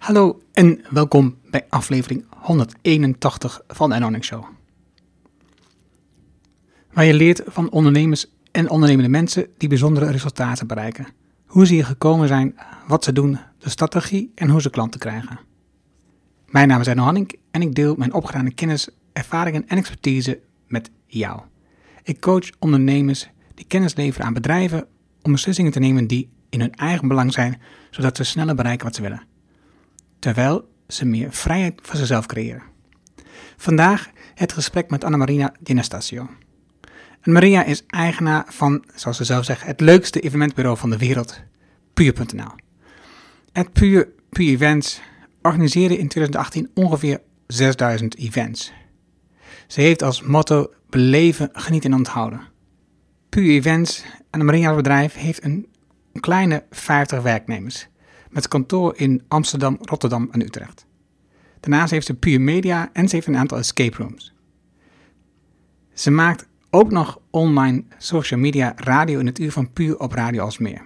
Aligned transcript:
Hallo 0.00 0.42
en 0.52 0.84
welkom 0.90 1.36
bij 1.50 1.66
aflevering 1.68 2.24
181 2.36 3.62
van 3.68 3.90
de 3.90 4.22
Show. 4.22 4.44
Waar 6.92 7.04
je 7.04 7.14
leert 7.14 7.42
van 7.46 7.70
ondernemers 7.70 8.26
en 8.50 8.70
ondernemende 8.70 9.10
mensen 9.10 9.46
die 9.56 9.68
bijzondere 9.68 10.10
resultaten 10.10 10.66
bereiken. 10.66 11.06
Hoe 11.46 11.66
ze 11.66 11.72
hier 11.72 11.84
gekomen 11.84 12.28
zijn, 12.28 12.54
wat 12.86 13.04
ze 13.04 13.12
doen, 13.12 13.38
de 13.58 13.68
strategie 13.68 14.32
en 14.34 14.48
hoe 14.48 14.60
ze 14.60 14.70
klanten 14.70 15.00
krijgen. 15.00 15.40
Mijn 16.46 16.68
naam 16.68 16.80
is 16.80 16.86
Enno 16.86 17.02
Hanning 17.02 17.32
en 17.50 17.62
ik 17.62 17.74
deel 17.74 17.94
mijn 17.94 18.12
opgedane 18.12 18.54
kennis, 18.54 18.88
ervaringen 19.12 19.68
en 19.68 19.76
expertise 19.76 20.40
met 20.66 20.90
jou. 21.06 21.40
Ik 22.02 22.20
coach 22.20 22.50
ondernemers 22.58 23.30
die 23.54 23.66
kennis 23.66 23.94
leveren 23.94 24.26
aan 24.26 24.34
bedrijven 24.34 24.86
om 25.22 25.32
beslissingen 25.32 25.72
te 25.72 25.78
nemen 25.78 26.06
die 26.06 26.28
in 26.48 26.60
hun 26.60 26.74
eigen 26.74 27.08
belang 27.08 27.32
zijn, 27.32 27.60
zodat 27.90 28.16
ze 28.16 28.24
sneller 28.24 28.54
bereiken 28.54 28.86
wat 28.86 28.94
ze 28.94 29.02
willen. 29.02 29.28
Terwijl 30.20 30.68
ze 30.88 31.04
meer 31.04 31.32
vrijheid 31.32 31.80
voor 31.82 31.96
zichzelf 31.96 32.26
creëren. 32.26 32.62
Vandaag 33.56 34.10
het 34.34 34.52
gesprek 34.52 34.90
met 34.90 35.04
Anna-Marina 35.04 35.52
Di 35.60 35.72
Anastasio. 35.72 36.28
Maria 37.22 37.64
is 37.64 37.86
eigenaar 37.86 38.44
van, 38.48 38.84
zoals 38.94 39.16
ze 39.16 39.24
zelf 39.24 39.44
zegt, 39.44 39.62
het 39.62 39.80
leukste 39.80 40.20
evenementbureau 40.20 40.76
van 40.76 40.90
de 40.90 40.98
wereld, 40.98 41.40
Puur.nl. 41.94 42.50
Het 43.52 43.72
Puur, 43.72 44.08
Puur 44.28 44.48
Events 44.48 45.00
organiseerde 45.42 45.98
in 45.98 46.08
2018 46.08 46.70
ongeveer 46.74 47.20
6000 47.46 48.16
events. 48.16 48.72
Ze 49.66 49.80
heeft 49.80 50.02
als 50.02 50.22
motto 50.22 50.72
beleven, 50.88 51.48
genieten 51.52 51.90
en 51.90 51.96
onthouden. 51.96 52.40
Puur 53.28 53.50
Events, 53.50 54.04
en 54.30 54.44
Maria's 54.44 54.76
bedrijf, 54.76 55.14
heeft 55.14 55.44
een 55.44 55.66
kleine 56.20 56.64
50 56.70 57.22
werknemers. 57.22 57.88
Met 58.30 58.48
kantoor 58.48 58.96
in 58.96 59.22
Amsterdam, 59.28 59.78
Rotterdam 59.80 60.28
en 60.30 60.40
Utrecht. 60.40 60.86
Daarnaast 61.60 61.90
heeft 61.90 62.06
ze 62.06 62.14
Puur 62.14 62.40
Media 62.40 62.90
en 62.92 63.08
ze 63.08 63.14
heeft 63.14 63.26
een 63.26 63.36
aantal 63.36 63.58
escape 63.58 63.96
rooms. 63.96 64.34
Ze 65.92 66.10
maakt 66.10 66.48
ook 66.70 66.90
nog 66.90 67.20
online 67.30 67.84
social 67.98 68.40
media 68.40 68.72
radio 68.76 69.18
in 69.18 69.26
het 69.26 69.38
uur 69.38 69.52
van 69.52 69.72
Puur 69.72 69.98
op 69.98 70.12
Radio 70.12 70.44
als 70.44 70.58
meer. 70.58 70.82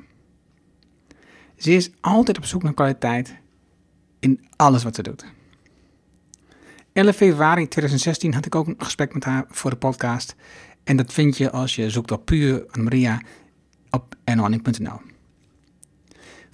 Ze 1.56 1.72
is 1.72 1.90
altijd 2.00 2.36
op 2.36 2.44
zoek 2.44 2.62
naar 2.62 2.74
kwaliteit 2.74 3.36
in 4.20 4.46
alles 4.56 4.82
wat 4.82 4.94
ze 4.94 5.02
doet. 5.02 5.24
11 6.92 7.16
februari 7.16 7.68
2016 7.68 8.34
had 8.34 8.46
ik 8.46 8.54
ook 8.54 8.66
een 8.66 8.74
gesprek 8.78 9.14
met 9.14 9.24
haar 9.24 9.44
voor 9.48 9.70
de 9.70 9.76
podcast. 9.76 10.34
En 10.84 10.96
dat 10.96 11.12
vind 11.12 11.36
je 11.36 11.50
als 11.50 11.74
je 11.74 11.90
zoekt 11.90 12.10
op 12.10 12.24
Puur 12.24 12.66
Maria 12.72 13.20
op 13.90 14.14
nhanning.nl. 14.24 15.13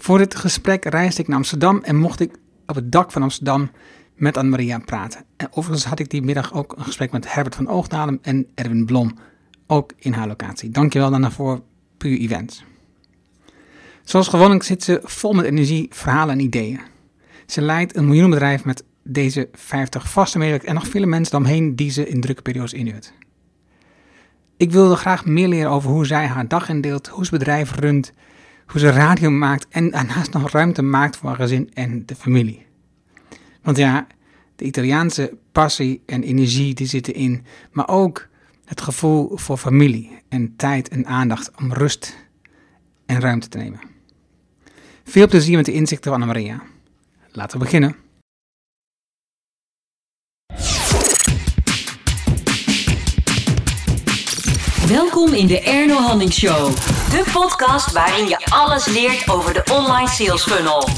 Voor 0.01 0.19
dit 0.19 0.35
gesprek 0.35 0.85
reisde 0.85 1.23
ik 1.23 1.29
naar 1.29 1.37
Amsterdam 1.37 1.81
en 1.83 1.97
mocht 1.97 2.21
ik 2.21 2.39
op 2.67 2.75
het 2.75 2.93
dak 2.93 3.13
van 3.13 3.23
Amsterdam 3.23 3.71
met 4.15 4.37
Anne-Maria 4.37 4.79
praten. 4.79 5.25
En 5.37 5.49
overigens 5.51 5.85
had 5.85 5.99
ik 5.99 6.11
die 6.11 6.23
middag 6.23 6.55
ook 6.55 6.75
een 6.77 6.85
gesprek 6.85 7.13
met 7.13 7.33
Herbert 7.35 7.55
van 7.55 7.69
Oogdalem 7.69 8.19
en 8.23 8.47
Erwin 8.55 8.85
Blom, 8.85 9.19
ook 9.67 9.93
in 9.97 10.13
haar 10.13 10.27
locatie. 10.27 10.71
Dankjewel 10.71 11.11
daarna 11.11 11.31
voor 11.31 11.63
Puur 11.97 12.19
Events. 12.19 12.65
Zoals 14.05 14.29
gewoonlijk 14.29 14.63
zit 14.63 14.83
ze 14.83 15.01
vol 15.03 15.33
met 15.33 15.45
energie, 15.45 15.87
verhalen 15.91 16.35
en 16.35 16.45
ideeën. 16.45 16.81
Ze 17.47 17.61
leidt 17.61 17.97
een 17.97 18.05
miljoenenbedrijf 18.05 18.65
met 18.65 18.85
deze 19.03 19.49
50 19.53 20.11
vaste 20.11 20.39
medewerkers 20.39 20.71
en 20.71 20.77
nog 20.79 20.89
vele 20.89 21.07
mensen 21.07 21.37
omheen 21.37 21.77
die 21.77 21.91
ze 21.91 22.09
in 22.09 22.21
drukke 22.21 22.43
periodes 22.43 22.73
inhuurt. 22.73 23.13
Ik 24.57 24.73
wilde 24.73 24.97
graag 24.97 25.25
meer 25.25 25.49
leren 25.49 25.71
over 25.71 25.91
hoe 25.91 26.07
zij 26.07 26.27
haar 26.27 26.49
dag 26.49 26.69
indeelt, 26.69 27.09
hoe 27.09 27.25
ze 27.25 27.31
bedrijf 27.31 27.75
runt, 27.75 28.13
hoe 28.71 28.81
ze 28.81 28.91
radio 28.91 29.31
maakt 29.31 29.67
en 29.69 29.91
daarnaast 29.91 30.33
nog 30.33 30.51
ruimte 30.51 30.83
maakt 30.83 31.17
voor 31.17 31.29
haar 31.29 31.39
gezin 31.39 31.71
en 31.75 32.07
de 32.07 32.15
familie. 32.15 32.67
Want 33.63 33.77
ja, 33.77 34.07
de 34.57 34.65
Italiaanse 34.65 35.37
passie 35.53 36.03
en 36.07 36.23
energie 36.23 36.75
die 36.75 36.87
zitten 36.87 37.15
in, 37.15 37.45
maar 37.73 37.89
ook 37.89 38.29
het 38.65 38.81
gevoel 38.81 39.37
voor 39.37 39.57
familie 39.57 40.11
en 40.29 40.57
tijd 40.57 40.89
en 40.89 41.07
aandacht 41.07 41.51
om 41.57 41.73
rust 41.73 42.17
en 43.07 43.21
ruimte 43.21 43.49
te 43.49 43.59
nemen. 43.59 43.81
Veel 45.05 45.29
plezier 45.29 45.57
met 45.57 45.67
de 45.67 45.73
inzichten 45.73 46.13
van 46.13 46.21
Anna-Maria. 46.21 46.63
Laten 47.33 47.59
we 47.59 47.65
beginnen. 47.65 47.97
Welkom 54.91 55.35
in 55.35 55.47
de 55.47 55.61
Erno 55.61 55.95
Hanning 55.95 56.33
Show. 56.33 56.75
De 57.11 57.25
podcast 57.33 57.93
waarin 57.93 58.29
je 58.29 58.39
alles 58.49 58.87
leert 58.87 59.29
over 59.29 59.55
de 59.55 59.63
online 59.73 60.09
sales 60.09 60.43
funnel. 60.43 60.89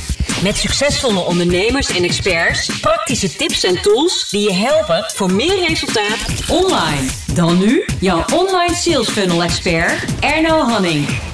Met 0.42 0.56
succesvolle 0.56 1.20
ondernemers 1.20 1.88
en 1.96 2.04
experts, 2.04 2.80
praktische 2.80 3.36
tips 3.36 3.64
en 3.64 3.82
tools 3.82 4.30
die 4.30 4.42
je 4.42 4.52
helpen 4.52 5.04
voor 5.14 5.32
meer 5.32 5.66
resultaat 5.68 6.18
online. 6.48 7.10
Dan 7.34 7.58
nu 7.58 7.84
jouw 8.00 8.24
online 8.34 8.74
sales 8.74 9.08
funnel 9.08 9.42
expert 9.42 10.04
Erno 10.20 10.58
Hanning. 10.58 11.31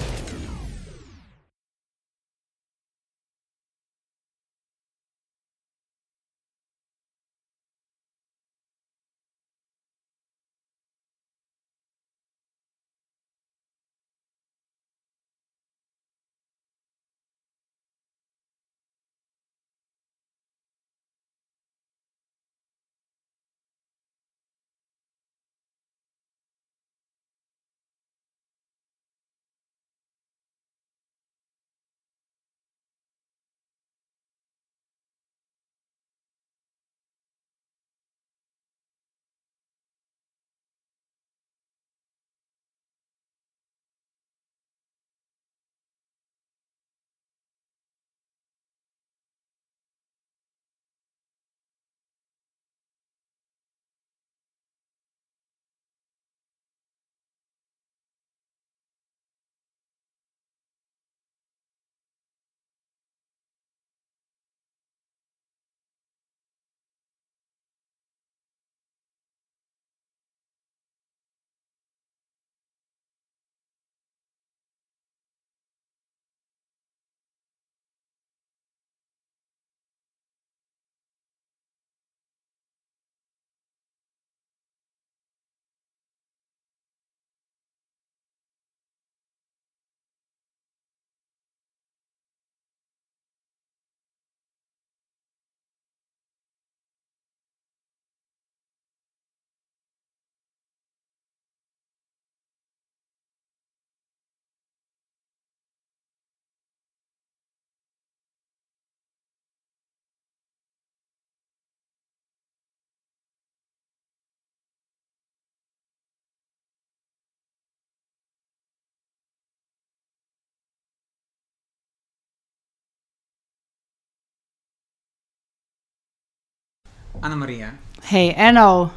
Anna-Maria, 127.21 127.75
Hey 128.03 128.35
Enno. 128.35 128.91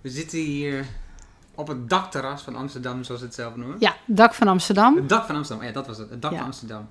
we 0.00 0.10
zitten 0.10 0.38
hier 0.38 0.86
op 1.54 1.68
het 1.68 1.88
dakterras 1.90 2.42
van 2.42 2.56
Amsterdam, 2.56 3.04
zoals 3.04 3.20
het 3.20 3.34
zelf 3.34 3.56
noemen. 3.56 3.76
Ja, 3.80 3.96
dak 4.06 4.34
van 4.34 4.48
Amsterdam. 4.48 4.96
Het 4.96 5.08
dak 5.08 5.26
van 5.26 5.34
Amsterdam, 5.36 5.66
ja, 5.66 5.72
dat 5.72 5.86
was 5.86 5.98
het. 5.98 6.10
Het 6.10 6.22
dak 6.22 6.30
Ja. 6.30 6.36
van 6.36 6.46
Amsterdam. 6.46 6.88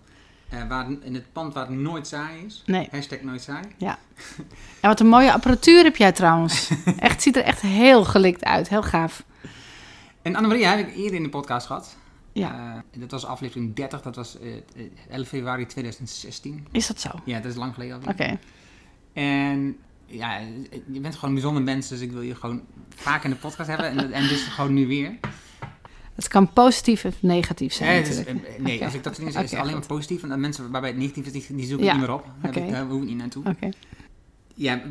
Eh, 0.49 0.67
waar, 0.67 0.87
in 1.01 1.13
het 1.13 1.31
pand 1.33 1.53
waar 1.53 1.67
het 1.67 1.75
nooit 1.77 2.07
saai 2.07 2.45
is. 2.45 2.63
Nee. 2.65 2.87
Hashtag 2.91 3.21
nooit 3.21 3.41
saai. 3.41 3.63
En 3.79 4.89
wat 4.89 4.99
een 4.99 5.07
mooie 5.07 5.33
apparatuur 5.33 5.83
heb 5.83 5.95
jij 5.95 6.11
trouwens. 6.11 6.69
Echt, 6.99 7.21
ziet 7.21 7.35
er 7.35 7.43
echt 7.43 7.61
heel 7.61 8.03
gelikt 8.03 8.43
uit. 8.43 8.69
Heel 8.69 8.83
gaaf. 8.83 9.23
En 10.21 10.35
Annemarie 10.35 10.65
heb 10.65 10.87
ik 10.87 10.95
eerder 10.95 11.13
in 11.15 11.23
de 11.23 11.29
podcast 11.29 11.67
gehad. 11.67 11.95
Ja. 12.31 12.83
Eh, 12.91 12.99
dat 13.01 13.11
was 13.11 13.25
aflevering 13.25 13.75
30, 13.75 14.01
dat 14.01 14.15
was 14.15 14.39
eh, 14.39 14.53
eh, 14.55 14.61
11 15.09 15.27
februari 15.27 15.65
2016. 15.65 16.67
Is 16.71 16.87
dat 16.87 16.99
zo? 16.99 17.09
Ja, 17.23 17.39
dat 17.39 17.51
is 17.51 17.57
lang 17.57 17.73
geleden 17.73 17.93
alweer. 17.95 18.09
Oké. 18.09 18.39
En 19.13 19.77
ja, 20.07 20.39
je 20.91 20.99
bent 20.99 21.13
gewoon 21.13 21.29
een 21.29 21.41
bijzonder 21.41 21.63
mens, 21.63 21.87
dus 21.87 21.99
ik 21.99 22.11
wil 22.11 22.21
je 22.21 22.35
gewoon 22.35 22.61
vaak 22.89 23.23
in 23.23 23.29
de 23.29 23.35
podcast 23.35 23.69
hebben. 23.69 23.89
En, 23.89 24.11
en 24.11 24.27
dus 24.27 24.43
gewoon 24.43 24.73
nu 24.73 24.87
weer. 24.87 25.11
Het 26.15 26.27
kan 26.27 26.53
positief 26.53 27.05
of 27.05 27.21
negatief 27.21 27.73
zijn 27.73 28.03
dus, 28.03 28.23
eh, 28.23 28.35
nee 28.57 28.83
als 28.83 28.93
ik 28.93 29.03
dat 29.03 29.15
zeg, 29.15 29.27
is 29.27 29.51
het 29.51 29.59
alleen 29.59 29.73
maar 29.73 29.85
positief. 29.85 30.23
En 30.23 30.29
dan 30.29 30.39
mensen 30.39 30.71
waarbij 30.71 30.89
het 30.89 30.99
negatief 30.99 31.25
is, 31.25 31.31
die, 31.31 31.55
die 31.55 31.65
zoek 31.65 31.79
ik 31.79 31.85
Ja, 31.85 31.91
niet 31.91 32.01
meer 32.01 32.13
op. 32.13 32.25
Daar 32.41 32.85
hoef 32.85 33.01
ik 33.01 33.07
niet 33.07 33.17
naartoe. 33.17 33.43
Oké. 33.45 33.69
Ja, 34.53 34.81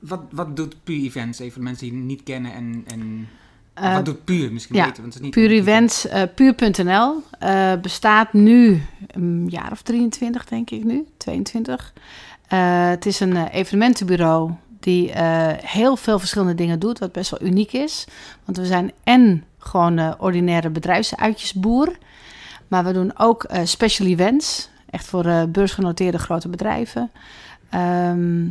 wat, 0.00 0.22
wat 0.30 0.56
doet 0.56 0.76
Puur 0.84 1.04
Events? 1.04 1.38
Even 1.38 1.58
de 1.58 1.64
mensen 1.64 1.88
die 1.88 1.96
het 1.96 2.06
niet 2.06 2.22
kennen. 2.22 2.52
En, 2.52 2.84
en 2.86 3.28
Eh, 3.76 3.94
wat 3.94 4.04
doet 4.04 4.24
Puur 4.24 4.52
misschien 4.52 4.76
ja, 4.76 4.84
weten? 4.84 5.02
Want 5.02 5.14
het 5.14 5.22
is 5.22 5.28
niet 5.28 5.34
Puur 5.34 5.50
Events, 5.50 6.06
eh, 6.06 6.22
puur.nl, 6.34 7.22
eh, 7.38 7.72
bestaat 7.82 8.32
nu 8.32 8.82
een 9.06 9.46
jaar 9.48 9.72
of 9.72 9.82
23, 9.82 10.44
denk 10.44 10.70
ik 10.70 10.84
nu, 10.84 11.06
22. 11.16 11.92
Eh, 12.46 12.88
het 12.88 13.06
is 13.06 13.20
een 13.20 13.36
eh, 13.36 13.54
evenementenbureau 13.54 14.52
die 14.80 15.12
eh, 15.12 15.52
heel 15.56 15.96
veel 15.96 16.18
verschillende 16.18 16.54
dingen 16.54 16.78
doet, 16.78 16.98
wat 16.98 17.12
best 17.12 17.30
wel 17.30 17.48
uniek 17.48 17.72
is. 17.72 18.04
Want 18.44 18.58
we 18.58 18.66
zijn 18.66 18.92
en 19.04 19.44
gewoon 19.58 20.20
ordinaire 20.20 20.70
bedrijfsuitjesboer, 20.70 21.96
maar 22.68 22.84
we 22.84 22.92
doen 22.92 23.18
ook 23.18 23.46
special 23.64 24.06
events, 24.06 24.68
echt 24.90 25.06
voor 25.06 25.48
beursgenoteerde 25.48 26.18
grote 26.18 26.48
bedrijven. 26.48 27.10
Ehm, 27.70 28.48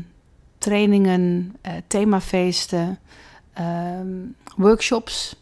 trainingen, 0.58 1.56
themafeesten, 1.88 3.00
ehm, 3.54 4.08
workshops. 4.56 5.36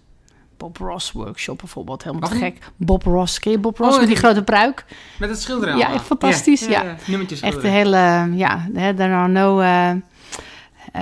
Bob 0.63 0.77
Ross 0.77 1.11
workshop 1.11 1.57
bijvoorbeeld, 1.57 2.03
helemaal 2.03 2.29
te 2.29 2.35
gek. 2.35 2.57
Bob 2.75 3.03
Ross, 3.03 3.39
ken 3.39 3.51
je 3.51 3.57
Bob 3.59 3.77
Ross 3.77 3.93
Oh, 3.93 3.99
met 3.99 4.07
die 4.07 4.17
grote 4.17 4.43
pruik? 4.43 4.85
Met 5.19 5.29
het 5.29 5.41
schilderen 5.41 5.77
Ja, 5.77 5.85
allemaal. 5.85 6.03
fantastisch, 6.03 6.65
ja. 6.65 6.95
Nummertjes 7.07 7.39
Echt 7.41 7.63
een 7.63 7.69
hele, 7.69 8.29
ja, 8.35 8.65
there 8.73 9.13
are 9.13 9.27
no 9.27 9.59
eh, 9.59 9.89
eh, 9.89 9.97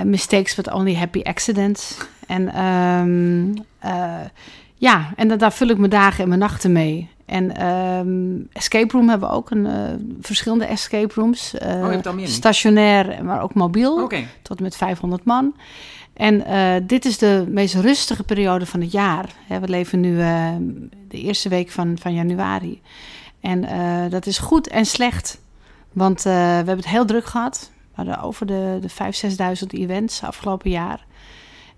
mistakes, 0.04 0.54
but 0.54 0.72
only 0.72 0.94
happy 0.96 1.20
accidents. 1.22 1.96
En 2.26 2.54
ehm, 2.54 3.52
eh, 3.78 4.20
ja, 4.74 5.10
en 5.16 5.28
da- 5.28 5.36
daar 5.36 5.52
vul 5.52 5.68
ik 5.68 5.78
mijn 5.78 5.90
dagen 5.90 6.22
en 6.22 6.28
mijn 6.28 6.40
nachten 6.40 6.72
mee. 6.72 7.10
En 7.26 7.56
ehm, 7.56 8.40
escape 8.52 8.96
room 8.96 9.08
hebben 9.08 9.28
we 9.28 9.34
ook, 9.34 9.50
een, 9.50 9.66
verschillende 10.20 10.64
escape 10.64 11.14
rooms. 11.14 11.54
eh, 11.54 12.00
Oh, 12.06 12.24
stationair, 12.24 13.24
maar 13.24 13.42
ook 13.42 13.54
mobiel 13.54 13.98
tot 14.42 14.60
met 14.60 14.76
500 14.76 15.24
man. 15.24 15.54
En 16.12 16.44
eh, 16.46 16.74
dit 16.86 17.04
is 17.04 17.18
de 17.18 17.44
meest 17.48 17.74
rustige 17.74 18.22
periode 18.22 18.66
van 18.66 18.80
het 18.80 18.92
jaar. 18.92 19.34
We 19.48 19.68
leven 19.68 20.00
nu 20.00 20.20
eh, 20.20 20.48
de 21.08 21.20
eerste 21.20 21.48
week 21.48 21.70
van, 21.70 21.98
van 22.00 22.14
januari. 22.14 22.80
En 23.40 23.64
eh, 23.64 24.10
dat 24.10 24.26
is 24.26 24.38
goed 24.38 24.68
en 24.68 24.86
slecht. 24.86 25.40
Want 25.92 26.22
we 26.22 26.30
hebben 26.30 26.76
het 26.76 26.88
heel 26.88 27.04
druk 27.04 27.24
gehad. 27.24 27.70
We 27.74 27.90
hadden 27.92 28.20
over 28.20 28.46
de, 28.46 28.78
de 28.80 28.90
5.000, 28.90 28.96
6.000 29.60 29.80
events 29.80 30.22
afgelopen 30.22 30.70
jaar. 30.70 31.04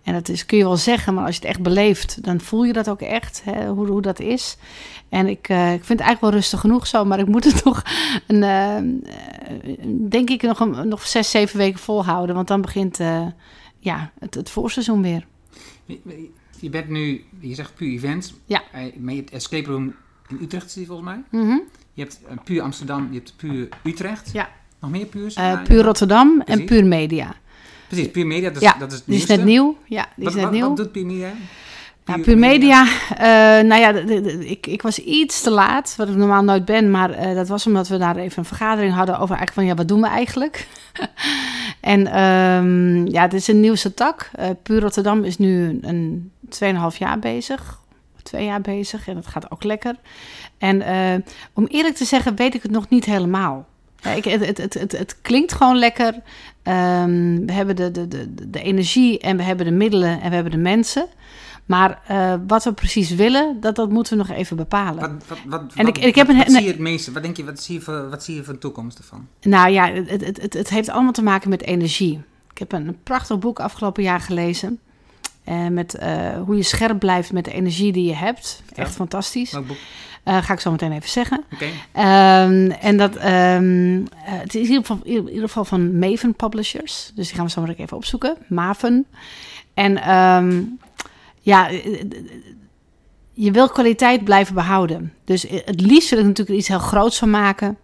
En 0.02 0.12
dat 0.12 0.28
is, 0.28 0.46
kun 0.46 0.58
je 0.58 0.64
wel 0.64 0.76
zeggen, 0.76 1.14
maar 1.14 1.24
als 1.24 1.34
je 1.34 1.40
het 1.40 1.50
echt 1.50 1.62
beleeft, 1.62 2.22
dan 2.22 2.40
voel 2.40 2.64
je 2.64 2.72
dat 2.72 2.88
ook 2.90 3.00
echt, 3.00 3.42
hè, 3.44 3.68
hoe, 3.68 3.86
hoe 3.86 4.02
dat 4.02 4.20
is. 4.20 4.56
En 5.08 5.26
ik, 5.26 5.48
ik 5.48 5.84
vind 5.84 5.88
het 5.88 6.00
eigenlijk 6.00 6.20
wel 6.20 6.30
rustig 6.30 6.60
genoeg 6.60 6.86
zo, 6.86 7.04
maar 7.04 7.18
ik 7.18 7.26
moet 7.28 7.44
het 7.44 7.64
nog, 7.64 7.82
een, 8.26 9.04
denk 10.08 10.30
ik, 10.30 10.42
nog, 10.42 10.60
een, 10.60 10.88
nog 10.88 11.06
zes, 11.06 11.30
zeven 11.30 11.58
weken 11.58 11.80
volhouden. 11.80 12.34
Want 12.34 12.48
dan 12.48 12.60
begint 12.60 13.00
ja, 13.84 14.10
het, 14.18 14.34
het 14.34 14.50
voorseizoen 14.50 15.02
weer. 15.02 15.26
Je- 16.60 16.70
bent 16.70 16.88
nu, 16.88 17.24
je 17.40 17.54
zegt 17.54 17.74
Puur 17.74 17.92
Events. 17.92 18.34
Ja. 18.46 18.62
Eh, 18.72 18.80
Maar 18.98 19.12
je 19.14 19.18
hebt 19.20 19.30
Escape 19.32 19.70
Room 19.70 19.94
in 20.28 20.38
Utrecht, 20.42 20.70
zie 20.70 20.80
je 20.80 20.86
volgens 20.86 21.08
mij. 21.08 21.22
Mhm. 21.42 21.58
Je 21.92 22.02
hebt 22.02 22.20
eh, 22.28 22.36
Puur 22.44 22.62
Amsterdam, 22.62 23.08
je 23.10 23.16
hebt 23.18 23.34
Puur 23.36 23.68
Utrecht. 23.82 24.30
Ja. 24.32 24.48
Nog 24.80 24.90
meer 24.90 25.06
Puurs? 25.06 25.34
Eh, 25.34 25.62
puur 25.62 25.82
Rotterdam 25.82 26.40
en. 26.44 26.64
Puur 26.64 26.84
Media. 26.84 27.34
Precies, 27.88 28.10
Puur 28.10 28.26
Media, 28.26 28.48
dat 28.48 28.62
is, 28.62 28.68
ja, 28.68 28.78
dat 28.78 28.92
is 28.92 28.98
het 28.98 29.06
die 29.06 29.16
is 29.16 29.26
net 29.26 29.44
nieuw. 29.44 29.76
Ja, 29.86 30.06
die 30.16 30.24
Wat, 30.24 30.32
is 30.34 30.34
net 30.34 30.42
wat, 30.44 30.52
nieuw. 30.52 30.66
wat 30.68 30.76
doet 30.76 30.92
Puur 30.92 31.06
Media? 31.06 31.32
Ja, 32.04 32.18
Puur 32.18 32.38
Media, 32.38 32.86
nou 33.62 33.80
ja, 33.80 33.92
de- 33.92 34.04
de- 34.04 34.20
de- 34.20 34.48
ik, 34.48 34.66
ik 34.66 34.82
was 34.82 34.98
iets 34.98 35.42
te 35.42 35.50
laat, 35.50 35.94
wat 35.96 36.08
ik 36.08 36.14
normaal 36.14 36.42
nooit 36.42 36.64
ben. 36.64 36.90
Maar 36.90 37.34
dat 37.34 37.48
was 37.48 37.66
omdat 37.66 37.88
we 37.88 37.96
daar 37.98 38.16
even 38.16 38.38
een 38.38 38.44
vergadering 38.44 38.94
hadden 38.94 39.14
over 39.18 39.36
eigenlijk 39.36 39.52
van, 39.54 39.64
ja, 39.66 39.74
wat 39.74 39.88
doen 39.88 40.00
we 40.00 40.06
eigenlijk? 40.06 40.68
en 41.84 42.06
ehm, 42.06 43.06
ja, 43.06 43.22
het 43.22 43.32
is 43.32 43.48
een 43.48 43.60
nieuwste 43.60 43.94
tak. 43.94 44.30
Eh 44.32 44.48
Puur 44.62 44.80
Rotterdam 44.80 45.24
is 45.24 45.38
nu 45.38 45.78
een 45.82 46.30
2,5 46.92 46.98
jaar 46.98 47.18
bezig. 47.18 47.80
Twee 48.22 48.44
jaar 48.44 48.60
bezig 48.60 49.08
en 49.08 49.14
dat 49.14 49.26
gaat 49.26 49.50
ook 49.50 49.64
lekker. 49.64 49.94
En 50.58 50.82
eh, 50.82 51.14
om 51.52 51.66
eerlijk 51.66 51.94
te 51.94 52.04
zeggen 52.04 52.36
weet 52.36 52.54
ik 52.54 52.62
het 52.62 52.70
nog 52.70 52.88
niet 52.88 53.04
helemaal. 53.04 53.66
Ja, 53.96 54.10
ik, 54.10 54.24
het, 54.24 54.46
het, 54.46 54.58
het, 54.58 54.74
het, 54.74 54.92
het 54.92 55.20
klinkt 55.22 55.52
gewoon 55.52 55.78
lekker. 55.78 56.14
Ehm, 56.62 57.46
we 57.46 57.52
hebben 57.52 57.76
de, 57.76 57.90
de, 57.90 58.08
de, 58.08 58.50
de 58.50 58.62
energie 58.62 59.18
en 59.18 59.36
we 59.36 59.42
hebben 59.42 59.66
de 59.66 59.72
middelen 59.72 60.20
en 60.20 60.28
we 60.28 60.34
hebben 60.34 60.52
de 60.52 60.58
mensen. 60.58 61.06
Maar 61.66 62.00
eh, 62.06 62.34
wat 62.46 62.64
we 62.64 62.72
precies 62.72 63.10
willen, 63.10 63.56
dat, 63.60 63.74
dat 63.76 63.90
moeten 63.90 64.16
we 64.18 64.24
nog 64.26 64.36
even 64.36 64.56
bepalen. 64.56 65.00
Wat, 65.00 65.10
wat, 65.28 65.38
wat, 65.46 65.72
En 65.74 65.86
ik- 65.86 65.98
ik 65.98 66.14
heb 66.14 66.28
een- 66.28 66.36
wat 66.36 66.50
zie 66.50 66.62
je 66.62 66.68
het 66.68 66.78
meeste? 66.78 67.12
Wat 67.12 67.22
denk 67.22 67.36
je, 67.36 67.44
wat 67.44 67.60
zie 67.62 67.74
je 67.74 67.80
voor, 67.80 68.10
wat 68.10 68.24
zie 68.24 68.34
je 68.34 68.58
toekomst 68.58 68.98
ervan? 68.98 69.26
Nou 69.42 69.70
ja, 69.70 69.92
het, 69.92 70.10
het, 70.10 70.42
het, 70.42 70.52
het 70.54 70.68
heeft 70.68 70.88
allemaal 70.88 71.12
te 71.12 71.22
maken 71.22 71.48
met 71.50 71.62
energie. 71.62 72.22
Ik 72.50 72.58
heb 72.58 72.72
een, 72.72 72.96
prachtig 73.02 73.38
boek 73.38 73.60
afgelopen 73.60 74.02
jaar 74.02 74.20
gelezen. 74.20 74.78
eh, 75.44 75.66
met 75.66 75.94
eh, 75.94 76.42
hoe 76.44 76.56
je 76.56 76.62
scherp 76.62 76.98
blijft 76.98 77.32
met 77.32 77.44
de 77.44 77.52
energie 77.52 77.92
die 77.92 78.06
je 78.06 78.14
hebt. 78.14 78.62
Echt 78.74 78.94
fantastisch. 78.94 79.52
Welk 79.52 79.66
boek? 79.66 79.76
Ga 80.24 80.52
ik 80.52 80.60
zo 80.60 80.70
meteen 80.70 80.92
even 80.92 81.08
zeggen. 81.08 81.44
Oké. 81.52 81.66
Ehm, 81.92 82.70
en 82.70 82.96
dat, 82.96 83.16
ehm, 83.16 83.96
eh, 84.04 84.06
het 84.24 84.54
is 84.54 84.60
in 84.68 84.68
ieder, 84.74 84.80
geval, 84.86 84.98
in 85.04 85.28
ieder 85.28 85.48
geval 85.48 85.64
van 85.64 85.98
Maven 85.98 86.34
Publishers. 86.34 87.12
Dus 87.14 87.26
die 87.26 87.36
gaan 87.36 87.44
we 87.44 87.50
zo 87.50 87.60
meteen 87.60 87.76
even 87.84 87.96
opzoeken. 87.96 88.36
Maven. 88.48 89.06
En 89.74 90.02
ehm, 90.02 90.62
ja, 91.44 91.68
eh, 91.70 92.00
eh, 92.00 92.06
je 93.32 93.50
wil 93.50 93.68
kwaliteit 93.68 94.24
blijven 94.24 94.54
behouden. 94.54 95.12
Dus 95.24 95.46
eh, 95.46 95.60
het 95.64 95.80
liefst 95.80 96.10
wil 96.10 96.18
ik 96.18 96.24
natuurlijk 96.24 96.58
iets 96.58 96.68
heel 96.68 96.78
groots 96.78 97.18
van 97.18 97.30
maken. 97.30 97.76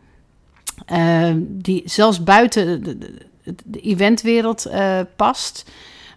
Ehm, 0.86 1.38
die 1.46 1.82
zelfs 1.84 2.22
buiten 2.22 2.66
de, 2.82 2.98
de, 2.98 2.98
de- 2.98 3.54
de 3.64 3.80
eventwereld 3.80 4.66
eh, 4.66 5.00
past. 5.16 5.70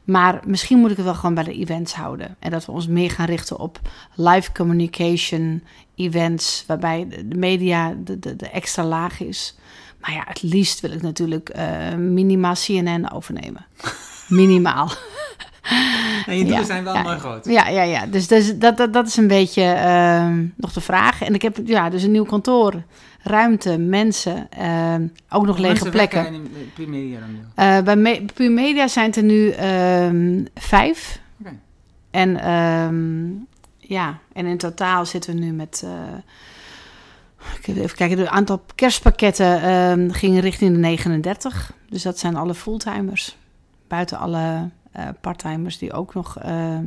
Maar 0.03 0.41
misschien 0.45 0.77
moet 0.77 0.89
ik 0.91 0.95
het 0.97 1.05
wel 1.05 1.15
gewoon 1.15 1.33
bij 1.35 1.43
de 1.43 1.53
events 1.53 1.93
houden. 1.93 2.35
En 2.39 2.51
dat 2.51 2.65
we 2.65 2.71
ons 2.71 2.87
meer 2.87 3.11
gaan 3.11 3.25
richten 3.25 3.59
op 3.59 3.79
live 4.15 4.51
communication, 4.51 5.63
events, 5.95 6.63
waarbij 6.67 7.07
de 7.25 7.35
media 7.37 7.95
de, 8.03 8.19
de, 8.19 8.35
de 8.35 8.49
extra 8.49 8.83
laag 8.85 9.19
is. 9.21 9.55
Maar 10.01 10.11
ja, 10.13 10.23
het 10.27 10.41
liefst 10.41 10.79
wil 10.79 10.91
ik 10.91 11.01
natuurlijk 11.01 11.49
eh 11.49 11.93
minimaal 12.19 12.53
CNN 12.53 13.11
overnemen. 13.11 13.65
Minimaal. 14.27 14.91
En 16.25 16.37
je 16.37 16.43
doelen 16.43 16.59
Ja, 16.59 16.65
zijn 16.65 16.83
wel 16.83 16.93
ja. 16.93 17.01
mooi 17.01 17.17
groot. 17.17 17.45
Ja, 17.45 17.67
ja, 17.67 17.81
ja. 17.81 18.05
Dus, 18.05 18.27
dus 18.27 18.57
dat, 18.57 18.77
dat, 18.77 18.93
dat 18.93 19.07
is 19.07 19.17
een 19.17 19.27
beetje 19.27 19.63
ehm, 19.63 20.45
nog 20.55 20.73
de 20.73 20.81
vraag. 20.81 21.21
En 21.21 21.33
ik 21.33 21.41
heb 21.41 21.57
ja, 21.65 21.89
dus 21.89 22.03
een 22.03 22.11
nieuw 22.11 22.25
kantoor, 22.25 22.83
ruimte, 23.21 23.77
mensen, 23.77 24.47
ehm, 24.49 25.07
ook 25.29 25.45
nog 25.45 25.57
lege 25.57 25.89
plekken. 25.89 26.21
werken 26.21 26.39
in 26.41 26.41
dan 27.19 27.31
nu. 27.31 27.39
Eh, 27.55 27.81
bij 27.81 27.95
Me- 27.95 28.25
zijn 28.89 29.05
het 29.05 29.15
er 29.15 29.23
nu 29.23 29.49
ehm, 29.49 30.45
vijf. 30.55 31.19
Oké. 31.39 31.53
En 32.11 32.43
ja, 33.77 34.17
en 34.33 34.45
in 34.45 34.57
totaal 34.57 35.05
zitten 35.05 35.33
we 35.33 35.39
nu 35.39 35.51
met. 35.51 35.81
eh, 35.85 35.91
even 37.83 37.95
kijken, 37.97 38.17
het 38.19 38.27
aantal 38.27 38.63
kerstpakketten 38.75 39.61
ehm 39.61 40.09
ging 40.09 40.39
richting 40.39 40.71
de 40.73 40.77
39. 40.79 41.71
Dus 41.89 42.01
dat 42.03 42.19
zijn 42.19 42.35
alle 42.35 42.53
fulltimers. 42.53 43.37
Buiten 43.87 44.17
alle 44.17 44.69
parttimers 45.21 45.77
die 45.77 45.93
ook 45.93 46.13
nog 46.13 46.37
eh, 46.39 46.77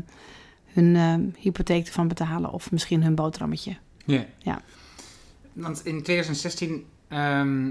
hun 0.66 0.96
eh, 0.96 1.42
hypotheek 1.42 1.86
ervan 1.86 2.08
betalen. 2.08 2.52
Of 2.52 2.70
misschien 2.70 3.02
hun 3.02 3.14
boterhammetje. 3.14 3.76
Ja. 4.04 4.24
Ja. 4.38 4.60
Want 5.52 5.84
in 5.84 6.02
2016 6.02 6.84
ehm, 7.08 7.70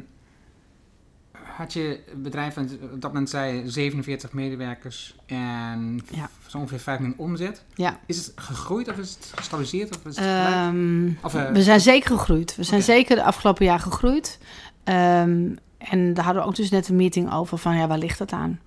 had 1.56 1.74
je 1.74 2.00
het 2.10 2.24
bedrijf, 2.24 2.56
en 2.58 2.70
op 2.94 3.02
dat 3.02 3.12
moment 3.12 3.30
zei 3.30 3.56
je 3.58 3.70
47 3.70 4.34
medewerkers 4.34 5.16
en 5.26 6.02
Ja. 6.12 6.30
zo 6.48 6.58
ongeveer 6.58 6.80
5 6.80 7.00
miljoen 7.00 7.18
omzet. 7.18 7.64
Ja. 7.74 8.00
Is 8.06 8.18
het 8.18 8.32
gegroeid 8.36 8.90
of 8.90 8.98
is 8.98 9.10
het 9.14 9.32
gestabiliseerd? 9.36 9.98
Of 9.98 10.06
is 10.06 10.16
het? 10.16 10.26
Ehm, 10.26 11.10
Of, 11.24 11.36
eh, 11.36 11.52
we 11.52 11.64
zijn 11.64 11.80
zeker 11.80 12.18
gegroeid. 12.18 12.56
We 12.56 12.64
zijn 12.64 12.82
zeker 12.84 13.16
de 13.16 13.24
afgelopen 13.24 13.66
jaar 13.66 13.80
gegroeid. 13.80 14.40
Ehm, 14.84 15.50
en 15.78 16.14
daar 16.14 16.26
hadden 16.26 16.44
we 16.44 16.50
ook 16.50 16.56
dus 16.56 16.70
net 16.70 16.88
een 16.88 16.96
meeting 16.96 17.34
over 17.34 17.58
van 17.58 17.76
ja, 17.78 17.88
waar 17.88 17.98
ligt 17.98 18.20
het 18.20 18.32
aan? 18.32 18.60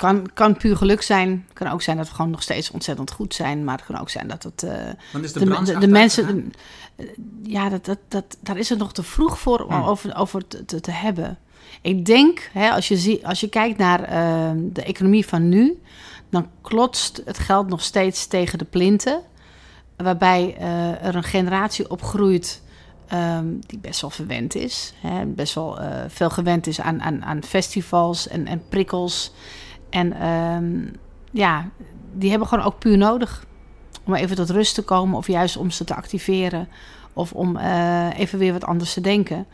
Kan, 0.00 0.30
kan 0.34 0.56
puur 0.56 0.76
geluk 0.76 1.02
zijn. 1.02 1.44
Het 1.48 1.58
kan 1.58 1.68
ook 1.68 1.82
zijn 1.82 1.96
dat 1.96 2.08
we 2.08 2.14
gewoon 2.14 2.30
nog 2.30 2.42
steeds 2.42 2.70
ontzettend 2.70 3.10
goed 3.10 3.34
zijn. 3.34 3.64
Maar 3.64 3.76
het 3.76 3.86
kan 3.86 3.98
ook 3.98 4.10
zijn 4.10 4.28
dat 4.28 4.42
het... 4.42 4.66
Want 5.12 5.24
is 5.24 5.32
de, 5.32 5.62
de, 5.64 5.78
de, 5.78 5.88
mensen... 5.88 6.26
de- 6.26 6.50
ja, 7.42 7.68
dat, 7.68 7.84
dat, 7.84 7.98
dat, 8.08 8.36
daar 8.40 8.58
is 8.58 8.68
het 8.68 8.78
nog 8.78 8.92
te 8.92 9.02
vroeg 9.02 9.38
voor 9.38 9.60
om 9.64 9.74
Hmm. 9.74 9.82
over, 9.84 10.16
over 10.16 10.46
te, 10.46 10.64
te, 10.64 10.80
te 10.80 10.90
hebben. 10.90 11.38
Ik 11.80 12.06
denk, 12.06 12.50
hè, 12.52 12.70
als, 12.70 12.88
je 12.88 12.96
zie, 12.96 13.26
als 13.26 13.40
je 13.40 13.48
kijkt 13.48 13.78
naar 13.78 14.02
eh, 14.02 14.50
de 14.72 14.82
economie 14.82 15.26
van 15.26 15.48
nu... 15.48 15.82
dan 16.30 16.48
klotst 16.60 17.22
het 17.24 17.38
geld 17.38 17.68
nog 17.68 17.82
steeds 17.82 18.26
tegen 18.26 18.58
de 18.58 18.64
plinten. 18.64 19.20
Waarbij 19.96 20.56
eh, 20.58 21.04
er 21.04 21.14
een 21.14 21.22
generatie 21.22 21.90
opgroeit 21.90 22.62
ehm, 23.06 23.46
die 23.66 23.78
best 23.78 24.00
wel 24.00 24.10
verwend 24.10 24.54
is. 24.54 24.92
Hè, 25.00 25.26
best 25.26 25.54
wel 25.54 25.78
veel 26.08 26.30
gewend 26.30 26.66
is 26.66 26.80
aan, 26.80 27.02
aan, 27.02 27.24
aan 27.24 27.42
festivals 27.42 28.28
en, 28.28 28.46
en 28.46 28.62
prikkels. 28.68 29.32
En 29.90 30.12
ehm, 30.12 30.96
ja, 31.30 31.68
die 32.12 32.30
hebben 32.30 32.48
gewoon 32.48 32.64
ook 32.64 32.78
puur 32.78 32.98
nodig 32.98 33.44
om 34.04 34.14
even 34.14 34.36
tot 34.36 34.50
rust 34.50 34.74
te 34.74 34.82
komen 34.82 35.16
of 35.16 35.26
juist 35.26 35.56
om 35.56 35.70
ze 35.70 35.84
te 35.84 35.94
activeren 35.94 36.68
of 37.12 37.32
om 37.32 37.56
eh, 37.56 38.18
even 38.18 38.38
weer 38.38 38.52
wat 38.52 38.64
anders 38.64 38.92
te 38.92 39.00
denken. 39.00 39.46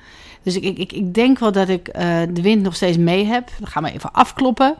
Dus 0.42 0.56
ik, 0.56 0.78
ik, 0.78 0.92
ik, 0.92 1.14
denk 1.14 1.38
wel 1.38 1.52
dat 1.52 1.68
ik 1.68 1.88
eh, 1.88 2.22
de 2.30 2.42
wind 2.42 2.62
nog 2.62 2.74
steeds 2.74 2.96
mee 2.96 3.24
heb. 3.24 3.50
Dan 3.58 3.68
gaan 3.68 3.82
we 3.82 3.92
even 3.92 4.12
afkloppen. 4.12 4.74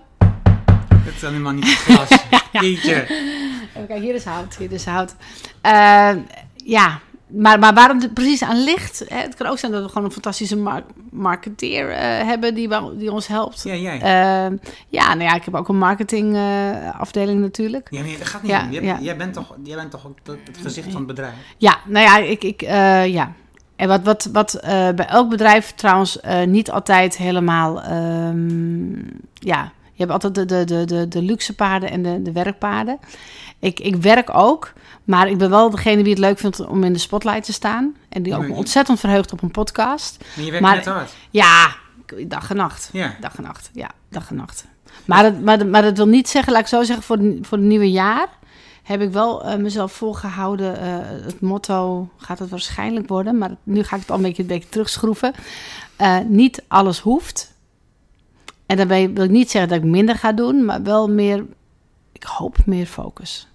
Dat 1.04 1.14
is 1.14 1.20
helemaal 1.20 1.52
niet 1.52 1.64
het 1.64 1.76
glas. 1.94 2.08
Even 2.52 3.86
kijken, 3.86 4.00
hier 4.00 4.14
is 4.14 4.24
hout, 4.24 4.56
hier 4.56 4.72
is 4.72 4.84
hout. 4.84 5.14
Eh, 5.60 6.10
ja, 6.54 7.00
maar, 7.36 7.58
maar 7.58 7.74
waar 7.74 7.94
het 7.94 8.14
precies 8.14 8.42
aan 8.42 8.64
ligt... 8.64 9.04
Hè, 9.08 9.20
het 9.20 9.34
kan 9.34 9.46
ook 9.46 9.58
zijn 9.58 9.72
dat 9.72 9.82
we 9.82 9.88
gewoon 9.88 10.04
een 10.04 10.12
fantastische 10.12 10.56
mar- 10.56 10.84
marketeer 11.10 11.90
eh, 11.90 12.26
hebben 12.26 12.54
die, 12.54 12.68
die 12.96 13.12
ons 13.12 13.26
helpt. 13.26 13.62
Ja, 13.62 13.74
jij. 13.74 14.00
Eh, 14.00 14.58
ja, 14.88 15.14
nou 15.14 15.22
ja, 15.22 15.34
ik 15.34 15.44
heb 15.44 15.54
ook 15.54 15.68
een 15.68 15.78
marketingafdeling 15.78 17.40
natuurlijk. 17.40 17.88
ja, 17.90 18.02
dat 18.18 18.26
gaat 18.26 18.42
niet 18.42 18.50
ja, 18.50 18.64
om. 18.64 18.72
Jij, 18.72 18.82
ja. 18.82 18.98
jij, 19.00 19.16
bent 19.16 19.32
toch, 19.32 19.54
jij 19.62 19.76
bent 19.76 19.90
toch 19.90 20.06
ook 20.06 20.18
het, 20.22 20.38
gezicht 20.62 20.86
van 20.86 20.96
het 20.96 21.06
bedrijf? 21.06 21.34
Ja, 21.56 21.78
nou 21.84 22.04
ja, 22.04 22.18
ik, 22.18 22.44
ik 22.44 22.62
eh, 22.62 23.06
ja. 23.06 23.32
En 23.76 23.88
wat, 23.88 24.02
wat, 24.02 24.28
wat 24.32 24.54
eh, 24.54 24.70
bij 24.70 25.06
elk 25.06 25.28
bedrijf 25.28 25.72
trouwens 25.74 26.20
eh, 26.20 26.46
niet 26.46 26.70
altijd 26.70 27.16
helemaal, 27.16 27.82
ehm, 27.82 28.94
ja, 29.32 29.72
je 29.92 30.04
hebt 30.04 30.10
altijd 30.10 30.34
de, 30.34 30.44
de, 30.44 30.64
de, 30.64 30.84
de, 30.84 31.08
de 31.08 31.22
luxe 31.22 31.54
paarden 31.54 31.90
en 31.90 32.02
de, 32.02 32.22
de 32.22 32.32
werkpaarden. 32.32 32.98
Ik, 33.58 33.80
ik 33.80 33.96
werk 33.96 34.36
ook, 34.36 34.72
maar 35.06 35.28
ik 35.28 35.38
ben 35.38 35.50
wel 35.50 35.70
degene 35.70 36.02
die 36.02 36.12
het 36.12 36.18
leuk 36.22 36.38
vindt 36.38 36.66
om 36.66 36.84
in 36.84 36.92
de 36.92 36.98
spotlight 36.98 37.44
te 37.44 37.52
staan. 37.52 37.96
En 38.08 38.22
die 38.22 38.34
ook 38.36 38.50
ontzettend 38.50 39.00
verheugt 39.00 39.32
op 39.32 39.42
een 39.42 39.50
podcast. 39.50 40.24
Maar 40.36 40.44
je 40.44 40.50
werkt 40.50 40.66
Maar- 40.66 40.76
net 40.76 40.84
hard. 40.86 41.12
Ja, 41.30 41.74
dag 42.26 42.50
en 42.50 42.56
nacht. 42.56 42.88
Ja. 42.92 43.16
Dag 43.20 43.36
en 43.36 43.42
nacht, 43.42 43.70
ja, 43.72 43.90
dag 44.08 44.30
en 44.30 44.36
nacht. 44.36 44.66
Maar 45.04 45.22
dat, 45.22 45.40
maar, 45.40 45.66
maar 45.66 45.82
dat 45.82 45.96
wil 45.96 46.06
niet 46.06 46.28
zeggen, 46.28 46.52
laat 46.52 46.60
ik 46.62 46.66
zo 46.68 46.82
zeggen, 46.82 47.04
voor, 47.04 47.18
voor 47.42 47.58
het 47.58 47.66
nieuwe 47.66 47.90
jaar 47.90 48.28
heb 48.82 49.00
ik 49.00 49.10
wel 49.12 49.44
eh, 49.44 49.56
mezelf 49.58 49.92
volgehouden. 49.92 50.80
eh, 50.80 50.94
het 51.24 51.40
motto 51.40 52.08
gaat 52.16 52.38
het 52.38 52.50
waarschijnlijk 52.50 53.08
worden, 53.08 53.38
maar 53.38 53.50
nu 53.62 53.82
ga 53.82 53.94
ik 53.96 54.00
het 54.00 54.10
al 54.10 54.16
een 54.16 54.22
beetje, 54.22 54.42
een 54.42 54.48
beetje 54.48 54.68
terugschroeven. 54.68 55.32
Eh, 55.96 56.18
niet 56.28 56.62
alles 56.68 57.00
hoeft. 57.00 57.54
En 58.66 58.76
daarbij 58.76 59.12
wil 59.12 59.24
ik 59.24 59.30
niet 59.30 59.50
zeggen 59.50 59.70
dat 59.70 59.78
ik 59.78 59.90
minder 59.90 60.14
ga 60.16 60.32
doen, 60.32 60.64
maar 60.64 60.82
wel 60.82 61.10
meer, 61.10 61.44
ik 62.12 62.22
hoop 62.22 62.56
meer 62.66 62.86
focus. 62.86 63.48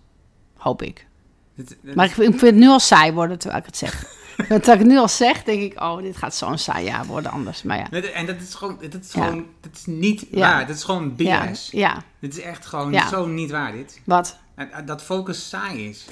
Hoop 0.58 0.81
ik. 0.81 1.08
Dit- 1.55 1.77
dit- 1.81 1.96
Maar 1.96 2.05
ik 2.05 2.12
vind, 2.12 2.34
ik 2.34 2.39
vind 2.39 2.51
het 2.51 2.62
nu 2.63 2.67
al 2.67 2.79
saai 2.79 3.12
worden 3.12 3.38
terwijl 3.39 3.60
ik 3.62 3.65
het 3.67 3.77
zeg. 3.77 4.03
terwijl 4.38 4.60
ik 4.74 4.79
het 4.79 4.88
nu 4.88 4.98
al 4.98 5.08
zeg, 5.08 5.43
denk 5.43 5.62
ik, 5.62 5.81
oh, 5.81 6.01
dit 6.01 6.17
gaat 6.17 6.36
zo'n 6.36 6.58
saai 6.58 6.86
jaar 6.86 7.05
worden 7.05 7.31
anders. 7.31 7.63
Maar 7.63 7.77
ja. 7.77 8.01
En 8.13 8.25
dat 8.25 8.36
is 8.48 8.53
gewoon, 8.55 8.77
dat 8.89 9.03
is 9.03 9.13
Ja. 9.13 9.24
gewoon, 9.25 9.46
dat 9.62 9.72
is 9.74 9.86
niet 9.86 10.25
Ja. 10.31 10.39
waar. 10.39 10.67
Dat 10.67 10.75
is 10.75 10.84
gewoon 10.84 11.15
BS. 11.15 11.24
Ja, 11.24 11.79
ja, 11.79 12.03
Dit 12.20 12.38
is 12.38 12.43
echt 12.43 12.65
gewoon 12.65 13.01
zo 13.10 13.25
niet 13.25 13.51
waar, 13.51 13.72
dit. 13.72 14.01
wat? 14.05 14.38
En 14.55 14.70
Dat 14.86 15.01
focus 15.03 15.50
saai 15.50 15.89
is. 15.89 16.05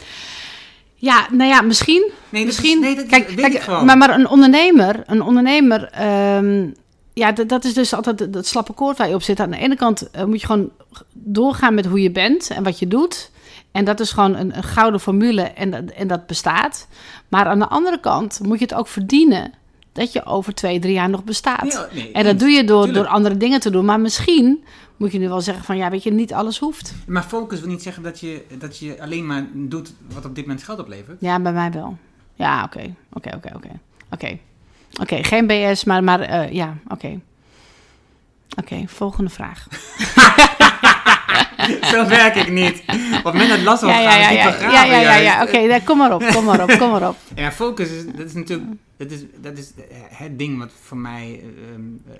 Ja, 0.95 1.27
nou 1.31 1.49
ja, 1.49 1.61
misschien. 1.61 2.11
Nee, 2.29 2.41
is- 2.41 2.47
misschien. 2.47 2.79
nee, 2.79 2.95
dat 2.95 3.05
kijk, 3.05 3.27
weet 3.27 3.39
kijk, 3.39 3.53
ik 3.53 3.61
gewoon. 3.61 3.85
Maar, 3.85 3.97
maar 3.97 4.09
een 4.09 4.27
ondernemer, 4.27 5.03
een 5.05 5.21
ondernemer, 5.21 5.83
ehm, 5.83 6.69
ja, 7.13 7.31
dat, 7.31 7.49
dat 7.49 7.63
is 7.65 7.73
dus 7.73 7.93
altijd 7.93 8.33
dat 8.33 8.45
slappe 8.47 8.73
koord 8.73 8.97
waar 8.97 9.07
je 9.07 9.13
op 9.15 9.21
zit. 9.21 9.39
Aan 9.39 9.51
de 9.51 9.57
ene 9.57 9.75
kant 9.75 10.09
eh, 10.11 10.23
moet 10.23 10.39
je 10.41 10.45
gewoon 10.45 10.69
doorgaan 11.13 11.73
met 11.73 11.85
hoe 11.85 12.01
je 12.01 12.11
bent 12.11 12.49
en 12.49 12.63
wat 12.63 12.79
je 12.79 12.87
doet. 12.87 13.31
En 13.71 13.85
dat 13.85 13.99
is 13.99 14.11
gewoon 14.11 14.35
een, 14.35 14.57
een 14.57 14.63
gouden 14.63 14.99
formule 14.99 15.41
en, 15.41 15.69
dat- 15.71 15.83
en 15.89 16.07
dat 16.07 16.27
bestaat. 16.27 16.87
Maar 17.27 17.45
aan 17.45 17.59
de 17.59 17.67
andere 17.67 17.99
kant 17.99 18.39
moet 18.43 18.59
je 18.59 18.65
het 18.65 18.73
ook 18.73 18.87
verdienen 18.87 19.53
dat 19.91 20.11
je 20.13 20.25
over 20.25 20.53
twee, 20.53 20.79
drie 20.79 20.93
jaar 20.93 21.09
nog 21.09 21.23
bestaat. 21.23 21.89
Nee, 21.93 22.11
en 22.11 22.23
dat 22.23 22.39
doe 22.39 22.49
je 22.49 22.63
door, 22.63 22.83
Tuurlijk. 22.85 23.03
door 23.05 23.13
andere 23.15 23.37
dingen 23.37 23.59
te 23.59 23.69
doen. 23.71 23.85
Maar 23.85 23.99
misschien 23.99 24.63
moet 24.97 25.11
je 25.11 25.19
nu 25.19 25.27
wel 25.27 25.41
zeggen 25.41 25.63
van, 25.63 25.77
ja, 25.77 25.89
weet 25.89 26.03
je, 26.03 26.11
niet 26.11 26.33
alles 26.33 26.59
hoeft. 26.59 26.93
Maar 27.07 27.23
focus 27.23 27.59
wil 27.59 27.69
niet 27.69 27.81
zeggen 27.83 28.03
dat 28.03 28.19
je, 28.19 28.45
dat 28.59 28.77
je 28.77 29.01
alleen 29.01 29.25
maar 29.25 29.45
doet 29.53 29.93
wat 30.13 30.25
op 30.25 30.35
dit 30.35 30.45
moment 30.45 30.63
geld 30.63 30.79
oplevert. 30.79 31.17
Ja, 31.21 31.39
bij 31.39 31.53
mij 31.53 31.71
wel. 31.71 31.97
Ja, 32.35 32.63
oké. 32.63 32.95
Oké, 33.13 33.29
oké, 33.35 33.51
oké. 33.55 33.69
Oké. 34.11 34.37
Oké, 35.01 35.23
geen 35.23 35.47
BS, 35.47 35.83
maar, 35.83 36.03
maar 36.03 36.19
eh, 36.19 36.51
ja, 36.51 36.77
oké. 36.87 37.19
Oké, 38.57 38.83
volgende 38.87 39.29
vraag. 39.29 39.67
Zo 41.91 42.07
werk 42.07 42.35
ik 42.35 42.51
niet. 42.51 42.83
Op 43.17 43.23
het 43.23 43.33
moment 43.33 43.63
last 43.63 43.81
Ja, 43.81 43.87
wordt 43.87 44.03
ja, 44.03 44.11
gaan, 44.11 44.21
ja, 44.21 44.29
ja, 44.31 44.55
ja, 44.55 44.83
ja, 44.83 45.01
ja, 45.01 45.15
ja, 45.15 45.21
juist. 45.21 45.55
oké, 45.55 45.81
kom 45.85 45.97
maar 45.97 46.13
op, 46.13 46.23
kom 46.33 46.43
maar 46.45 46.63
op, 46.63 46.77
kom 46.77 46.91
maar 46.91 47.09
op. 47.09 47.15
Ja, 47.35 47.51
focus 47.51 47.89
is, 47.89 48.05
dat 48.05 48.25
is 48.25 48.33
natuurlijk, 48.33 48.69
dat 48.97 49.11
is, 49.11 49.19
dat 49.41 49.57
is 49.57 49.71
het 50.09 50.39
ding 50.39 50.57
wat 50.57 50.71
voor 50.81 50.97
mij 50.97 51.41
ehm, 51.43 51.81
eh, 52.13 52.19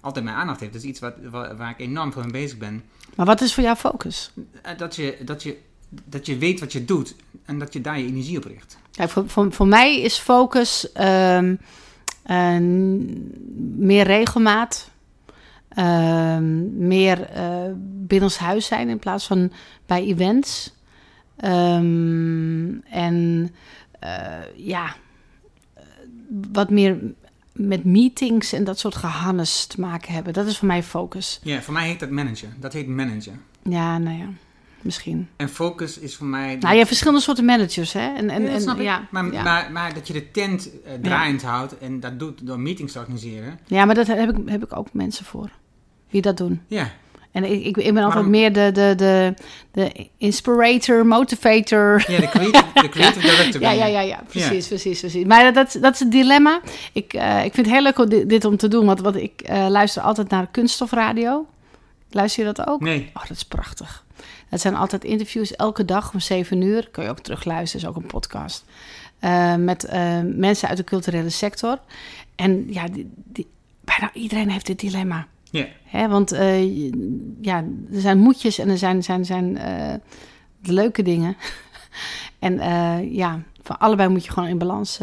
altijd 0.00 0.24
mijn 0.24 0.36
aandacht 0.36 0.60
heeft. 0.60 0.72
Dat 0.72 0.82
is 0.82 0.88
iets 0.88 1.00
wat, 1.00 1.14
waar, 1.30 1.56
waar 1.56 1.70
ik 1.70 1.78
enorm 1.78 2.12
voor 2.12 2.22
mee 2.22 2.30
bezig 2.32 2.58
ben. 2.58 2.82
Maar 3.14 3.26
wat 3.26 3.40
is 3.40 3.54
voor 3.54 3.62
jou 3.64 3.76
focus? 3.76 4.30
Eh, 4.62 4.78
Dat 4.78 4.96
je, 4.96 5.16
dat, 5.24 5.42
je, 5.42 5.56
dat 6.04 6.26
je 6.26 6.38
weet 6.38 6.60
wat 6.60 6.72
je 6.72 6.84
doet 6.84 7.14
en 7.44 7.58
dat 7.58 7.72
je 7.72 7.80
daar 7.80 7.98
je 7.98 8.06
energie 8.06 8.36
op 8.36 8.44
richt. 8.44 8.78
Voor, 8.92 9.28
voor, 9.28 9.52
voor 9.52 9.66
mij 9.66 10.00
is 10.00 10.18
focus 10.18 10.92
ehm, 10.92 11.54
eh, 12.22 12.56
meer 13.76 14.04
regelmaat, 14.04 14.90
ehm, 15.76 16.86
meer 16.86 17.20
eh 17.22 17.70
binnenshuis 18.06 18.66
zijn 18.66 18.88
in 18.88 18.98
plaats 18.98 19.26
van 19.26 19.52
bij 19.86 20.04
events. 20.04 20.74
Ehm, 21.36 22.78
en 22.90 23.50
eh, 23.98 24.56
ja, 24.56 24.96
wat 26.52 26.70
meer 26.70 26.98
met 27.52 27.84
meetings 27.84 28.52
en 28.52 28.64
dat 28.64 28.78
soort 28.78 28.94
gehannes 28.94 29.66
te 29.66 29.80
maken 29.80 30.12
hebben. 30.12 30.32
Dat 30.32 30.46
is 30.46 30.58
voor 30.58 30.66
mij 30.66 30.82
focus. 30.82 31.40
Ja, 31.42 31.62
voor 31.62 31.72
mij 31.72 31.86
heet 31.86 32.00
dat 32.00 32.10
manager. 32.10 32.48
Dat 32.60 32.72
heet 32.72 32.86
manager. 32.86 33.32
Ja, 33.62 33.98
nou 33.98 34.18
ja, 34.18 34.28
misschien. 34.80 35.28
En 35.36 35.48
focus 35.48 35.98
is 35.98 36.16
voor 36.16 36.26
mij... 36.26 36.56
Nou, 36.56 36.70
je 36.70 36.76
hebt 36.76 36.86
verschillende 36.86 37.20
soorten 37.20 37.44
managers, 37.44 37.92
hè? 37.92 38.14
En, 38.14 38.30
en, 38.30 38.42
Ja, 38.42 38.58
dat 38.58 38.76
en, 38.76 38.82
ja, 38.82 39.08
maar, 39.10 39.32
ja. 39.32 39.42
Maar, 39.42 39.72
maar 39.72 39.94
dat 39.94 40.06
je 40.06 40.12
de 40.12 40.30
tent 40.30 40.70
eh, 40.84 40.92
draaiend 41.02 41.42
houdt 41.42 41.78
en 41.78 42.00
dat 42.00 42.18
doet 42.18 42.46
door 42.46 42.60
meetings 42.60 42.92
te 42.92 42.98
organiseren. 42.98 43.58
Ja, 43.66 43.84
maar 43.84 43.94
daar 43.94 44.06
heb 44.06 44.38
ik, 44.38 44.48
heb 44.48 44.64
ik 44.64 44.76
ook 44.76 44.92
mensen 44.92 45.24
voor. 45.24 45.50
Die 46.10 46.22
dat 46.22 46.36
doen. 46.36 46.60
Ja, 46.66 46.90
En 47.32 47.44
ik, 47.44 47.64
ik, 47.64 47.76
ik 47.76 47.94
ben 47.94 48.02
altijd 48.02 48.12
Waarom- 48.14 48.30
meer 48.30 48.52
de, 48.52 48.70
de, 48.72 48.94
de, 48.96 49.34
de 49.72 50.08
inspirator, 50.16 51.06
motivator. 51.06 52.04
ja 52.10 52.20
de, 52.20 52.28
creative, 52.28 52.64
de 52.82 52.88
creative 52.88 53.20
director. 53.20 53.60
Ja, 53.60 53.70
ja, 53.70 53.86
ja, 53.86 54.00
ja, 54.00 54.22
precies, 54.28 54.66
precies, 54.68 55.00
precies. 55.00 55.24
Maar 55.24 55.52
dat, 55.52 55.78
dat 55.80 55.92
is 55.94 56.00
het 56.00 56.10
dilemma. 56.10 56.60
Ik, 56.92 57.12
eh, 57.12 57.44
ik 57.44 57.54
vind 57.54 57.66
het 57.66 57.74
heel 57.74 57.84
leuk 57.84 57.98
om 57.98 58.08
dit, 58.08 58.28
dit 58.28 58.44
om 58.44 58.56
te 58.56 58.68
doen, 58.68 58.86
want, 58.86 59.00
want 59.00 59.16
ik 59.16 59.40
eh, 59.40 59.66
luister 59.68 60.02
altijd 60.02 60.28
naar 60.30 60.46
Kunststofradio. 60.50 61.46
Luister 62.10 62.46
je 62.46 62.52
dat 62.54 62.66
ook? 62.68 62.80
Nee. 62.80 63.10
Oh, 63.14 63.22
dat 63.22 63.36
is 63.36 63.44
prachtig. 63.44 64.04
Dat 64.50 64.60
zijn 64.60 64.74
altijd 64.74 65.04
interviews 65.04 65.56
elke 65.56 65.84
dag 65.84 66.12
om 66.12 66.20
7 66.20 66.62
uur. 66.62 66.88
Kun 66.90 67.02
je 67.02 67.08
ook 67.10 67.20
terugluisteren, 67.20 67.86
is 67.86 67.92
ook 67.92 68.02
een 68.02 68.06
podcast. 68.08 68.64
Eh, 69.18 69.54
met 69.54 69.88
mensen 70.22 70.68
uit 70.68 70.76
de 70.76 70.84
culturele 70.84 71.30
sector. 71.30 71.78
En 72.36 72.66
ja, 72.72 72.88
die, 72.88 73.10
die, 73.14 73.46
bijna 73.80 74.10
iedereen 74.12 74.50
heeft 74.50 74.66
dit 74.66 74.80
dilemma. 74.80 75.26
Ja. 75.50 75.66
Hè, 75.84 76.08
want 76.08 76.32
eh, 76.32 76.90
ja, 77.40 77.64
er 77.92 78.00
zijn 78.00 78.18
moedjes 78.18 78.58
en 78.58 78.68
er 78.68 78.78
zijn, 78.78 79.02
zijn, 79.02 79.24
zijn 79.24 79.56
eh, 79.56 79.94
de 80.60 80.72
leuke 80.72 81.02
dingen. 81.02 81.36
en 82.38 82.58
eh, 82.58 83.14
ja, 83.14 83.42
van 83.62 83.78
allebei 83.78 84.08
moet 84.08 84.24
je 84.24 84.30
gewoon 84.30 84.48
in 84.48 84.58
balans 84.58 85.00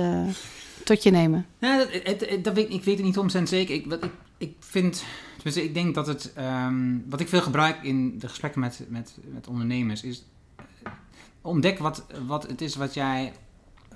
tot 0.83 1.03
je 1.03 1.11
nemen. 1.11 1.45
Ja, 1.57 1.77
dat, 1.77 1.89
het, 2.03 2.43
dat 2.43 2.53
weet, 2.53 2.73
ik 2.73 2.83
weet 2.83 2.97
het 2.97 3.05
niet 3.05 3.17
omtrent 3.17 3.49
zeker. 3.49 3.75
Ik, 3.75 3.85
wat 3.85 4.03
ik, 4.03 4.11
ik 4.37 4.55
vind, 4.59 5.03
tenminste, 5.35 5.63
ik 5.63 5.73
denk 5.73 5.95
dat 5.95 6.07
het, 6.07 6.33
ehm, 6.33 6.97
wat 7.09 7.19
ik 7.19 7.27
veel 7.27 7.41
gebruik 7.41 7.83
in 7.83 8.19
de 8.19 8.27
gesprekken 8.27 8.61
met, 8.61 8.85
met, 8.87 9.17
met 9.33 9.47
ondernemers, 9.47 10.03
is 10.03 10.23
ontdek 11.41 11.79
wat, 11.79 12.05
wat 12.27 12.47
het 12.47 12.61
is 12.61 12.75
wat 12.75 12.93
jij, 12.93 13.33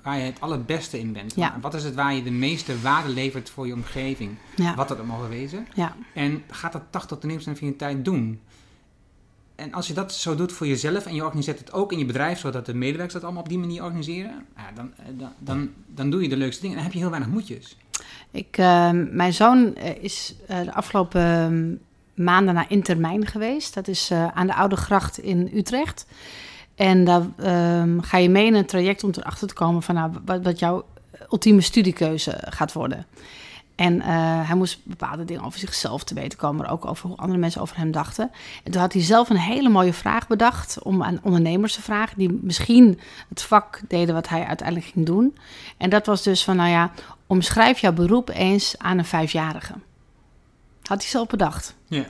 waar 0.08 0.18
je 0.18 0.24
het 0.24 0.40
allerbeste 0.40 0.98
in 0.98 1.12
bent. 1.12 1.34
Ja. 1.34 1.58
Wat 1.60 1.74
is 1.74 1.84
het 1.84 1.94
waar 1.94 2.14
je 2.14 2.22
de 2.22 2.30
meeste 2.30 2.80
waarde 2.80 3.08
levert 3.08 3.50
voor 3.50 3.66
je 3.66 3.72
omgeving, 3.72 4.30
Ja, 4.56 4.74
wat 4.74 4.88
dat 4.88 5.04
mogen 5.04 5.28
wezen. 5.28 5.66
ja, 5.74 5.96
En 6.14 6.42
gaat 6.50 6.72
dat 6.72 6.82
80 6.90 7.18
tot 7.18 7.30
90% 7.30 7.58
van 7.58 7.66
je 7.66 7.76
tijd 7.76 8.04
doen. 8.04 8.40
En 9.54 9.72
als 9.72 9.86
je 9.86 9.92
dat 9.94 10.12
zo 10.14 10.34
doet 10.34 10.52
voor 10.52 10.66
jezelf 10.66 11.06
en 11.06 11.14
je 11.14 11.24
organiseert 11.24 11.58
het 11.58 11.72
ook 11.72 11.92
in 11.92 11.98
je 11.98 12.04
bedrijf, 12.04 12.38
zodat 12.38 12.66
de 12.66 12.74
medewerkers 12.74 13.12
dat 13.12 13.24
allemaal 13.24 13.42
op 13.42 13.48
die 13.48 13.58
manier 13.58 13.84
organiseren, 13.84 14.46
ja, 14.56 14.72
dan, 14.74 14.92
eh, 14.96 15.04
dan, 15.18 15.30
dan, 15.38 15.70
dan 15.86 16.10
doe 16.10 16.22
je 16.22 16.28
de 16.28 16.36
leukste 16.36 16.60
dingen. 16.60 16.76
En 16.76 16.82
dan 16.82 16.92
heb 16.92 17.00
je 17.00 17.04
heel 17.08 17.18
weinig 17.18 17.32
moedjes. 17.32 17.76
Ik, 18.30 18.56
eh, 18.58 18.90
mijn 19.10 19.32
zoon 19.32 19.74
eh, 19.74 20.02
is 20.02 20.34
eh, 20.46 20.60
de 20.60 20.74
afgelopen 20.74 21.80
maanden 22.14 22.54
naar 22.54 22.66
Intermijn 22.68 23.26
geweest. 23.26 23.74
Dat 23.74 23.88
is 23.88 24.12
aan 24.34 24.46
de 24.46 24.54
Oude 24.54 24.76
Gracht 24.76 25.18
in 25.18 25.50
Utrecht. 25.54 26.06
En 26.78 27.04
daar 27.04 27.22
ehm, 27.36 28.00
ga 28.00 28.18
je 28.18 28.28
mee 28.28 28.46
in 28.46 28.54
een 28.54 28.66
traject 28.66 29.04
om 29.04 29.10
erachter 29.16 29.48
te 29.48 29.54
komen 29.54 29.82
van 29.82 29.94
nou, 29.94 30.12
wat, 30.24 30.42
wat 30.42 30.58
jouw 30.58 30.84
ultieme 31.30 31.60
studiekeuze 31.60 32.42
gaat 32.48 32.72
worden. 32.72 33.06
En 33.74 34.00
eh, 34.00 34.06
hij 34.48 34.56
moest 34.56 34.80
bepaalde 34.84 35.24
dingen 35.24 35.44
over 35.44 35.58
zichzelf 35.58 36.04
te 36.04 36.14
weten 36.14 36.38
komen, 36.38 36.62
maar 36.62 36.72
ook 36.72 36.86
over 36.86 37.08
hoe 37.08 37.16
andere 37.16 37.38
mensen 37.38 37.60
over 37.60 37.76
hem 37.76 37.90
dachten. 37.90 38.30
En 38.64 38.72
toen 38.72 38.80
had 38.80 38.92
hij 38.92 39.02
zelf 39.02 39.30
een 39.30 39.36
hele 39.36 39.68
mooie 39.68 39.92
vraag 39.92 40.26
bedacht 40.26 40.82
om 40.82 41.02
aan 41.02 41.20
ondernemers 41.22 41.74
te 41.74 41.82
vragen, 41.82 42.18
die 42.18 42.38
misschien 42.42 43.00
het 43.28 43.42
vak 43.42 43.80
deden 43.88 44.14
wat 44.14 44.28
hij 44.28 44.44
uiteindelijk 44.44 44.88
ging 44.92 45.06
doen. 45.06 45.36
En 45.76 45.90
dat 45.90 46.06
was 46.06 46.22
dus 46.22 46.44
van, 46.44 46.56
nou 46.56 46.70
ja, 46.70 46.90
omschrijf 47.26 47.78
jouw 47.78 47.92
beroep 47.92 48.28
eens 48.28 48.74
aan 48.78 48.98
een 48.98 49.04
vijfjarige. 49.04 49.74
Had 50.82 51.00
hij 51.00 51.10
zelf 51.10 51.26
bedacht. 51.26 51.74
Ja. 51.86 52.04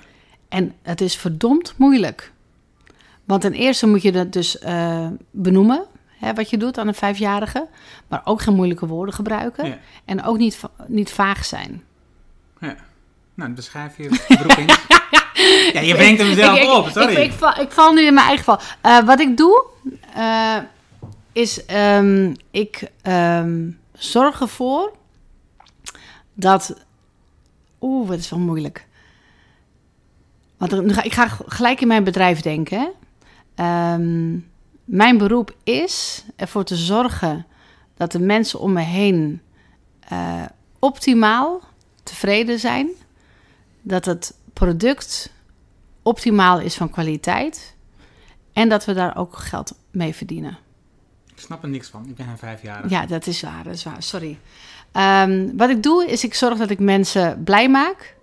En 0.48 0.74
het 0.82 1.00
is 1.00 1.16
verdomd 1.16 1.74
moeilijk. 1.76 2.32
Want 3.28 3.40
ten 3.40 3.52
eerste 3.52 3.86
moet 3.86 4.02
je 4.02 4.12
dat 4.12 4.32
dus 4.32 4.58
eh, 4.58 5.06
benoemen, 5.30 5.84
hè, 6.08 6.34
wat 6.34 6.50
je 6.50 6.56
doet 6.56 6.78
aan 6.78 6.88
een 6.88 6.94
vijfjarige. 6.94 7.66
Maar 8.06 8.20
ook 8.24 8.42
geen 8.42 8.54
moeilijke 8.54 8.86
woorden 8.86 9.14
gebruiken. 9.14 9.66
Ja. 9.66 9.78
En 10.04 10.24
ook 10.24 10.38
niet, 10.38 10.60
niet 10.86 11.10
vaag 11.10 11.44
zijn. 11.44 11.82
ja. 12.60 12.76
Nou, 13.34 13.50
beschrijf 13.50 13.96
je 13.96 14.24
beroep 14.28 14.52
in. 14.52 14.66
ja, 15.74 15.80
je 15.80 15.94
brengt 15.94 16.20
hem 16.20 16.34
zelf 16.34 16.56
ik, 16.56 16.62
ik, 16.62 16.70
op, 16.70 16.88
sorry. 16.88 17.14
Ik, 17.14 17.18
ik, 17.18 17.32
val, 17.32 17.60
ik 17.60 17.70
val 17.70 17.92
nu 17.92 18.06
in 18.06 18.14
mijn 18.14 18.26
eigen 18.26 18.44
val. 18.44 18.60
Eh, 18.80 19.04
wat 19.04 19.20
ik 19.20 19.36
doe, 19.36 19.66
eh, 20.14 20.56
is 21.32 21.64
ehm, 21.66 22.34
ik 22.50 22.90
ehm, 23.02 23.70
zorg 23.92 24.40
ervoor 24.40 24.92
dat... 26.34 26.84
Oeh, 27.80 28.08
dat 28.08 28.18
is 28.18 28.30
wel 28.30 28.38
moeilijk. 28.38 28.86
Want 30.56 30.72
ik 31.04 31.12
ga 31.12 31.28
gelijk 31.46 31.80
in 31.80 31.88
mijn 31.88 32.04
bedrijf 32.04 32.40
denken. 32.40 32.78
hè. 32.78 32.88
Ehm, 33.58 34.38
mijn 34.84 35.18
beroep 35.18 35.56
is 35.62 36.24
ervoor 36.36 36.64
te 36.64 36.76
zorgen 36.76 37.46
dat 37.94 38.12
de 38.12 38.20
mensen 38.20 38.60
om 38.60 38.72
me 38.72 38.80
heen 38.80 39.40
eh, 40.00 40.44
optimaal 40.78 41.60
tevreden 42.02 42.58
zijn. 42.58 42.88
Dat 43.82 44.04
het 44.04 44.34
product 44.52 45.32
optimaal 46.02 46.60
is 46.60 46.76
van 46.76 46.90
kwaliteit. 46.90 47.76
En 48.52 48.68
dat 48.68 48.84
we 48.84 48.92
daar 48.92 49.16
ook 49.16 49.36
geld 49.36 49.78
mee 49.90 50.14
verdienen. 50.14 50.58
Ik 51.34 51.40
snap 51.40 51.62
er 51.62 51.68
niks 51.68 51.88
van. 51.88 52.06
Ik 52.08 52.14
ben 52.14 52.28
een 52.28 52.38
vijfjarige. 52.38 52.88
Ja, 52.88 53.06
dat 53.06 53.26
is 53.26 53.42
waar, 53.42 53.64
dat 53.64 53.74
is 53.74 53.84
waar. 53.84 54.02
Sorry. 54.02 54.38
Ehm, 54.92 55.56
wat 55.56 55.70
ik 55.70 55.82
doe, 55.82 56.06
is 56.06 56.24
ik 56.24 56.34
zorg 56.34 56.58
dat 56.58 56.70
ik 56.70 56.78
mensen 56.78 57.44
blij 57.44 57.68
maak. 57.68 58.16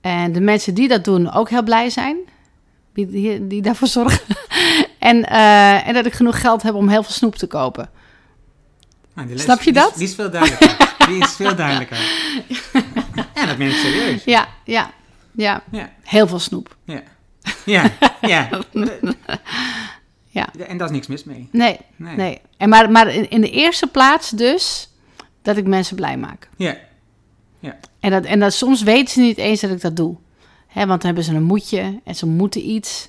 En 0.00 0.32
de 0.32 0.40
mensen 0.40 0.74
die 0.74 0.88
dat 0.88 1.04
doen 1.04 1.32
ook 1.32 1.50
heel 1.50 1.62
blij 1.62 1.90
zijn. 1.90 2.16
Die, 2.96 3.06
die, 3.06 3.46
die 3.46 3.62
daarvoor 3.62 3.88
zorgen. 3.88 4.20
en, 4.98 5.24
eh, 5.24 5.88
en 5.88 5.94
dat 5.94 6.06
ik 6.06 6.12
genoeg 6.12 6.40
geld 6.40 6.62
heb 6.62 6.74
om 6.74 6.88
heel 6.88 7.02
veel 7.02 7.12
snoep 7.12 7.34
te 7.36 7.46
kopen. 7.46 7.90
Nou, 9.14 9.28
les- 9.28 9.42
Snap 9.42 9.62
je 9.62 9.72
dat? 9.72 9.92
Die 9.96 10.04
is 10.08 10.14
veel 10.14 10.30
duidelijker. 10.30 10.76
die 11.08 11.18
is 11.22 11.32
veel 11.32 11.54
duidelijker. 11.56 11.98
ja, 13.34 13.46
dat 13.46 13.56
ben 13.56 13.66
ik 13.66 13.72
serieus. 13.76 14.24
Ja, 14.24 14.48
ja, 14.64 14.90
ja. 15.32 15.62
Ja, 15.70 15.90
Heel 16.02 16.26
veel 16.26 16.38
snoep. 16.38 16.76
ja. 16.84 17.02
Ja, 17.64 17.92
ja. 18.20 18.48
Ja. 20.28 20.48
En 20.68 20.76
daar 20.78 20.86
is 20.86 20.92
niks 20.92 21.06
mis 21.06 21.24
mee. 21.24 21.48
Nee, 21.52 21.76
Nee. 21.96 22.16
nee. 22.16 22.40
En 22.56 22.68
maar 22.68 22.90
maar 22.90 23.08
in, 23.08 23.30
in 23.30 23.40
de 23.40 23.50
eerste 23.50 23.86
plaats 23.86 24.30
dus 24.30 24.90
dat 25.42 25.56
ik 25.56 25.66
mensen 25.66 25.96
blij 25.96 26.16
maak. 26.16 26.48
Ja, 26.56 26.76
En, 28.00 28.10
dat, 28.10 28.24
en 28.24 28.40
dat, 28.40 28.52
soms 28.54 28.82
weten 28.82 29.08
ze 29.12 29.20
niet 29.20 29.38
eens 29.38 29.60
dat 29.60 29.70
ik 29.70 29.80
dat 29.80 29.96
doe. 29.96 30.16
Hè, 30.76 30.86
want 30.86 31.02
dan 31.02 31.06
hebben 31.14 31.24
ze 31.24 31.34
een 31.34 31.42
moedje 31.42 32.00
en 32.04 32.14
ze 32.14 32.26
moeten 32.26 32.68
iets. 32.70 33.08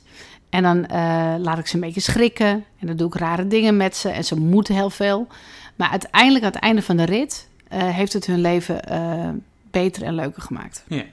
En 0.50 0.64
dan 0.64 0.86
eh, 0.86 1.36
laat 1.40 1.58
ik 1.58 1.68
ze 1.68 1.76
een 1.76 1.82
beetje 1.82 2.02
schrikken. 2.02 2.66
En 2.80 2.88
dan 2.88 2.96
doe 2.96 3.08
ik 3.08 3.16
rare 3.16 3.48
dingen 3.48 3.78
met 3.78 3.96
ze. 3.96 4.10
En 4.10 4.24
ze 4.24 4.36
moeten 4.40 4.76
heel 4.76 4.90
veel. 4.90 5.28
Maar 5.76 5.90
uiteindelijk, 5.90 6.46
aan 6.46 6.52
het 6.52 6.62
einde 6.62 6.82
van 6.82 6.98
de 6.98 7.04
rit, 7.04 7.48
eh, 7.68 7.90
heeft 7.90 8.14
het 8.14 8.26
hun 8.26 8.42
leven 8.42 8.84
eh, 8.84 9.30
beter 9.72 10.04
en 10.04 10.14
leuker 10.16 10.42
gemaakt. 10.42 10.84
ja. 10.88 11.04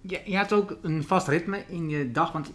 Je, 0.00 0.20
je 0.24 0.36
hebt 0.36 0.52
ook 0.52 0.76
een 0.82 1.04
vast 1.06 1.28
ritme 1.28 1.62
in 1.68 1.88
je 1.88 2.12
dag, 2.12 2.32
want 2.32 2.50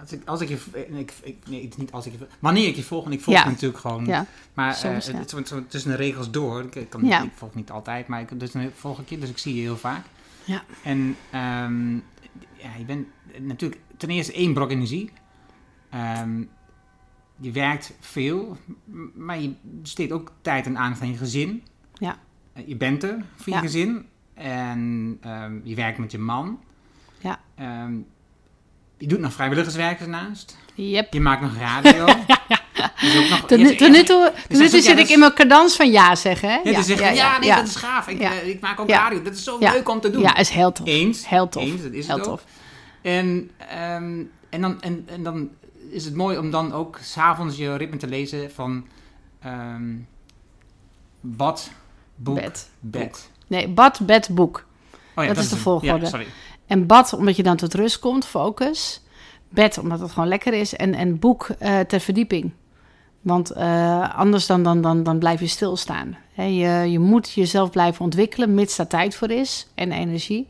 als 0.00 0.12
ik, 0.12 0.22
als 0.24 0.40
ik 0.40 0.48
je, 0.48 0.58
ik, 0.98 1.12
ik, 1.22 1.36
nee, 1.48 1.62
het 1.62 1.70
is 1.70 1.76
niet 1.76 1.92
als 1.92 2.06
ik 2.06 2.12
je, 2.12 2.26
wanneer 2.38 2.66
ik 2.68 2.76
je 2.76 2.82
volg, 2.82 3.04
en 3.06 3.12
ik 3.12 3.20
volg 3.20 3.36
Ja. 3.36 3.44
je 3.44 3.50
natuurlijk 3.50 3.80
gewoon, 3.80 4.06
Ja, 4.06 4.26
maar 4.54 4.74
soms, 4.74 5.06
eh, 5.06 5.14
ja. 5.14 5.20
het, 5.20 5.70
tussen 5.70 5.90
de 5.90 5.96
regels 5.96 6.30
door, 6.30 6.64
ik, 6.70 6.88
kan, 6.90 7.04
Ja. 7.04 7.22
ik 7.22 7.30
volg 7.34 7.54
niet 7.54 7.70
altijd, 7.70 8.06
maar 8.06 8.20
ik, 8.20 8.40
dus 8.40 8.50
volg 8.74 8.98
ik 9.00 9.08
je, 9.08 9.18
dus 9.18 9.28
ik 9.30 9.38
zie 9.38 9.54
je 9.54 9.60
heel 9.60 9.76
vaak. 9.76 10.04
Ja. 10.44 10.62
En 10.82 11.16
ehm, 11.30 11.94
ja, 12.56 12.74
je 12.78 12.84
bent 12.86 13.06
natuurlijk 13.40 13.80
ten 13.96 14.10
eerste 14.10 14.32
één 14.32 14.54
brok 14.54 14.70
energie. 14.70 15.10
Ehm, 15.90 16.42
je 17.40 17.50
werkt 17.52 17.94
veel, 18.00 18.56
maar 19.14 19.40
je 19.40 19.54
besteedt 19.62 20.12
ook 20.12 20.32
tijd 20.40 20.66
en 20.66 20.78
aandacht 20.78 21.00
aan 21.02 21.10
je 21.10 21.16
gezin. 21.16 21.62
Ja. 21.94 22.18
Eh, 22.52 22.68
Je 22.68 22.76
bent 22.76 23.02
er 23.02 23.24
voor 23.36 23.46
je 23.46 23.52
Ja. 23.52 23.58
gezin. 23.60 24.06
En 24.34 25.18
ehm, 25.20 25.58
je 25.62 25.74
werkt 25.74 25.98
met 25.98 26.12
je 26.12 26.18
man. 26.18 26.60
Ja. 27.20 27.40
Je 28.98 29.06
doet 29.06 29.20
nog 29.20 29.32
vrijwilligerswerk 29.32 30.00
ernaast. 30.00 30.58
Yep. 30.74 31.12
Je 31.12 31.20
maakt 31.20 31.42
nog 31.42 31.56
radio. 31.56 32.06
Dus 33.00 33.16
ook 33.16 33.28
nog, 33.28 33.40
Tot 33.46 33.58
nu, 33.58 33.76
tot 33.76 33.90
nu 33.90 34.02
toe, 34.02 34.32
nu 34.48 34.58
ja, 34.62 34.68
zit 34.68 34.98
ik 34.98 35.08
in 35.08 35.18
mijn 35.18 35.32
cadans 35.34 35.76
van 35.76 35.90
ja 35.90 36.14
zeggen. 36.14 36.48
Hè? 36.48 36.54
Ja, 36.70 36.82
ja, 36.86 36.96
ja, 36.96 37.10
ja, 37.10 37.38
nee, 37.38 37.48
ja. 37.48 37.56
dat 37.56 37.66
is 37.66 37.76
gaaf. 37.76 38.08
Ik, 38.08 38.20
Ja. 38.20 38.32
eh, 38.32 38.48
ik 38.48 38.60
maak 38.60 38.80
ook 38.80 38.88
Ja. 38.88 39.02
radio. 39.02 39.22
Dat 39.22 39.34
is 39.34 39.44
zo 39.44 39.56
Ja. 39.60 39.72
leuk 39.72 39.88
om 39.88 40.00
te 40.00 40.10
doen. 40.10 40.22
Ja, 40.22 40.36
is 40.36 40.48
heel 40.48 40.72
tof. 40.72 40.86
Eens. 40.86 41.28
Heel 41.28 41.48
tof. 41.48 41.62
Eens, 41.62 41.82
dat 41.82 41.92
is 41.92 42.06
heel 42.06 42.20
tof. 42.20 42.44
En, 43.02 43.50
ehm, 43.70 44.22
en, 44.50 44.60
dan, 44.60 44.80
en, 44.82 45.04
en 45.06 45.22
dan 45.22 45.48
is 45.90 46.04
het 46.04 46.14
mooi 46.14 46.38
om 46.38 46.50
dan 46.50 46.72
ook 46.72 46.98
s'avonds 47.02 47.56
je 47.56 47.76
ritme 47.76 47.96
te 47.96 48.06
lezen 48.06 48.50
van 48.52 48.86
ehm, 49.42 49.92
bad, 51.20 51.70
boek, 52.16 52.34
Bed. 52.34 52.68
bed. 52.80 53.30
Nee, 53.46 53.68
bad, 53.68 54.00
bed, 54.06 54.28
boek. 54.30 54.64
Oh 55.14 55.26
Dat 55.26 55.36
is 55.36 55.48
de 55.48 55.56
volgorde. 55.56 56.04
Ja, 56.04 56.10
sorry. 56.10 56.26
En 56.66 56.86
bad, 56.86 57.12
omdat 57.12 57.36
je 57.36 57.42
dan 57.42 57.56
tot 57.56 57.74
rust 57.74 57.98
komt, 57.98 58.26
focus. 58.26 59.02
Bed, 59.48 59.78
omdat 59.78 60.00
het 60.00 60.10
gewoon 60.12 60.28
lekker 60.28 60.52
is. 60.52 60.76
En, 60.76 60.94
en 60.94 61.18
boek 61.18 61.48
eh, 61.58 61.80
ter 61.80 62.00
verdieping. 62.00 62.52
Want 63.24 63.50
eh, 63.50 64.18
anders 64.18 64.46
dan, 64.46 64.62
dan, 64.62 64.80
dan, 64.80 65.02
dan 65.02 65.18
blijf 65.18 65.40
je 65.40 65.46
stilstaan. 65.46 66.16
Je, 66.36 66.86
je 66.90 66.98
moet 66.98 67.30
jezelf 67.30 67.70
blijven 67.70 68.04
ontwikkelen, 68.04 68.54
mits 68.54 68.76
daar 68.76 68.86
tijd 68.86 69.16
voor 69.16 69.30
is 69.30 69.68
en 69.74 69.92
energie. 69.92 70.46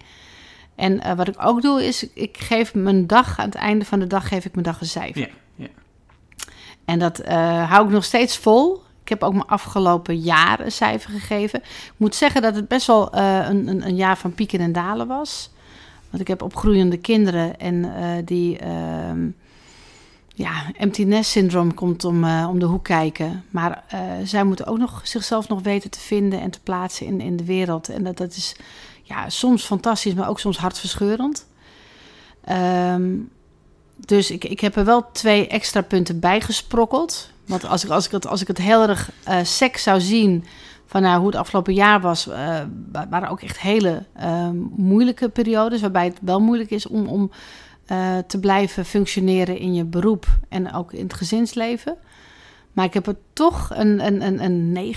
En 0.75 1.01
eh, 1.01 1.17
wat 1.17 1.29
ik 1.29 1.35
ook 1.39 1.63
doe, 1.63 1.87
is 1.87 2.09
ik 2.13 2.37
geef 2.39 2.75
mijn 2.75 3.07
dag, 3.07 3.39
aan 3.39 3.45
het 3.45 3.55
einde 3.55 3.85
van 3.85 3.99
de 3.99 4.07
dag, 4.07 4.29
geef 4.29 4.45
ik 4.45 4.53
mijn 4.53 4.65
dag 4.65 4.81
een 4.81 4.87
cijfer. 4.87 5.21
Ja, 5.21 5.29
ja. 5.55 5.69
En 6.85 6.99
dat 6.99 7.19
eh, 7.19 7.71
hou 7.71 7.87
ik 7.87 7.93
nog 7.93 8.05
steeds 8.05 8.39
vol. 8.39 8.83
Ik 9.03 9.09
heb 9.09 9.23
ook 9.23 9.33
mijn 9.33 9.47
afgelopen 9.47 10.19
jaar 10.19 10.61
een 10.61 10.73
cijfer 10.73 11.11
gegeven. 11.11 11.61
Ik 11.63 11.93
moet 11.97 12.15
zeggen 12.15 12.43
dat 12.43 12.55
het 12.55 12.69
best 12.69 12.87
wel 12.87 13.17
een, 13.17 13.69
een, 13.69 13.87
een 13.87 13.97
jaar 13.97 14.19
van 14.19 14.35
pieken 14.35 14.61
en 14.61 14.73
dalen 14.73 15.07
was. 15.07 15.51
Want 16.11 16.23
ik 16.23 16.29
heb 16.29 16.43
opgroeiende 16.43 16.97
kinderen 16.97 17.59
en 17.59 17.93
die 18.25 18.59
ehm, 18.59 19.27
ja, 20.37 20.53
empty 20.77 21.03
nest 21.03 21.31
syndroom 21.31 21.75
komt 21.75 22.05
om, 22.05 22.25
eh, 22.25 22.47
om 22.51 22.59
de 22.59 22.65
hoek 22.67 22.85
kijken. 22.85 23.45
Maar 23.51 23.85
eh, 23.89 24.01
zij 24.25 24.45
moeten 24.45 24.67
ook 24.67 24.79
nog 24.79 25.01
zichzelf 25.05 25.49
nog 25.49 25.63
weten 25.63 25.91
te 25.91 26.01
vinden 26.01 26.41
en 26.41 26.51
te 26.51 26.61
plaatsen 26.61 27.07
in, 27.07 27.21
in 27.21 27.37
de 27.37 27.45
wereld. 27.45 27.89
En 27.89 28.05
dat, 28.05 28.17
dat 28.17 28.37
is 28.37 28.57
ja, 29.03 29.29
soms 29.29 29.65
fantastisch, 29.65 30.15
maar 30.15 30.29
ook 30.29 30.41
soms 30.41 30.57
hartverscheurend. 30.59 31.47
Ehm, 32.45 33.13
dus 33.97 34.31
ik, 34.31 34.45
ik 34.45 34.61
heb 34.61 34.77
er 34.77 34.85
wel 34.85 35.11
twee 35.13 35.47
extra 35.49 35.81
punten 35.83 36.19
bij 36.21 36.41
gesprokkeld. 36.41 37.31
Want 37.47 37.67
als 37.67 37.85
ik, 37.85 37.91
als 37.91 38.07
ik, 38.07 38.13
het, 38.13 38.27
als 38.27 38.41
ik 38.41 38.47
het 38.49 38.59
heel 38.59 38.89
erg 38.89 39.11
eh 39.25 39.39
sec 39.43 39.77
zou 39.77 40.01
zien 40.01 40.45
van 40.87 41.03
nou, 41.03 41.19
hoe 41.19 41.27
het 41.27 41.37
afgelopen 41.37 41.75
jaar 41.75 42.01
was, 42.01 42.25
wa- 42.25 43.07
waren 43.11 43.29
ook 43.29 43.41
echt 43.41 43.61
hele 43.61 44.05
eh, 44.13 44.49
moeilijke 44.77 45.29
periodes. 45.29 45.81
Waarbij 45.81 46.05
het 46.05 46.19
wel 46.21 46.41
moeilijk 46.41 46.71
is 46.71 46.87
om, 46.87 47.07
om 47.07 47.31
eh, 47.87 48.19
te 48.19 48.41
blijven 48.41 48.85
functioneren 48.85 49.59
in 49.59 49.75
je 49.75 49.85
beroep 49.85 50.27
en 50.49 50.73
ook 50.73 50.93
in 50.93 51.03
het 51.03 51.15
gezinsleven. 51.15 51.97
Maar 52.73 52.85
ik 52.85 52.95
heb 52.95 53.07
er 53.07 53.17
toch 53.33 53.71
een, 53.75 54.07
een, 54.07 54.43
een, 54.43 54.75
een 54.77 54.95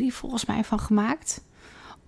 9,3 0.00 0.06
volgens 0.06 0.44
mij 0.44 0.64
van 0.64 0.80
gemaakt 0.80 1.40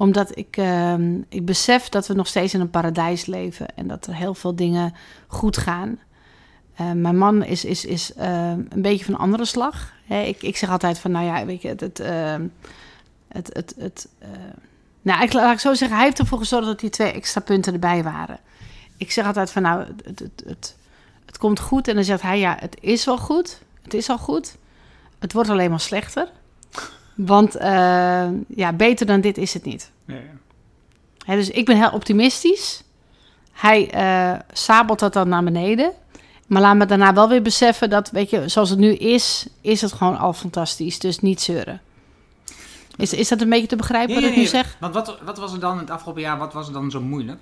omdat 0.00 0.36
ik, 0.36 0.56
ehm, 0.56 1.20
ik 1.28 1.44
besef 1.44 1.88
dat 1.88 2.06
we 2.06 2.14
nog 2.14 2.26
steeds 2.26 2.54
in 2.54 2.60
een 2.60 2.70
paradijs 2.70 3.26
leven 3.26 3.76
en 3.76 3.86
dat 3.88 4.06
er 4.06 4.14
heel 4.14 4.34
veel 4.34 4.54
dingen 4.54 4.94
goed 5.26 5.56
gaan. 5.56 5.98
Eh, 6.74 6.92
mijn 6.92 7.18
man 7.18 7.44
is, 7.44 7.64
is, 7.64 7.84
is 7.84 8.14
eh, 8.14 8.50
een 8.50 8.82
beetje 8.82 9.04
van 9.04 9.18
andere 9.18 9.44
slag. 9.44 9.92
Ik, 10.08 10.42
ik 10.42 10.56
zeg 10.56 10.70
altijd 10.70 10.98
van, 10.98 11.10
nou 11.10 11.26
ja, 11.26 11.46
weet 11.46 11.62
je, 11.62 11.68
het... 11.68 11.80
het, 11.80 12.00
ehm, 12.00 12.46
het, 13.28 13.50
het, 13.52 13.74
het 13.78 14.08
nou, 15.02 15.18
eigenlijk 15.18 15.46
laat 15.46 15.54
ik 15.54 15.60
zo 15.60 15.74
zeggen, 15.74 15.96
hij 15.96 16.06
heeft 16.06 16.18
ervoor 16.18 16.38
gezorgd 16.38 16.66
dat 16.66 16.80
die 16.80 16.90
twee 16.90 17.12
extra 17.12 17.40
punten 17.40 17.72
erbij 17.72 18.02
waren. 18.02 18.38
Ik 19.00 19.12
zeg 19.12 19.26
altijd 19.26 19.50
van, 19.50 19.62
nou, 19.62 19.84
het, 20.04 20.18
het, 20.18 20.42
het, 20.46 20.76
het 21.26 21.38
komt 21.38 21.60
goed. 21.60 21.88
En 21.88 21.94
dan 21.94 22.04
zegt 22.04 22.22
hij, 22.22 22.38
ja, 22.38 22.56
het 22.60 22.76
is 22.80 23.04
wel 23.04 23.18
goed. 23.18 23.62
Het 23.82 23.94
is 23.94 24.08
al 24.08 24.18
goed. 24.18 24.56
Het 25.18 25.32
wordt 25.32 25.48
alleen 25.48 25.70
maar 25.70 25.80
slechter. 25.80 26.28
Want 27.14 27.56
eh, 27.56 28.28
ja, 28.48 28.72
beter 28.72 29.06
dan 29.06 29.20
dit 29.20 29.38
is 29.38 29.54
het 29.54 29.64
niet. 29.64 29.90
Ja, 30.04 30.14
ja. 30.14 30.20
Hè, 31.24 31.36
dus 31.36 31.50
ik 31.50 31.64
ben 31.64 31.76
heel 31.76 31.90
optimistisch. 31.90 32.82
Hij 33.52 33.90
eh, 33.90 34.38
sabelt 34.52 34.98
dat 34.98 35.12
dan 35.12 35.28
naar 35.28 35.44
beneden. 35.44 35.92
Maar 36.46 36.62
laat 36.62 36.76
me 36.76 36.86
daarna 36.86 37.14
wel 37.14 37.28
weer 37.28 37.42
beseffen 37.42 37.90
dat, 37.90 38.10
weet 38.10 38.30
je, 38.30 38.48
zoals 38.48 38.70
het 38.70 38.78
nu 38.78 38.94
is, 38.94 39.46
is 39.60 39.80
het 39.80 39.92
gewoon 39.92 40.18
al 40.18 40.32
fantastisch. 40.32 40.98
Dus 40.98 41.20
niet 41.20 41.40
zeuren. 41.40 41.80
Is, 42.96 43.12
is 43.12 43.28
dat 43.28 43.40
een 43.40 43.48
beetje 43.48 43.66
te 43.66 43.76
begrijpen 43.76 44.14
wat 44.14 44.24
ik 44.24 44.36
nu 44.36 44.46
zeg? 44.46 44.76
Want 44.80 44.94
wat, 44.94 45.18
wat 45.24 45.38
was 45.38 45.52
er 45.52 45.60
dan 45.60 45.78
het 45.78 45.90
afgelopen 45.90 46.22
jaar, 46.22 46.38
wat 46.38 46.52
was 46.52 46.66
er 46.66 46.72
dan 46.72 46.90
zo 46.90 47.00
moeilijk? 47.00 47.38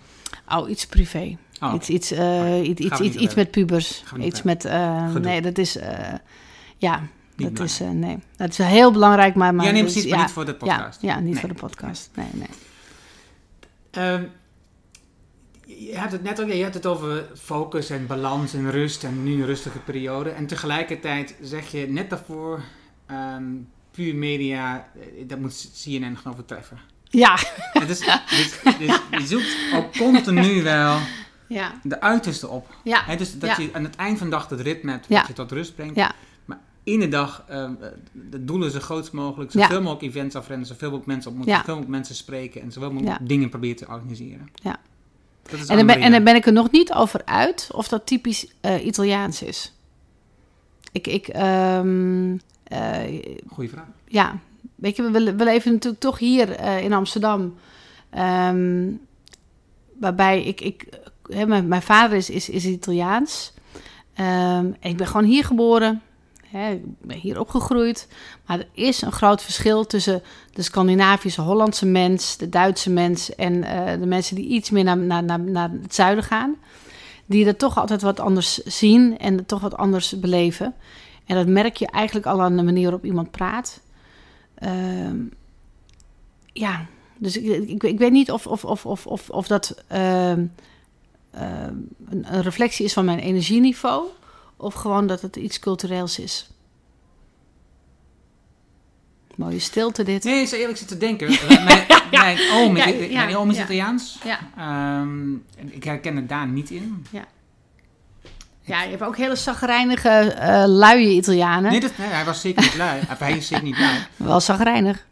Oh, 0.48 0.70
iets 0.70 0.86
privé. 0.86 1.36
Oh, 1.60 1.74
Iets, 1.74 1.88
iets, 1.88 2.10
eh, 2.10 2.18
iets, 2.68 2.80
Gaan 2.86 2.86
iets, 2.86 3.00
iets, 3.00 3.00
niet 3.00 3.14
iets 3.14 3.34
met 3.34 3.50
pubers. 3.50 4.02
Gaan 4.04 4.18
niet 4.18 4.28
Iets 4.28 4.42
met, 4.42 4.64
eh, 4.64 5.14
nee, 5.14 5.42
dat 5.42 5.58
is, 5.58 5.76
eh, 5.76 6.14
ja, 6.76 7.02
Niet 7.36 7.56
dat 7.56 7.66
is, 7.66 7.80
eh, 7.80 7.88
nee. 7.90 8.18
Dat 8.36 8.48
is 8.48 8.58
heel 8.58 8.92
belangrijk, 8.92 9.34
maar... 9.34 9.54
maar 9.54 9.64
ja, 9.64 9.70
nee, 9.72 9.80
dat 9.80 9.88
is- 9.90 9.94
precies, 9.94 10.10
maar 10.10 10.20
ja, 10.20 10.24
niet 10.24 10.34
voor 10.34 10.44
de 10.44 10.56
ja, 10.60 10.76
podcast. 10.76 11.02
Ja, 11.02 11.20
niet 11.20 11.32
Nee. 11.32 11.40
voor 11.40 11.48
de 11.48 11.54
podcast. 11.54 12.10
Nee, 12.14 12.26
nee. 12.32 12.48
Ehm, 13.90 14.22
je 15.66 15.96
hebt 15.98 16.12
het 16.12 16.22
net 16.22 16.38
al, 16.38 16.46
je 16.46 16.62
hebt 16.62 16.74
het 16.74 16.86
over 16.86 17.24
focus 17.36 17.90
en 17.90 18.06
balans 18.06 18.54
en 18.54 18.70
rust 18.70 19.04
en 19.04 19.22
nu 19.24 19.32
een 19.40 19.46
rustige 19.46 19.78
periode. 19.78 20.30
En 20.30 20.46
tegelijkertijd 20.46 21.34
zeg 21.42 21.70
je 21.70 21.86
net 21.88 22.10
daarvoor, 22.10 22.62
ehm, 23.06 23.42
puur 23.90 24.14
media, 24.14 24.88
eh, 24.94 25.28
dat 25.28 25.38
moet 25.38 25.70
CNN 25.82 26.16
gewoon 26.16 26.32
overtreffen. 26.32 26.78
Ja, 27.10 27.38
Het 27.72 27.88
is, 27.88 27.98
dus, 27.98 28.60
dus 28.78 29.00
je 29.10 29.26
zoekt 29.26 29.56
ook 29.74 29.96
continu 29.96 30.62
wel 30.62 30.98
ja, 31.48 31.74
de 31.82 32.00
uiterste 32.00 32.48
op. 32.48 32.66
ja. 32.84 33.02
Hè, 33.04 33.16
dus 33.16 33.38
dat 33.38 33.56
Ja. 33.56 33.62
je 33.64 33.70
aan 33.72 33.84
het 33.84 33.96
eind 33.96 34.18
van 34.18 34.26
de 34.26 34.32
dag 34.36 34.48
het 34.48 34.60
ritme 34.60 34.90
hebt, 34.90 35.08
dat 35.08 35.26
je 35.26 35.32
tot 35.32 35.52
rust 35.52 35.74
brengt. 35.74 35.96
Ja. 35.96 36.12
Maar 36.44 36.58
in 36.82 37.00
de 37.00 37.08
dag 37.08 37.44
ehm, 37.48 37.72
eh, 37.80 37.88
de 38.12 38.44
doelen 38.44 38.70
zo 38.70 38.78
groot 38.80 39.12
mogelijk, 39.12 39.50
zoveel 39.50 39.82
mogelijk 39.82 40.02
events 40.14 40.34
afrennen, 40.36 40.66
zoveel 40.66 40.88
mogelijk 40.90 41.06
mensen 41.12 41.28
ontmoeten, 41.30 41.54
Ja. 41.56 41.60
zoveel 41.60 41.74
mogelijk 41.74 41.98
mensen 42.00 42.16
spreken 42.24 42.60
en 42.62 42.72
zoveel 42.72 42.92
mogelijk 42.92 43.28
dingen 43.28 43.48
proberen 43.48 43.76
te 43.76 43.86
organiseren. 43.88 44.48
Ja. 44.54 44.76
Dat 45.42 45.60
is 45.60 45.66
En 45.68 45.76
dan, 45.76 45.86
ben, 45.86 46.00
en 46.00 46.10
dan 46.12 46.24
ben 46.24 46.34
ik 46.34 46.46
er 46.46 46.52
nog 46.52 46.70
niet 46.70 46.92
over 46.92 47.24
uit 47.24 47.68
of 47.72 47.88
dat 47.88 48.06
typisch 48.06 48.46
eh, 48.60 48.86
Italiaans 48.86 49.42
is. 49.42 49.72
Ik, 50.92 51.06
ik 51.06 51.28
eh, 51.28 51.80
Goeie 53.48 53.68
vraag. 53.70 53.86
ja, 54.08 54.38
weet 54.74 54.96
je, 54.96 55.10
we 55.10 55.20
leven 55.44 55.72
natuurlijk 55.72 56.02
toch 56.02 56.18
hier 56.18 56.60
in 56.60 56.92
Amsterdam. 56.92 57.54
Ehm, 58.10 58.90
waarbij 59.98 60.42
ik, 60.44 60.60
ik 60.60 60.88
mijn, 61.46 61.82
vader 61.82 62.16
is, 62.16 62.30
is, 62.30 62.48
is 62.48 62.64
Italiaans. 62.64 63.52
Ehm, 64.14 64.72
ik 64.80 64.96
ben 64.96 65.06
gewoon 65.06 65.26
hier 65.26 65.44
geboren. 65.44 66.02
Ik 66.52 66.80
ben 67.00 67.16
hier 67.16 67.40
opgegroeid. 67.40 68.08
Maar 68.46 68.58
er 68.58 68.68
is 68.72 69.02
een 69.02 69.12
groot 69.12 69.42
verschil 69.42 69.86
tussen 69.86 70.22
de 70.52 70.62
Scandinavische 70.62 71.40
Hollandse 71.40 71.86
mens, 71.86 72.36
de 72.36 72.48
Duitse 72.48 72.90
mens 72.90 73.34
en 73.34 73.64
eh, 73.64 74.00
de 74.00 74.06
mensen 74.06 74.36
die 74.36 74.46
iets 74.46 74.70
meer 74.70 74.84
naar, 74.84 74.98
naar, 74.98 75.24
naar, 75.24 75.40
naar 75.40 75.70
het 75.82 75.94
zuiden 75.94 76.24
gaan. 76.24 76.56
Die 77.26 77.46
er 77.46 77.56
toch 77.56 77.78
altijd 77.78 78.02
wat 78.02 78.20
anders 78.20 78.54
zien 78.56 79.18
en 79.18 79.46
toch 79.46 79.60
wat 79.60 79.76
anders 79.76 80.20
beleven. 80.20 80.74
En 81.26 81.36
dat 81.36 81.46
merk 81.46 81.76
je 81.76 81.86
eigenlijk 81.86 82.26
al 82.26 82.42
aan 82.42 82.56
de 82.56 82.62
manier 82.62 82.82
waarop 82.82 83.04
iemand 83.04 83.30
praat. 83.30 83.80
Ehm, 84.54 85.16
ja, 86.52 86.86
dus 87.16 87.36
ik, 87.36 87.68
ik, 87.68 87.82
ik 87.82 87.98
weet 87.98 88.12
niet 88.12 88.30
of, 88.30 88.46
of, 88.46 88.64
of, 88.64 88.86
of, 88.86 89.06
of, 89.06 89.30
of 89.30 89.46
dat 89.46 89.82
ehm, 89.86 90.44
een, 91.30 91.96
een 92.08 92.42
reflectie 92.42 92.84
is 92.84 92.92
van 92.92 93.04
mijn 93.04 93.18
energieniveau. 93.18 94.06
Of 94.56 94.74
gewoon 94.74 95.06
dat 95.06 95.20
het 95.20 95.36
iets 95.36 95.58
cultureels 95.58 96.18
is. 96.18 96.50
Mooie 99.34 99.58
stilte 99.58 100.02
dit. 100.02 100.24
Nee, 100.24 100.46
zo 100.46 100.56
eerlijk 100.56 100.78
zit 100.78 100.88
te 100.88 100.96
denken. 100.98 101.28
Mijn, 101.64 101.86
mijn 102.10 102.38
oom 102.52 102.76
is, 102.76 102.84
Ja, 102.84 102.90
ja, 102.90 103.24
mijn 103.24 103.36
oom 103.36 103.50
is 103.50 103.56
ja. 103.56 103.62
Italiaans. 103.62 104.18
Ja. 104.24 104.38
Ehm, 104.56 105.32
ik 105.66 105.84
herken 105.84 106.16
het 106.16 106.28
daar 106.28 106.46
niet 106.46 106.70
in. 106.70 107.06
ja, 108.62 108.82
je 108.82 108.90
hebt 108.90 109.02
ook 109.02 109.16
hele 109.16 109.36
zagrijnige, 109.36 110.08
eh 110.08 110.64
luie 110.66 111.16
Italianen. 111.16 111.70
Nee, 111.70 111.80
dat, 111.80 111.96
nee, 111.98 112.08
hij 112.08 112.24
was 112.24 112.40
zeker 112.40 112.62
niet 112.62 112.76
lui. 112.76 113.00
Hij 113.08 113.36
is 113.36 113.46
zeker 113.46 113.64
niet 113.64 113.78
lui. 113.78 113.98
Wel 114.16 114.40
zagrijnig. 114.40 115.06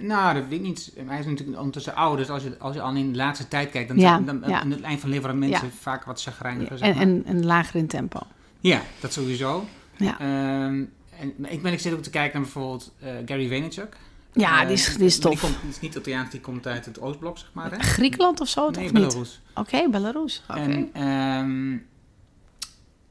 Nou, 0.00 0.34
dat 0.34 0.42
weet 0.48 0.58
ik 0.58 0.64
niet. 0.66 0.92
Hij 1.06 1.18
is 1.18 1.26
natuurlijk 1.26 1.56
ondertussen 1.58 1.94
oud. 1.94 2.16
Dus 2.18 2.30
als 2.30 2.42
je, 2.42 2.58
als 2.58 2.74
je 2.74 2.80
al 2.80 2.94
in 2.94 3.10
de 3.12 3.16
laatste 3.16 3.48
tijd 3.48 3.70
kijkt, 3.70 3.88
dan 3.88 3.98
Ja, 3.98 4.08
zijn 4.08 4.24
dan, 4.24 4.42
ja. 4.50 4.60
aan 4.60 4.70
het 4.70 4.80
eind 4.80 5.00
van 5.00 5.08
leven 5.08 5.24
waren 5.24 5.38
mensen 5.38 5.66
Ja. 5.66 5.72
vaak 5.80 6.04
wat 6.04 6.22
chagrijniger. 6.22 6.78
zeg 6.78 6.88
En, 6.88 6.94
maar. 6.94 7.02
en, 7.02 7.22
en 7.24 7.44
lager 7.46 7.76
in 7.76 7.86
tempo. 7.86 8.20
Ja, 8.60 8.82
dat 9.00 9.12
sowieso. 9.12 9.64
Ja. 9.96 10.18
Ehm, 10.20 10.82
en, 11.20 11.34
ik 11.52 11.62
ben 11.62 11.72
ik 11.72 11.80
zit 11.80 11.92
ook 11.92 12.02
te 12.02 12.10
kijken 12.10 12.32
naar 12.32 12.42
bijvoorbeeld 12.42 12.92
eh, 13.00 13.12
Gary 13.26 13.48
Vaynerchuk. 13.48 13.96
Ja, 14.32 14.60
Eh, 14.60 14.66
die 14.66 14.76
is, 14.76 14.96
die 14.96 15.06
is 15.06 15.18
tof. 15.18 15.40
komt, 15.40 15.56
die 15.60 15.70
is 15.70 15.80
niet 15.80 15.94
Italiaans, 15.94 16.30
die 16.30 16.40
komt 16.40 16.66
uit 16.66 16.84
het 16.84 17.00
Oostblok, 17.00 17.38
zeg 17.38 17.50
maar. 17.52 17.70
Hè? 17.70 17.78
Griekenland 17.78 18.40
of 18.40 18.48
zo, 18.48 18.70
Nee, 18.70 18.82
niet? 18.84 18.92
Belarus. 18.92 19.40
Oké, 19.54 19.88
Belarus. 19.90 20.42
En, 20.48 20.88
ehm, 20.92 21.72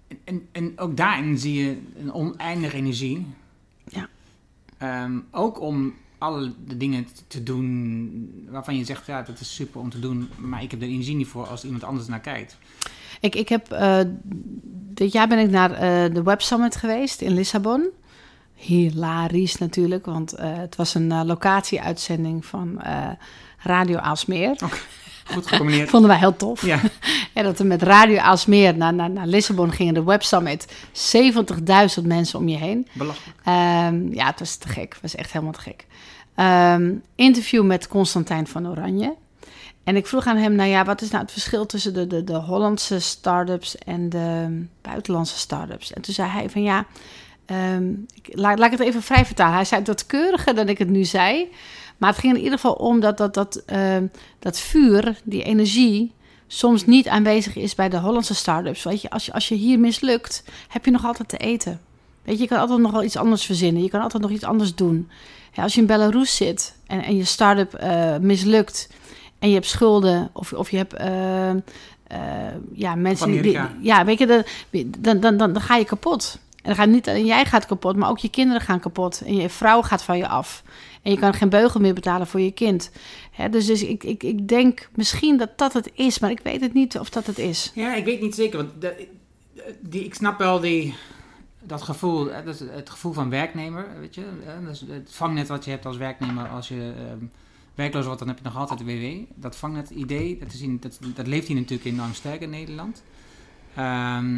en, 0.07 0.17
en, 0.23 0.47
en 0.51 0.73
ook 0.79 0.97
daarin 0.97 1.37
zie 1.37 1.65
je 1.65 1.77
een 1.99 2.13
oneindige 2.13 2.75
energie. 2.75 3.27
Ja. 3.87 4.09
Ehm, 4.77 5.19
ook 5.31 5.61
om 5.61 5.93
alle 6.23 6.51
de 6.65 6.77
dingen 6.77 7.07
te 7.27 7.43
doen 7.43 8.45
waarvan 8.49 8.77
je 8.77 8.85
zegt, 8.85 9.05
ja, 9.05 9.21
dat 9.21 9.39
is 9.39 9.55
super 9.55 9.81
om 9.81 9.89
te 9.89 9.99
doen, 9.99 10.29
maar 10.37 10.63
ik 10.63 10.71
heb 10.71 10.81
er 10.81 10.87
energie 10.87 11.15
niet 11.15 11.27
voor 11.27 11.47
als 11.47 11.63
iemand 11.63 11.83
anders 11.83 12.07
naar 12.07 12.19
kijkt. 12.19 12.57
Ik, 13.19 13.35
ik 13.35 13.49
heb, 13.49 13.71
eh, 13.71 13.99
dit 14.93 15.11
jaar 15.11 15.27
ben 15.27 15.39
ik 15.39 15.49
naar 15.49 15.71
eh, 15.71 16.13
de 16.13 16.23
Web 16.23 16.41
Summit 16.41 16.75
geweest 16.75 17.21
in 17.21 17.33
Lissabon. 17.33 17.89
Hilarisch 18.53 19.57
natuurlijk, 19.57 20.05
want 20.05 20.33
eh, 20.33 20.57
het 20.57 20.75
was 20.75 20.93
een 20.93 21.25
locatieuitzending 21.25 22.45
van 22.45 22.81
Radio 23.57 23.97
Aalsmeer. 23.97 24.55
Goed 25.23 25.47
gecombineerd. 25.47 25.89
Vonden 25.93 26.09
wij 26.09 26.19
heel 26.19 26.35
tof. 26.35 26.65
ja, 26.65 26.79
En 27.33 27.43
dat 27.43 27.57
we 27.57 27.63
met 27.63 27.81
Radio 27.81 28.17
Aalsmeer 28.17 28.77
naar, 28.77 28.93
naar, 28.93 29.09
naar 29.09 29.27
Lissabon 29.27 29.71
gingen, 29.71 29.93
de 29.93 30.03
Web 30.03 30.23
Summit. 30.23 30.73
70.000 31.99 32.03
mensen 32.03 32.39
om 32.39 32.47
je 32.47 32.57
heen. 32.57 32.87
belachelijk. 32.93 33.37
Ehm, 33.43 34.13
ja, 34.13 34.25
het 34.25 34.39
was 34.39 34.55
te 34.55 34.67
gek. 34.67 34.93
Het 34.93 35.01
was 35.01 35.15
echt 35.15 35.31
helemaal 35.31 35.53
te 35.53 35.59
gek. 35.59 35.85
Ehm, 36.35 36.93
interview 37.15 37.63
met 37.63 37.87
Constantijn 37.87 38.47
van 38.47 38.67
Oranje. 38.67 39.15
En 39.83 39.95
ik 39.95 40.07
vroeg 40.07 40.25
aan 40.25 40.37
hem, 40.37 40.55
nou 40.55 40.69
ja, 40.69 40.85
wat 40.85 41.01
is 41.01 41.09
nou 41.09 41.21
het 41.21 41.31
verschil 41.31 41.65
tussen 41.65 41.93
de, 41.93 42.07
de, 42.07 42.23
de 42.23 42.35
Hollandse 42.35 42.99
start-ups 42.99 43.77
en 43.77 44.09
de 44.09 44.65
buitenlandse 44.81 45.37
start-ups? 45.37 45.93
En 45.93 46.01
toen 46.01 46.13
zei 46.13 46.29
hij 46.29 46.49
van 46.49 46.63
ja, 46.63 46.85
ehm, 47.45 47.91
ik, 47.91 48.29
laat, 48.31 48.59
laat 48.59 48.71
ik 48.71 48.77
het 48.77 48.87
even 48.87 49.01
vrij 49.01 49.25
vertalen. 49.25 49.55
Hij 49.55 49.65
zei 49.65 49.81
wat 49.83 50.05
keuriger 50.05 50.55
dan 50.55 50.69
ik 50.69 50.77
het 50.77 50.89
nu 50.89 51.03
zei. 51.03 51.49
Maar 51.97 52.09
het 52.09 52.19
ging 52.19 52.33
in 52.33 52.43
ieder 52.43 52.59
geval 52.59 52.73
om 52.73 52.99
dat 52.99 53.17
dat, 53.17 53.33
dat, 53.33 53.63
ehm, 53.65 54.07
dat 54.39 54.59
vuur, 54.59 55.19
die 55.23 55.43
energie, 55.43 56.13
soms 56.47 56.85
niet 56.85 57.07
aanwezig 57.07 57.55
is 57.55 57.75
bij 57.75 57.89
de 57.89 57.99
Hollandse 57.99 58.35
start-ups. 58.35 58.83
Weet 58.83 59.01
je, 59.01 59.09
als 59.09 59.25
je, 59.25 59.33
als 59.33 59.47
je 59.47 59.55
hier 59.55 59.79
mislukt, 59.79 60.43
heb 60.67 60.85
je 60.85 60.91
nog 60.91 61.05
altijd 61.05 61.29
te 61.29 61.37
eten. 61.37 61.81
Weet 62.23 62.35
je, 62.35 62.41
je 62.41 62.47
kan 62.47 62.59
altijd 62.59 62.79
nog 62.79 62.91
wel 62.91 63.03
iets 63.03 63.17
anders 63.17 63.45
verzinnen. 63.45 63.83
Je 63.83 63.89
kan 63.89 64.01
altijd 64.01 64.23
nog 64.23 64.31
iets 64.31 64.43
anders 64.43 64.75
doen. 64.75 65.09
Ja, 65.53 65.63
als 65.63 65.73
je 65.73 65.81
in 65.81 65.87
Belarus 65.87 66.35
zit 66.35 66.75
en, 66.87 67.03
en 67.03 67.15
je 67.15 67.23
start-up 67.23 67.73
eh, 67.73 68.17
mislukt 68.17 68.89
en 69.39 69.47
je 69.47 69.53
hebt 69.53 69.67
schulden 69.67 70.29
of, 70.33 70.53
of 70.53 70.71
je 70.71 70.77
hebt 70.77 70.93
eh, 70.93 71.49
eh, 71.49 71.57
ja, 72.73 72.95
mensen 72.95 73.27
die, 73.41 73.51
ja, 73.81 74.05
weet 74.05 74.19
je, 74.19 74.25
dan, 74.25 74.43
dan, 74.99 75.19
dan, 75.19 75.37
dan, 75.37 75.53
dan 75.53 75.61
ga 75.61 75.75
je 75.75 75.85
kapot. 75.85 76.37
En 76.55 76.69
dan 76.69 76.75
gaat 76.75 76.87
niet 76.89 77.07
alleen 77.09 77.25
jij 77.25 77.45
gaat 77.45 77.65
kapot, 77.65 77.95
maar 77.95 78.09
ook 78.09 78.17
je 78.19 78.29
kinderen 78.29 78.61
gaan 78.61 78.79
kapot 78.79 79.21
en 79.25 79.35
je 79.35 79.49
vrouw 79.49 79.81
gaat 79.81 80.03
van 80.03 80.17
je 80.17 80.27
af. 80.27 80.63
En 81.01 81.11
je 81.11 81.17
kan 81.17 81.33
geen 81.33 81.49
beugel 81.49 81.79
meer 81.79 81.93
betalen 81.93 82.27
voor 82.27 82.39
je 82.41 82.51
kind. 82.51 82.91
Hè, 83.31 83.49
dus 83.49 83.65
dus 83.65 83.83
ik, 83.83 84.03
ik, 84.03 84.23
ik 84.23 84.47
denk 84.47 84.89
misschien 84.95 85.37
dat 85.37 85.49
dat 85.57 85.73
het 85.73 85.91
is, 85.93 86.19
maar 86.19 86.31
ik 86.31 86.39
weet 86.43 86.61
het 86.61 86.73
niet 86.73 86.99
of 86.99 87.09
dat 87.09 87.25
het 87.25 87.37
is. 87.37 87.71
Ja, 87.75 87.95
ik 87.95 88.05
weet 88.05 88.21
niet 88.21 88.35
zeker, 88.35 88.57
want 88.57 88.69
de- 88.81 89.07
die, 89.81 90.03
ik 90.05 90.13
snap 90.13 90.37
wel 90.37 90.59
die, 90.59 90.93
dat 91.65 91.81
gevoel, 91.81 92.25
hè, 92.31 92.43
dat 92.43 92.53
is 92.53 92.59
het 92.59 92.89
gevoel 92.89 93.13
van 93.13 93.29
werknemer, 93.29 93.85
weet 93.99 94.15
je. 94.15 94.23
hè, 94.43 94.63
Dat 94.65 94.73
is 94.73 94.81
het 94.87 95.09
vangnet 95.11 95.47
wat 95.47 95.65
je 95.65 95.71
hebt 95.71 95.85
als 95.85 95.97
werknemer 95.97 96.47
als 96.49 96.67
je 96.67 96.93
ehm, 96.97 97.25
werkloos 97.75 98.03
wordt, 98.05 98.19
dan 98.19 98.27
heb 98.27 98.37
je 98.37 98.43
nog 98.43 98.57
altijd 98.57 98.79
de 98.79 98.85
WW. 98.85 99.23
Dat 99.35 99.55
vangnet 99.55 99.89
idee, 99.89 100.37
dat, 100.39 100.53
is 100.53 100.61
in, 100.61 100.77
dat, 100.79 100.99
dat 101.15 101.27
leeft 101.27 101.47
hier 101.47 101.55
natuurlijk 101.57 101.89
enorm 101.89 102.13
sterk 102.13 102.41
in 102.41 102.49
Nederland. 102.49 103.03
Ehm, 103.75 104.37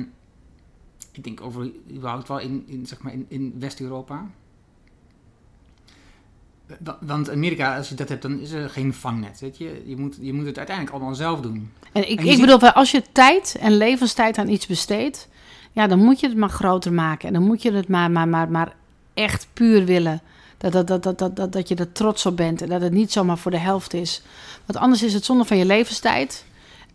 ik 1.11 1.23
denk 1.23 1.41
over 1.41 1.71
überhaupt 1.91 2.27
wel 2.27 2.39
in, 2.39 2.63
in, 2.67 2.85
zeg 2.85 3.01
maar 3.01 3.13
in, 3.13 3.25
in 3.27 3.53
West-Europa. 3.59 4.25
Wa- 6.79 6.97
Want 7.01 7.29
Amerika, 7.29 7.77
als 7.77 7.89
je 7.89 7.95
dat 7.95 8.09
hebt, 8.09 8.21
dan 8.21 8.39
is 8.39 8.51
er 8.51 8.69
geen 8.69 8.93
vangnet, 8.93 9.39
weet 9.39 9.57
je. 9.57 9.83
Je 9.85 9.97
moet, 9.97 10.17
je 10.21 10.33
moet 10.33 10.45
het 10.45 10.57
uiteindelijk 10.57 10.95
allemaal 10.95 11.15
zelf 11.15 11.41
doen. 11.41 11.71
En 11.91 12.09
ik, 12.11 12.19
En 12.19 12.25
ik 12.25 12.31
ziet- 12.31 12.41
bedoel, 12.45 12.71
als 12.71 12.91
je 12.91 13.03
tijd 13.11 13.57
en 13.59 13.77
levenstijd 13.77 14.37
aan 14.37 14.49
iets 14.49 14.65
besteedt, 14.67 15.27
ja, 15.75 15.87
dan 15.87 15.99
moet 15.99 16.19
je 16.19 16.27
het 16.27 16.37
maar 16.37 16.49
groter 16.49 16.93
maken. 16.93 17.27
En 17.27 17.33
dan 17.33 17.43
moet 17.43 17.61
je 17.61 17.71
het 17.71 17.87
maar, 17.87 18.11
maar, 18.11 18.27
maar, 18.27 18.51
maar 18.51 18.73
echt 19.13 19.47
puur 19.53 19.85
willen. 19.85 20.21
Dat, 20.57 20.71
dat, 20.71 20.87
dat, 20.87 21.03
dat, 21.03 21.17
dat, 21.17 21.35
dat, 21.35 21.51
dat 21.53 21.67
je 21.67 21.75
er 21.75 21.91
trots 21.91 22.25
op 22.25 22.37
bent 22.37 22.61
en 22.61 22.69
dat 22.69 22.81
het 22.81 22.91
niet 22.91 23.11
zomaar 23.11 23.37
voor 23.37 23.51
de 23.51 23.57
helft 23.57 23.93
is. 23.93 24.23
Want 24.65 24.79
anders 24.79 25.03
is 25.03 25.13
het 25.13 25.25
zonde 25.25 25.45
van 25.45 25.57
je 25.57 25.65
levenstijd. 25.65 26.45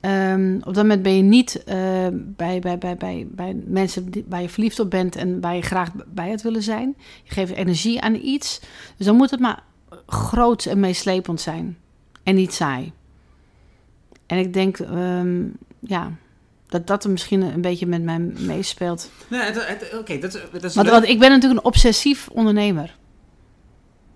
Ehm, 0.00 0.56
op 0.56 0.74
dat 0.74 0.82
moment 0.84 1.02
ben 1.02 1.16
je 1.16 1.22
niet 1.22 1.64
eh, 1.64 1.76
bij, 2.12 2.60
bij, 2.60 2.78
bij, 2.78 2.96
bij, 2.96 3.26
bij 3.30 3.56
mensen 3.66 4.10
die, 4.10 4.24
waar 4.28 4.42
je 4.42 4.48
verliefd 4.48 4.80
op 4.80 4.90
bent 4.90 5.16
en 5.16 5.40
waar 5.40 5.54
je 5.54 5.62
graag 5.62 5.90
bij 6.06 6.30
het 6.30 6.42
willen 6.42 6.62
zijn. 6.62 6.94
Je 7.22 7.34
geeft 7.34 7.52
energie 7.52 8.00
aan 8.00 8.14
iets. 8.14 8.60
Dus 8.96 9.06
dan 9.06 9.16
moet 9.16 9.30
het 9.30 9.40
maar 9.40 9.62
groot 10.06 10.64
en 10.64 10.80
meeslepend 10.80 11.40
zijn. 11.40 11.78
En 12.22 12.34
niet 12.34 12.54
saai. 12.54 12.92
En 14.26 14.38
ik 14.38 14.52
denk, 14.52 14.78
ehm, 14.78 15.42
ja, 15.78 16.12
dat 16.70 16.86
dat 16.86 17.04
er 17.04 17.10
misschien 17.10 17.42
een 17.42 17.60
beetje 17.60 17.86
met 17.86 18.02
mij 18.02 18.18
meespeelt. 18.18 19.10
Nee, 19.28 19.40
het- 19.40 19.66
het- 19.66 19.98
oké, 19.98 20.18
dat, 20.18 20.34
is- 20.34 20.40
dat 20.52 20.64
is 20.64 20.74
Want, 20.74 21.04
ik 21.08 21.18
ben 21.18 21.30
natuurlijk 21.30 21.60
een 21.60 21.66
obsessief 21.66 22.28
ondernemer. 22.32 22.98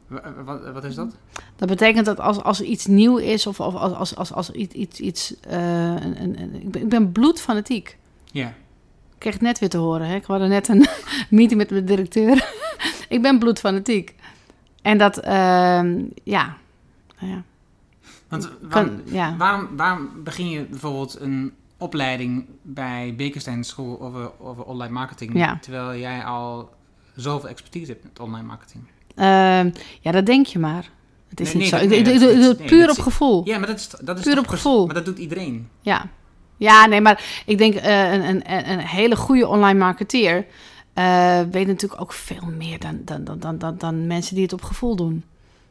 Wa- 0.06 0.34
Wat, 0.44 0.72
wat 0.72 0.84
is 0.84 0.94
dat? 0.94 1.16
Dat 1.56 1.68
betekent 1.68 2.06
dat 2.06 2.20
als, 2.20 2.42
als 2.42 2.60
iets 2.60 2.86
nieuw 2.86 3.16
is 3.16 3.46
of, 3.46 3.60
of 3.60 3.74
als, 3.74 3.92
als, 3.92 4.16
als, 4.16 4.32
als 4.32 4.50
iets, 4.50 4.74
iets, 4.74 5.00
iets 5.00 5.34
eh, 5.40 5.58
een, 5.94 6.22
een, 6.22 6.40
een- 6.40 6.54
ik, 6.62 6.70
ben, 6.70 6.82
ik 6.82 6.88
ben 6.88 7.12
bloedfanatiek. 7.12 7.96
Ja. 8.24 8.46
Ik 8.48 9.20
kreeg 9.30 9.32
het 9.32 9.42
net 9.42 9.58
weer 9.58 9.68
te 9.68 9.78
horen. 9.78 10.06
Hè? 10.06 10.14
Ik 10.14 10.24
had 10.24 10.40
net 10.40 10.68
een 10.68 10.86
meeting 11.30 11.60
met 11.60 11.68
de 11.68 11.84
directeur. 11.84 12.48
ik 13.08 13.22
ben 13.22 13.38
bloedfanatiek. 13.38 14.14
En 14.82 14.98
dat, 14.98 15.18
ehm, 15.18 16.02
ja. 16.24 16.56
Ja. 17.18 17.42
Want 18.28 18.50
waarom, 18.60 18.90
Kan, 19.04 19.14
ja. 19.14 19.36
waarom, 19.36 19.68
waarom 19.76 20.10
begin 20.24 20.48
je 20.48 20.62
bijvoorbeeld 20.64 21.20
een 21.20 21.52
opleiding 21.84 22.46
bij 22.62 23.14
Bekenstein 23.16 23.64
School 23.64 24.00
over, 24.00 24.30
over 24.40 24.64
online 24.64 24.92
marketing, 24.92 25.38
Ja. 25.38 25.58
terwijl 25.60 26.00
jij 26.00 26.24
al 26.24 26.70
zoveel 27.14 27.48
expertise 27.48 27.90
hebt 27.90 28.04
met 28.04 28.20
online 28.20 28.46
marketing? 28.46 28.84
Ehm, 29.14 29.70
ja, 30.00 30.10
dat 30.10 30.26
denk 30.26 30.46
je 30.46 30.58
maar. 30.58 30.90
Het 31.28 31.40
is 31.40 31.54
Nee, 31.54 31.62
niet 31.62 32.06
nee, 32.06 32.18
zo. 32.18 32.50
Ik, 32.50 32.66
puur 32.66 32.90
op 32.90 32.98
gevoel. 32.98 33.46
Ja, 33.46 33.58
maar 33.58 33.66
dat 33.66 33.76
is, 33.78 33.88
dat 34.00 34.18
is 34.18 34.24
Puur 34.24 34.38
op 34.38 34.46
gevoel. 34.46 34.86
Maar 34.86 34.94
dat 34.94 35.04
doet 35.04 35.18
iedereen. 35.18 35.68
Ja. 35.80 36.06
Ja, 36.56 36.86
nee, 36.86 37.00
maar 37.00 37.42
ik 37.46 37.58
denk 37.58 37.74
eh, 37.74 38.12
een, 38.12 38.24
een, 38.24 38.70
een 38.70 38.78
hele 38.78 39.16
goede 39.16 39.48
online 39.48 39.78
marketeer 39.78 40.46
eh, 40.94 41.40
weet 41.50 41.66
natuurlijk 41.66 42.00
ook 42.00 42.12
veel 42.12 42.52
meer 42.56 42.80
dan, 42.80 43.00
dan, 43.04 43.24
dan, 43.24 43.38
dan, 43.38 43.58
dan, 43.58 43.78
dan 43.78 44.06
mensen 44.06 44.34
die 44.34 44.44
het 44.44 44.52
op 44.52 44.62
gevoel 44.62 44.96
doen. 44.96 45.24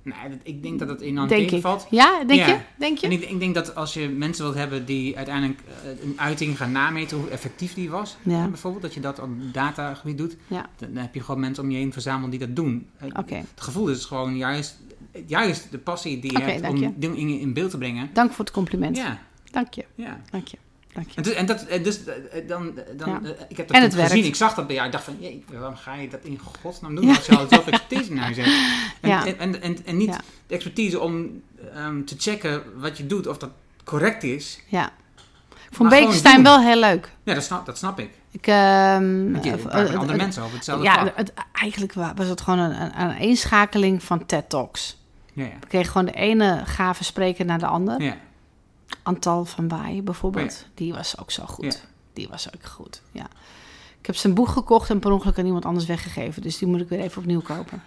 Nee, 0.04 0.30
dat, 0.30 0.38
ik 0.44 0.63
denk 0.63 0.80
dat 0.80 0.89
het 0.89 1.02
enorm 1.02 1.28
denk 1.28 1.42
ik. 1.42 1.48
tegenvalt. 1.48 1.88
Ja, 1.89 2.24
denk 2.24 2.39
Ja. 2.39 2.48
je? 2.48 2.58
Denk 2.78 2.98
je? 2.98 3.06
En 3.08 3.12
ik, 3.13 3.22
ik 3.30 3.39
denk 3.39 3.54
dat 3.56 3.76
als 3.76 3.94
je 3.94 4.10
mensen 4.10 4.44
wilt 4.44 4.56
hebben 4.58 4.86
die 4.86 5.18
uiteindelijk 5.18 5.60
eh, 5.84 6.04
een 6.04 6.13
uiting 6.20 6.58
gaan 6.58 6.72
nameten 6.72 7.18
hoe 7.18 7.30
effectief 7.30 7.74
die 7.74 7.89
was, 7.89 8.18
Ja. 8.24 8.48
bijvoorbeeld, 8.48 8.84
dat 8.84 8.94
je 8.94 9.00
dat 9.00 9.20
op 9.20 9.30
datagebied 9.54 10.18
doet, 10.18 10.36
Ja. 10.48 10.70
dan 10.78 10.96
heb 10.96 11.13
je 11.13 11.22
gewoon 11.22 11.39
mensen 11.39 11.63
om 11.63 11.72
je 11.72 11.78
heen 11.78 11.94
verzameld 11.94 12.32
die 12.32 12.39
dat 12.39 12.56
doen. 12.56 12.88
Eh. 12.98 13.08
Het 13.28 13.46
gevoel 13.56 13.89
is 13.89 14.06
gewoon 14.06 14.38
juist, 14.38 14.80
juist 15.26 15.72
de 15.72 15.78
passie 15.78 16.20
die 16.20 16.32
je 16.32 16.39
hebt 16.44 16.60
je. 16.62 16.68
om 16.88 16.94
dingen 16.98 17.18
in, 17.18 17.39
in 17.39 17.54
beeld 17.54 17.70
te 17.72 17.78
brengen. 17.78 18.10
Dank 18.13 18.32
voor 18.32 18.46
het 18.46 18.54
compliment. 18.54 18.98
Ja, 18.98 19.20
Dank 19.52 19.74
je. 19.74 19.86
ja. 19.96 20.22
Dank 20.32 20.48
je. 20.48 20.58
Dank 20.93 21.10
je. 21.10 21.15
En, 21.15 21.23
dus, 21.23 21.34
en 21.34 21.45
dat, 21.45 21.63
en 21.65 21.84
dus 21.84 22.06
eh, 22.06 22.47
dan, 22.47 22.73
dan 22.97 23.10
Ja. 23.10 23.19
eh, 23.23 23.29
ik 23.49 23.58
heb 23.58 23.67
dat 23.67 23.77
En 23.77 23.84
het 23.84 23.93
werkt. 23.93 24.12
gezien, 24.12 24.25
ik 24.25 24.36
zag 24.36 24.53
dat 24.53 24.65
bij 24.67 24.75
jou, 24.75 24.88
ik 24.88 24.93
dacht 24.93 25.03
van, 25.03 25.15
jee, 25.19 25.43
waarom 25.51 25.75
ga 25.75 25.93
je 25.95 26.08
dat 26.10 26.19
in 26.23 26.39
godsnaam 26.62 26.95
doen 26.95 27.10
als 27.15 27.25
je 27.25 27.38
al 27.38 27.47
zoveel 27.49 27.73
expertise 27.73 28.10
in 28.12 28.17
huis 28.17 28.38
hebt? 28.38 28.49
En, 29.01 29.10
Ja. 29.10 29.25
en, 29.25 29.62
en, 29.86 29.97
niet 29.97 30.10
Ja. 30.10 30.17
de 30.47 30.53
expertise 30.53 30.99
om 30.99 31.41
ehm, 31.73 32.03
te 32.03 32.15
checken 32.17 32.63
wat 32.75 32.97
je 32.97 33.06
doet, 33.08 33.27
of 33.27 33.38
dat 33.38 33.49
correct 33.84 34.23
is. 34.23 34.60
Ja. 34.67 34.91
Ik 35.69 35.79
vond 35.79 35.89
Bekenstein 35.89 36.43
wel 36.43 36.60
heel 36.62 36.79
leuk. 36.79 37.12
Ja, 37.23 37.34
dat 37.34 37.43
snap, 37.43 37.65
dat 37.65 37.77
snap 37.77 37.99
ik. 37.99 38.10
Ik, 38.32 38.47
ehm, 38.47 39.36
je 39.36 39.51
eh, 39.69 39.84
eh, 39.84 39.93
andere 39.95 40.12
eh, 40.12 40.17
mensen 40.17 40.43
over 40.43 40.56
hetzelfde 40.56 40.84
Ja, 40.86 41.12
het, 41.15 41.34
eigenlijk 41.51 41.93
wa- 41.93 42.13
was 42.15 42.27
het 42.27 42.41
gewoon 42.41 42.60
een, 42.60 42.82
een, 42.82 43.01
een 43.01 43.12
eenschakeling 43.15 44.03
van 44.03 44.25
TED 44.25 44.49
Talks. 44.49 44.97
Ja, 45.34 45.43
ja. 45.43 45.49
We 45.60 45.67
kregen 45.67 45.91
gewoon 45.91 46.06
de 46.08 46.13
ene 46.13 46.62
gave 46.65 47.03
spreker 47.03 47.45
naar 47.45 47.60
de 47.60 47.65
ander. 47.65 48.01
ja. 48.01 48.15
Antal 49.03 49.45
van 49.45 49.67
Waaien 49.67 50.03
bijvoorbeeld. 50.03 50.65
Oh 50.69 50.69
Die 50.75 50.93
was 50.93 51.17
ook 51.19 51.32
zo 51.32 51.45
goed. 51.45 51.65
Ja. 51.65 51.89
Die 52.13 52.27
was 52.29 52.47
ook 52.56 52.65
goed, 52.65 53.01
ja. 53.12 53.25
Ik 53.99 54.06
heb 54.10 54.15
zijn 54.15 54.34
boek 54.34 54.47
gekocht 54.47 54.89
en 54.89 54.99
per 54.99 55.12
ongeluk 55.12 55.38
aan 55.39 55.45
iemand 55.45 55.65
anders 55.65 55.86
weggegeven. 55.86 56.41
Dus 56.41 56.58
die 56.58 56.67
moet 56.67 56.82
ik 56.82 56.89
weer 56.89 56.99
even 56.99 57.21
opnieuw 57.21 57.41
kopen. 57.41 57.82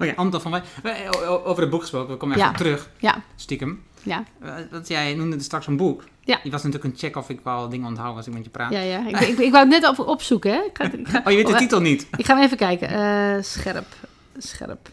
Oh 0.00 0.06
ja, 0.06 0.12
Anton 0.16 0.40
van 0.40 0.50
Wij. 0.82 1.08
o- 1.14 1.42
Over 1.44 1.60
het 1.62 1.70
boek 1.70 1.80
gesproken, 1.80 2.12
we 2.12 2.16
komen 2.16 2.36
Ja. 2.36 2.44
even 2.44 2.56
terug, 2.56 2.90
Ja, 2.98 3.22
stiekem. 3.36 3.82
ja, 4.02 4.24
Eh, 4.40 4.54
Want 4.70 4.88
jij 4.88 5.14
noemde 5.14 5.36
er 5.36 5.42
straks 5.42 5.66
een 5.66 5.76
boek. 5.76 6.04
Ja. 6.20 6.40
Je 6.42 6.50
was 6.50 6.62
natuurlijk 6.62 6.92
een 6.94 6.98
check 7.00 7.16
of 7.16 7.28
ik 7.28 7.40
wel 7.44 7.68
dingen 7.68 7.86
onthoud 7.86 8.16
als 8.16 8.26
ik 8.26 8.32
met 8.32 8.44
je 8.44 8.50
praat. 8.50 8.72
ja. 8.72 8.80
ja. 8.80 9.06
Ik, 9.08 9.20
ik, 9.28 9.38
ik 9.38 9.50
wou 9.52 9.70
het 9.70 9.80
net 9.82 9.98
op, 9.98 10.06
opzoeken, 10.08 10.52
hè. 10.52 10.58
Ik 10.62 10.76
ga, 10.76 10.84
ik 10.92 11.08
ga- 11.08 11.18
Oh, 11.24 11.30
je 11.30 11.36
weet 11.36 11.46
de 11.46 11.52
Oh, 11.52 11.58
titel 11.58 11.80
niet. 11.80 12.06
Ik 12.16 12.24
ga 12.24 12.34
hem 12.34 12.44
even 12.44 12.56
kijken. 12.56 12.88
Eh, 12.88 13.42
scherp. 13.42 13.86
Scherp. 14.38 14.88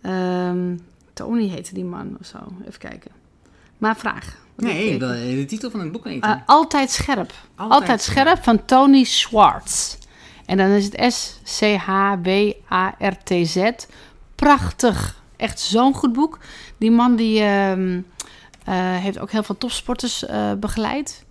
Ehm, 0.00 0.76
Tony 1.12 1.48
heette 1.48 1.74
die 1.74 1.84
man 1.84 2.16
of 2.20 2.26
zo. 2.26 2.38
Even 2.66 2.78
kijken. 2.78 3.10
Maar 3.84 3.96
vraag. 3.96 4.36
Nee, 4.56 4.98
wil 4.98 5.08
de 5.08 5.44
titel 5.44 5.70
van 5.70 5.80
het 5.80 5.92
boek 5.92 6.04
weten. 6.04 6.30
Eh, 6.30 6.36
altijd 6.46 6.90
scherp. 6.90 7.32
Altijd, 7.56 8.02
scherp. 8.02 8.42
van 8.42 8.64
Tony 8.64 9.04
Schwartz. 9.04 9.96
En 10.46 10.56
dan 10.56 10.68
is 10.68 10.84
het 10.84 11.14
S-C-H-W-A-R-T-Z. 11.14 12.26
Prachtig. 14.34 15.22
Echt 15.36 15.60
zo'n 15.60 15.94
goed 15.94 16.12
boek. 16.12 16.38
Die 16.78 16.90
man 16.90 17.16
die 17.16 17.40
ehm, 17.40 18.00
eh, 18.64 18.74
heeft 18.96 19.18
ook 19.18 19.30
heel 19.30 19.42
veel 19.42 19.58
topsporters 19.58 20.26
eh, 20.26 20.52
begeleid. 20.52 21.24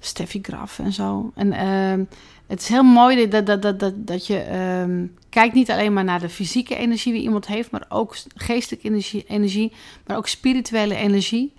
Steffi 0.00 0.38
Graf 0.42 0.78
en 0.78 0.92
zo. 0.92 1.32
En 1.34 1.52
ehm, 1.52 2.04
het 2.46 2.60
is 2.60 2.68
heel 2.68 2.82
mooi 2.82 3.28
dat, 3.28 3.46
dat, 3.46 3.62
dat, 3.62 3.80
dat, 3.80 3.92
dat 3.96 4.26
je 4.26 4.38
ehm, 4.38 5.06
kijkt 5.28 5.54
niet 5.54 5.70
alleen 5.70 5.92
maar 5.92 6.04
naar 6.04 6.20
de 6.20 6.28
fysieke 6.28 6.76
energie 6.76 7.12
die 7.12 7.22
iemand 7.22 7.46
heeft, 7.46 7.70
maar 7.70 7.84
ook 7.88 8.16
geestelijke 8.34 8.88
energie, 8.88 9.24
energie 9.28 9.72
maar 10.06 10.16
ook 10.16 10.28
spirituele 10.28 10.94
energie. 10.94 11.56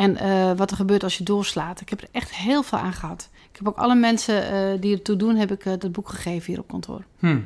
En 0.00 0.16
eh, 0.16 0.52
wat 0.56 0.70
er 0.70 0.76
gebeurt 0.76 1.02
als 1.02 1.18
je 1.18 1.24
doorslaat. 1.24 1.80
Ik 1.80 1.88
heb 1.88 2.00
er 2.00 2.08
echt 2.12 2.34
heel 2.34 2.62
veel 2.62 2.78
aan 2.78 2.92
gehad. 2.92 3.28
Ik 3.50 3.56
heb 3.56 3.68
ook 3.68 3.76
alle 3.76 3.94
mensen 3.94 4.50
eh, 4.50 4.80
die 4.80 4.94
ertoe 4.96 5.16
doen, 5.16 5.36
heb 5.36 5.50
ik 5.50 5.64
eh, 5.64 5.72
dat 5.78 5.92
boek 5.92 6.08
gegeven 6.08 6.52
hier 6.52 6.60
op 6.60 6.68
kantoor. 6.68 7.04
Hm. 7.18 7.40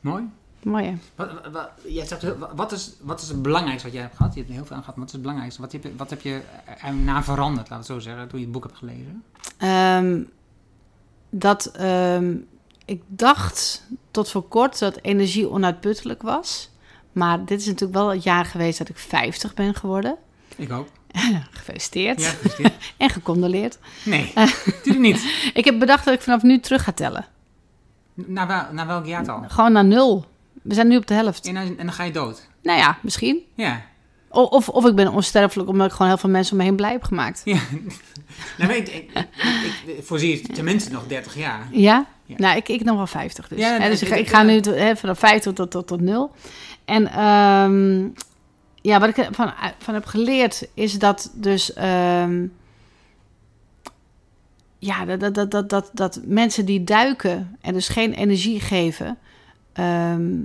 Mooi. 0.00 0.24
Mooi 0.62 0.84
hè? 0.84 0.94
Wat, 1.14 1.32
wat, 1.32 1.52
wat- 1.52 1.70
jij 1.86 2.06
zegt, 2.06 2.22
heel- 2.22 2.48
wat, 2.54 2.72
is, 2.72 2.92
wat 3.00 3.20
is 3.22 3.28
het 3.28 3.42
belangrijkste 3.42 3.84
wat 3.86 3.94
jij 3.96 4.02
hebt 4.02 4.16
gehad? 4.16 4.32
Je 4.32 4.38
hebt 4.38 4.50
er 4.50 4.56
heel 4.56 4.66
veel 4.66 4.76
aan 4.76 4.82
gehad. 4.82 4.96
maar 4.96 5.04
Wat 5.06 5.14
is 5.14 5.20
het 5.20 5.22
belangrijkste? 5.22 5.60
Wat 5.60 5.72
heb 5.72 5.82
je, 5.82 5.96
wat 5.96 6.10
heb 6.10 6.20
je 6.20 6.40
na 7.04 7.22
veranderd, 7.22 7.70
laten 7.70 7.86
we 7.86 7.92
het 7.92 8.02
zo 8.04 8.10
zeggen, 8.10 8.28
toen 8.28 8.38
je 8.38 8.44
het 8.44 8.54
boek 8.54 8.64
hebt 8.64 8.76
gelezen? 8.78 9.22
Ehm, 9.58 10.22
dat 11.30 11.66
ehm, 11.66 12.34
ik 12.84 13.02
dacht 13.06 13.86
tot 14.10 14.30
voor 14.30 14.48
kort 14.48 14.78
dat 14.78 14.98
energie 15.02 15.48
onuitputtelijk 15.50 16.22
was. 16.22 16.70
Maar 17.12 17.44
dit 17.44 17.60
is 17.60 17.66
natuurlijk 17.66 17.98
wel 17.98 18.08
het 18.08 18.22
jaar 18.22 18.44
geweest 18.44 18.78
dat 18.78 18.88
ik 18.88 18.98
50 18.98 19.54
ben 19.54 19.74
geworden. 19.74 20.16
Ik 20.62 20.72
ook. 20.72 20.88
Gefeliciteerd. 21.50 22.20
Ja. 22.58 22.70
En 22.96 23.10
gecondoleerd. 23.10 23.78
Nee, 24.04 24.32
natuurlijk 24.66 24.98
niet. 24.98 25.50
Ik 25.54 25.64
heb 25.64 25.78
bedacht 25.78 26.04
dat 26.04 26.14
ik 26.14 26.20
vanaf 26.20 26.42
nu 26.42 26.60
terug 26.60 26.84
ga 26.84 26.92
tellen. 26.92 27.26
Naar, 28.14 28.46
wel, 28.46 28.62
naar 28.72 28.86
welk 28.86 29.06
jaartal? 29.06 29.44
Gewoon 29.48 29.72
naar 29.72 29.84
nul. 29.84 30.24
We 30.62 30.74
zijn 30.74 30.88
nu 30.88 30.96
op 30.96 31.06
de 31.06 31.14
helft. 31.14 31.46
En 31.46 31.54
dan, 31.54 31.62
en 31.64 31.76
dan 31.76 31.92
ga 31.92 32.04
je 32.04 32.12
dood. 32.12 32.48
Nou 32.62 32.78
ja, 32.78 32.98
misschien. 33.02 33.40
Ja. 33.54 33.82
O- 34.28 34.42
Of, 34.42 34.68
of 34.68 34.86
ik 34.86 34.94
ben 34.94 35.08
onsterfelijk 35.12 35.68
omdat 35.68 35.86
ik 35.86 35.92
gewoon 35.92 36.08
heel 36.08 36.16
veel 36.18 36.30
mensen 36.30 36.52
om 36.52 36.58
me 36.58 36.64
heen 36.64 36.76
blij 36.76 36.92
heb 36.92 37.04
gemaakt. 37.04 37.40
ja. 37.44 37.58
nou, 38.58 38.72
ik, 38.72 38.88
ik, 38.88 39.10
ik, 39.14 39.96
ik 39.96 40.04
voorzie 40.04 40.40
tenminste 40.52 40.92
nog 40.92 41.06
30 41.06 41.36
jaar. 41.36 41.66
Ja? 41.70 42.06
Ja. 42.26 42.34
Nou, 42.38 42.56
ik, 42.56 42.68
ik 42.68 42.84
nog 42.84 42.96
wel 42.96 43.06
50 43.06 43.48
dus. 43.48 43.58
Ja, 43.58 43.78
Hè, 43.80 43.88
dus 43.88 44.02
ik, 44.02 44.28
ga 44.28 44.42
nu 44.42 44.60
hè, 44.60 44.96
vanaf 44.96 45.18
50 45.18 45.52
tot, 45.52 45.70
tot, 45.70 45.86
tot 45.86 46.00
0. 46.00 46.30
En 46.84 47.06
ehm, 47.12 48.08
ja, 48.82 49.00
wat 49.00 49.08
ik 49.08 49.16
ervan 49.16 49.52
van 49.78 49.94
heb 49.94 50.04
geleerd 50.04 50.68
is 50.74 50.98
dat 50.98 51.30
dus... 51.34 51.72
ehm, 51.72 52.46
ja, 54.78 55.04
dat, 55.04 55.20
dat, 55.20 55.34
dat, 55.34 55.50
dat, 55.50 55.70
dat, 55.70 55.90
dat 55.92 56.20
mensen 56.24 56.64
die 56.64 56.84
duiken 56.84 57.56
en 57.60 57.72
dus 57.72 57.88
geen 57.88 58.12
energie 58.12 58.60
geven... 58.60 59.18
ehm, 59.72 60.40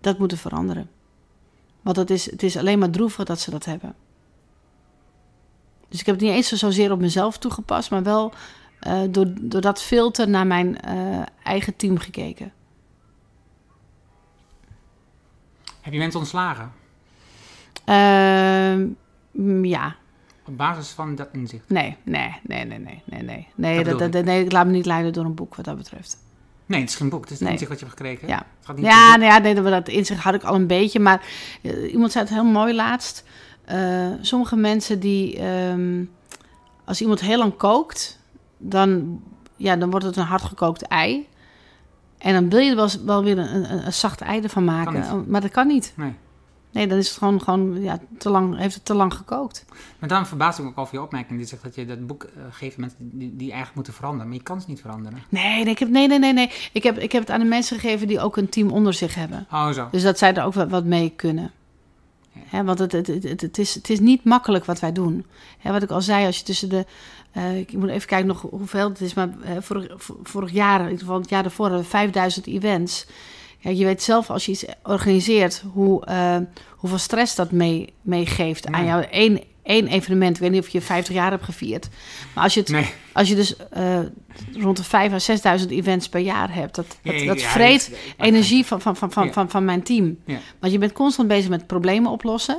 dat 0.00 0.18
moeten 0.18 0.38
veranderen. 0.38 0.90
Want 1.82 1.96
het 1.96 2.10
is, 2.10 2.30
het 2.30 2.42
is 2.42 2.56
alleen 2.56 2.78
maar 2.78 2.90
droevig 2.90 3.24
dat 3.24 3.40
ze 3.40 3.50
dat 3.50 3.64
hebben. 3.64 3.94
Dus 5.88 6.00
ik 6.00 6.06
heb 6.06 6.14
het 6.14 6.24
niet 6.24 6.34
eens 6.34 6.48
zozeer 6.48 6.92
op 6.92 7.00
mezelf 7.00 7.38
toegepast, 7.38 7.90
maar 7.90 8.02
wel 8.02 8.32
eh, 8.80 9.02
door, 9.10 9.26
door 9.40 9.60
dat 9.60 9.82
filter 9.82 10.28
naar 10.28 10.46
mijn 10.46 10.80
eh, 10.80 11.22
eigen 11.42 11.76
team 11.76 11.98
gekeken. 11.98 12.52
Heb 15.80 15.92
je 15.92 15.98
mensen 15.98 16.20
ontslagen? 16.20 16.72
Ehm, 17.88 19.64
ja, 19.64 19.96
Op 20.46 20.56
basis 20.56 20.88
van 20.88 21.14
dat 21.14 21.28
inzicht. 21.32 21.64
nee, 21.68 21.96
nee, 22.02 22.34
nee, 22.42 22.64
nee, 22.64 22.78
nee, 22.78 23.02
nee, 23.04 23.22
nee. 23.22 23.48
Nee, 23.54 23.76
Dat 23.76 23.84
dat, 23.84 23.94
bedoel 23.94 24.10
dat, 24.10 24.24
nee, 24.24 24.44
ik 24.44 24.52
laat 24.52 24.66
me 24.66 24.72
niet 24.72 24.86
leiden 24.86 25.12
door 25.12 25.24
een 25.24 25.34
boek 25.34 25.54
wat 25.54 25.64
dat 25.64 25.76
betreft. 25.76 26.18
Nee, 26.66 26.80
het 26.80 26.88
is 26.88 26.96
geen 26.96 27.08
boek. 27.08 27.20
Het 27.22 27.30
is 27.30 27.38
Nee. 27.40 27.50
inzicht 27.52 27.70
wat 27.70 27.78
je 27.80 27.86
hebt 27.86 27.98
gekregen. 27.98 28.28
Ja. 28.28 28.36
Het 28.36 28.66
gaat 28.66 28.76
niet 28.76 28.84
Ja, 28.86 29.16
nou 29.16 29.32
ja, 29.32 29.38
nee, 29.38 29.54
dat, 29.54 29.64
dat 29.64 29.88
inzicht 29.88 30.20
had 30.22 30.34
ik 30.34 30.42
al 30.42 30.54
een 30.54 30.66
beetje, 30.66 31.00
maar 31.00 31.22
eh, 31.62 31.92
iemand 31.92 32.12
zei 32.12 32.24
het 32.24 32.34
heel 32.34 32.44
mooi 32.44 32.74
laatst. 32.74 33.24
Eh, 33.64 34.06
sommige 34.20 34.56
mensen 34.56 35.00
die, 35.00 35.38
ehm, 35.38 36.04
als 36.84 37.00
iemand 37.00 37.20
heel 37.20 37.38
lang 37.38 37.56
kookt, 37.56 38.18
dan, 38.58 39.20
ja, 39.56 39.76
dan 39.76 39.90
wordt 39.90 40.06
het 40.06 40.16
een 40.16 40.24
hardgekookt 40.24 40.82
ei. 40.82 41.26
En 42.18 42.32
dan 42.32 42.48
wil 42.50 42.58
je 42.60 42.70
er 42.70 42.76
wel, 42.76 42.88
wel 43.04 43.24
weer 43.24 43.38
een, 43.38 43.54
een, 43.54 43.86
een 43.86 43.92
zacht 43.92 44.20
ei 44.20 44.40
ervan 44.42 44.64
maken, 44.64 45.24
maar 45.28 45.40
dat 45.40 45.50
kan 45.50 45.66
niet. 45.66 45.92
Nee. 45.96 46.14
Nee, 46.70 46.86
dan 46.86 46.98
is 46.98 47.08
het 47.08 47.18
gewoon, 47.18 47.42
gewoon 47.42 47.82
ja, 47.82 47.98
te 48.18 48.30
lang, 48.30 48.56
heeft 48.56 48.74
het 48.74 48.84
te 48.84 48.94
lang 48.94 49.14
gekookt. 49.14 49.64
Maar 49.98 50.08
daarom 50.08 50.26
verbaas 50.26 50.58
ik 50.58 50.64
me 50.64 50.70
ook 50.70 50.78
over 50.78 50.94
je 50.94 51.02
opmerking. 51.02 51.38
Die 51.38 51.48
zegt 51.48 51.62
dat 51.62 51.74
je 51.74 51.86
dat 51.86 52.06
boek 52.06 52.22
eh, 52.22 52.42
geeft 52.50 52.74
aan 52.74 52.80
mensen 52.80 53.18
die, 53.18 53.36
die 53.36 53.46
eigenlijk 53.46 53.74
moeten 53.74 53.92
veranderen. 53.92 54.26
Maar 54.28 54.36
je 54.36 54.42
kan 54.42 54.60
ze 54.60 54.66
niet 54.68 54.80
veranderen. 54.80 55.22
Nee, 55.28 55.64
nee, 55.64 55.72
ik 55.72 55.78
heb, 55.78 55.88
nee, 55.88 56.08
nee, 56.08 56.18
nee, 56.18 56.32
nee. 56.32 56.50
Ik 56.72 56.82
heb, 56.82 56.98
ik 56.98 57.12
heb 57.12 57.22
het 57.22 57.30
aan 57.30 57.40
de 57.40 57.46
mensen 57.46 57.78
gegeven 57.78 58.08
die 58.08 58.20
ook 58.20 58.36
een 58.36 58.48
team 58.48 58.70
onder 58.70 58.92
zich 58.92 59.14
hebben. 59.14 59.46
Oh, 59.52 59.70
zo. 59.70 59.88
Dus 59.90 60.02
dat 60.02 60.18
zij 60.18 60.34
er 60.34 60.44
ook 60.44 60.54
wat, 60.54 60.68
wat 60.68 60.84
mee 60.84 61.12
kunnen. 61.16 61.52
Want 62.50 62.78
het, 62.78 62.92
het, 62.92 63.06
het, 63.06 63.40
het, 63.40 63.58
is, 63.58 63.74
het 63.74 63.90
is 63.90 64.00
niet 64.00 64.24
makkelijk 64.24 64.64
wat 64.64 64.80
wij 64.80 64.92
doen. 64.92 65.26
Wat 65.62 65.82
ik 65.82 65.90
al 65.90 66.02
zei, 66.02 66.26
als 66.26 66.38
je 66.38 66.44
tussen 66.44 66.68
de... 66.68 66.86
eh, 67.32 67.58
ik 67.58 67.72
moet 67.72 67.88
even 67.88 68.08
kijken 68.08 68.26
nog 68.26 68.40
hoeveel 68.40 68.88
het 68.88 69.00
is, 69.00 69.14
maar 69.14 69.28
eh, 69.42 69.56
vorig, 69.60 69.86
vorig 70.22 70.50
jaar, 70.50 70.78
in 70.78 70.84
ieder 70.84 70.98
geval 70.98 71.20
het 71.20 71.28
jaar 71.28 71.42
daarvoor, 71.42 71.64
hadden 71.64 71.84
we 71.84 71.90
5000 71.90 72.46
events. 72.46 73.06
Ja, 73.58 73.70
je 73.70 73.84
weet 73.84 74.02
zelf 74.02 74.30
als 74.30 74.46
je 74.46 74.52
iets 74.52 74.64
organiseert, 74.82 75.64
hoe, 75.72 76.04
eh, 76.04 76.36
hoeveel 76.68 76.98
stress 76.98 77.34
dat 77.34 77.50
mee, 77.50 77.92
meegeeft 78.02 78.66
aan 78.66 78.84
jou. 78.84 79.04
Eén, 79.10 79.42
één 79.62 79.86
evenement, 79.86 80.36
ik 80.36 80.42
weet 80.42 80.50
niet 80.50 80.60
of 80.60 80.68
je 80.68 80.80
50 80.80 81.14
jaar 81.14 81.30
hebt 81.30 81.44
gevierd. 81.44 81.88
Maar 82.34 82.44
als 82.44 82.54
je, 82.54 82.60
het, 82.60 82.68
Nee. 82.68 82.90
als 83.12 83.28
je 83.28 83.34
dus 83.34 83.56
eh, 83.56 83.98
rond 84.52 84.76
de 84.76 84.84
5 84.84 85.12
à 85.12 85.18
6000 85.18 85.70
events 85.70 86.08
per 86.08 86.20
jaar 86.20 86.54
hebt, 86.54 86.74
dat, 86.74 86.96
dat, 87.02 87.20
Ja, 87.20 87.26
dat 87.26 87.40
ja, 87.40 87.48
vreet 87.48 87.98
energie 88.16 88.66
van, 88.66 88.80
van, 88.80 88.96
van, 88.96 89.12
van, 89.12 89.32
van, 89.32 89.50
van 89.50 89.64
mijn 89.64 89.82
team. 89.82 90.18
Want 90.60 90.72
je 90.72 90.78
bent 90.78 90.92
constant 90.92 91.28
bezig 91.28 91.50
met 91.50 91.66
problemen 91.66 92.10
oplossen. 92.10 92.58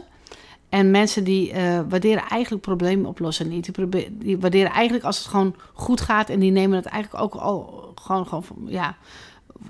En 0.69 0.91
mensen 0.91 1.23
die 1.23 1.51
eh, 1.51 1.79
waarderen 1.89 2.23
eigenlijk 2.29 2.61
problemen 2.63 3.05
oplossen 3.05 3.47
niet. 3.47 3.75
Die, 3.75 4.09
die 4.11 4.37
waarderen 4.39 4.71
eigenlijk 4.71 5.05
als 5.05 5.17
het 5.17 5.27
gewoon 5.27 5.55
goed 5.73 6.01
gaat. 6.01 6.29
En 6.29 6.39
die 6.39 6.51
nemen 6.51 6.77
het 6.77 6.85
eigenlijk 6.85 7.23
ook 7.23 7.41
al 7.41 7.91
gewoon, 7.95 8.27
gewoon 8.27 8.45
ja, 8.65 8.97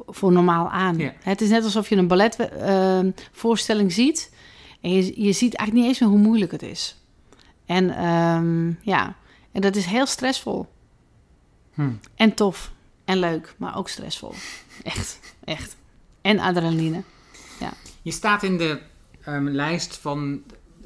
voor 0.08 0.32
normaal 0.32 0.70
aan. 0.70 0.98
Ja. 0.98 1.14
Het 1.20 1.42
is 1.42 1.50
net 1.50 1.64
alsof 1.64 1.90
je 1.90 1.96
een 1.96 2.08
balletvoorstelling 2.08 3.92
ziet. 3.92 4.32
En 4.82 4.92
je, 4.92 5.22
je 5.24 5.32
ziet 5.32 5.56
eigenlijk 5.56 5.74
niet 5.74 5.86
eens 5.86 6.00
meer 6.00 6.10
hoe 6.10 6.28
moeilijk 6.28 6.52
het 6.52 6.62
is. 6.62 6.98
En 7.66 7.90
ehm, 7.90 8.72
ja, 8.82 9.16
en 9.52 9.62
dat 9.62 9.76
is 9.76 9.86
heel 9.86 10.06
stressvol. 10.06 10.68
Hm. 11.74 11.90
En 12.16 12.34
tof. 12.34 12.72
En 13.06 13.18
leuk, 13.18 13.56
maar 13.58 13.78
ook 13.78 13.90
stressvol. 13.90 14.34
Echt, 14.84 15.20
echt. 15.44 15.76
En 16.22 16.40
adrenaline. 16.40 17.04
Je 18.02 18.12
staat 18.12 18.44
in 18.44 18.58
de 18.58 18.80
ehm, 19.24 19.48
lijst 19.48 19.98
van 19.98 20.44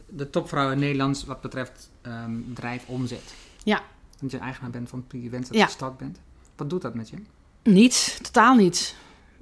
de 0.09 0.29
topvrouwen 0.29 0.73
in 0.75 0.79
Nederland 0.79 1.25
wat 1.25 1.41
betreft 1.41 1.89
ehm 2.01 2.31
bedrijf 2.45 2.85
omzet. 2.87 3.33
Ja. 3.63 3.81
Dat 4.19 4.31
je 4.31 4.37
eigenaar 4.37 4.69
bent 4.69 4.89
van 4.89 5.07
Pre 5.07 5.21
Events, 5.21 5.47
dat 5.47 5.57
Ja. 5.57 5.63
je 5.63 5.69
gestart 5.69 5.97
bent. 5.97 6.19
Wat 6.55 6.69
doet 6.69 6.81
dat 6.81 6.93
met 6.93 7.09
je? 7.09 7.15
Niets, 7.63 8.17
totaal 8.21 8.55
niets. 8.55 8.95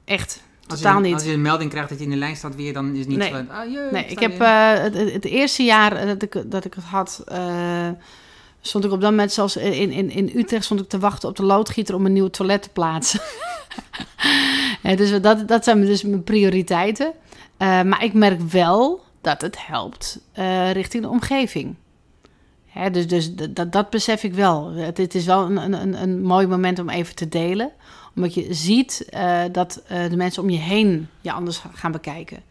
Echt, 0.06 0.44
Als 0.68 0.80
totaal 0.80 0.98
je, 0.98 1.04
niet. 1.04 1.14
Als 1.14 1.24
je 1.24 1.32
een 1.32 1.42
melding 1.42 1.70
krijgt 1.70 1.90
dat 1.90 1.98
je 1.98 2.04
in 2.04 2.10
de 2.10 2.16
lijst 2.18 2.38
staat 2.38 2.56
weer, 2.56 2.74
dan 2.74 2.92
is 2.92 3.00
het 3.00 3.08
niet 3.08 3.18
Nee. 3.18 3.30
van... 3.30 3.50
Ah, 3.50 3.72
jee, 3.72 3.92
Nee, 3.92 4.06
ik 4.06 4.20
heb 4.20 4.42
eh, 4.42 4.74
het, 5.14 5.26
eerste 5.26 5.64
jaar 5.64 5.96
eh, 5.96 6.08
dat 6.08 6.22
ik, 6.22 6.52
dat 6.52 6.66
ik 6.66 6.74
het 6.74 6.84
had, 6.84 7.24
eh, 7.28 7.90
stond 8.62 8.86
ik 8.86 8.92
op 8.92 9.02
dat 9.02 9.10
moment 9.10 9.32
zelfs 9.32 9.56
in, 9.56 9.92
in, 9.92 10.10
in 10.10 10.32
Utrecht 10.36 10.64
stond 10.66 10.80
ik 10.80 10.90
te 10.90 11.00
wachten 11.00 11.30
op 11.30 11.36
de 11.36 11.44
loodgieter 11.44 11.96
om 11.96 12.06
een 12.06 12.14
nieuw 12.14 12.30
toilet 12.30 12.62
te 12.62 12.70
plaatsen. 12.70 13.20
Dus 14.96 15.22
dat, 15.22 15.48
dat 15.48 15.64
zijn 15.64 15.86
dus 15.86 16.04
mijn 16.04 16.24
prioriteiten. 16.24 17.14
Maar 17.58 18.04
ik 18.04 18.14
merk 18.14 18.42
wel 18.42 19.04
dat 19.22 19.42
het 19.42 19.66
helpt 19.66 20.20
richting 20.74 21.04
de 21.04 21.10
omgeving. 21.10 21.76
Hè, 22.66 22.90
dus 22.90 23.08
dus 23.08 23.36
dat, 23.36 23.72
dat, 23.72 23.90
besef 23.90 24.24
ik 24.24 24.34
wel. 24.34 24.72
Het, 24.74 24.98
het 24.98 25.16
is 25.16 25.26
wel 25.26 25.46
een, 25.46 25.74
een, 25.74 26.02
een 26.02 26.22
mooi 26.22 26.48
moment 26.48 26.80
om 26.80 26.90
even 26.90 27.16
te 27.16 27.30
delen. 27.30 27.72
Omdat 28.16 28.34
je 28.34 28.54
ziet 28.54 29.06
eh, 29.10 29.44
dat 29.52 29.82
eh, 29.88 30.10
de 30.10 30.16
mensen 30.16 30.44
om 30.44 30.50
je 30.50 30.58
heen 30.58 31.08
je 31.22 31.32
anders 31.32 31.58
ga- 31.58 31.72
gaan 31.74 31.92
bekijken. 31.92 32.44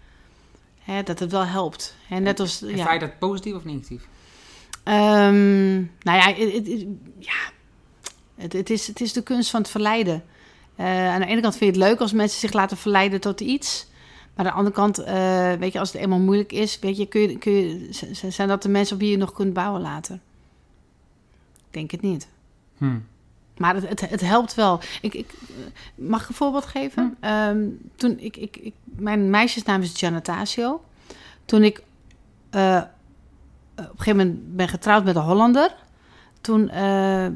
Hè, 0.78 1.02
dat 1.02 1.18
het 1.18 1.30
wel 1.32 1.44
helpt. 1.46 1.96
Hè, 2.06 2.18
net 2.18 2.40
als, 2.40 2.62
Ervaar 2.62 2.76
ja. 2.86 2.92
je 2.92 2.98
dat 2.98 3.18
positief 3.18 3.54
of 3.54 3.64
negatief? 3.64 4.08
Ehm, 4.84 5.74
nou 5.80 6.18
ja, 6.18 6.26
het, 6.34 6.52
het- 6.52 6.66
het- 6.66 6.86
ja. 7.18 7.34
Het, 8.34 8.52
het, 8.52 8.70
is, 8.70 8.86
het 8.86 9.00
is 9.00 9.12
de 9.12 9.22
kunst 9.22 9.50
van 9.50 9.60
het 9.60 9.70
verleiden. 9.70 10.24
Eh, 10.76 11.08
aan 11.08 11.20
de 11.20 11.26
ene 11.26 11.40
kant 11.40 11.56
vind 11.56 11.74
je 11.74 11.80
het 11.80 11.88
leuk 11.90 12.00
als 12.00 12.12
mensen 12.12 12.40
zich 12.40 12.52
laten 12.52 12.76
verleiden 12.76 13.20
tot 13.20 13.40
iets. 13.40 13.86
Maar 14.34 14.46
aan 14.46 14.52
de 14.52 14.58
andere 14.58 14.74
kant, 14.76 14.96
weet 15.60 15.72
je, 15.72 15.78
als 15.78 15.92
het 15.92 16.02
eenmaal 16.02 16.18
moeilijk 16.18 16.52
is, 16.52 16.78
weet 16.78 16.96
je, 16.96 17.06
kun 17.06 17.20
je, 17.20 17.38
kun 17.38 17.52
je, 17.52 17.88
zijn 18.28 18.48
dat 18.48 18.62
de 18.62 18.68
mensen 18.68 18.94
op 18.94 19.00
wie 19.00 19.10
je 19.10 19.16
nog 19.16 19.32
kunt 19.32 19.52
bouwen 19.52 19.80
later? 19.80 20.14
Ik 21.56 21.70
denk 21.70 21.90
het 21.90 22.00
niet. 22.02 22.28
Hm. 22.78 22.98
Maar 23.60 23.74
het, 23.74 23.88
het, 23.88 24.00
het 24.00 24.20
helpt 24.20 24.54
wel. 24.54 24.80
Ik, 25.00 25.14
ik, 25.14 25.34
mag 25.94 26.22
ik 26.22 26.28
een 26.28 26.34
voorbeeld 26.34 26.66
geven? 26.66 27.16
Ehm, 27.20 27.68
toen 27.96 28.18
ik, 28.18 28.36
ik, 28.36 28.56
ik, 28.56 28.74
mijn 28.82 29.30
meisjesnaam 29.30 29.82
is 29.82 29.98
Giannatasio. 29.98 30.84
Toen 31.44 31.62
ik 31.62 31.82
eh, 32.50 32.82
op 33.74 33.76
een 33.76 33.88
gegeven 33.96 34.16
moment 34.16 34.56
ben 34.56 34.68
getrouwd 34.68 35.04
met 35.04 35.16
een 35.16 35.22
Hollander... 35.22 35.74
toen 36.40 36.68
eh, 36.68 36.80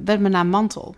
werd 0.04 0.20
mijn 0.20 0.30
naam 0.30 0.48
Mantel. 0.48 0.94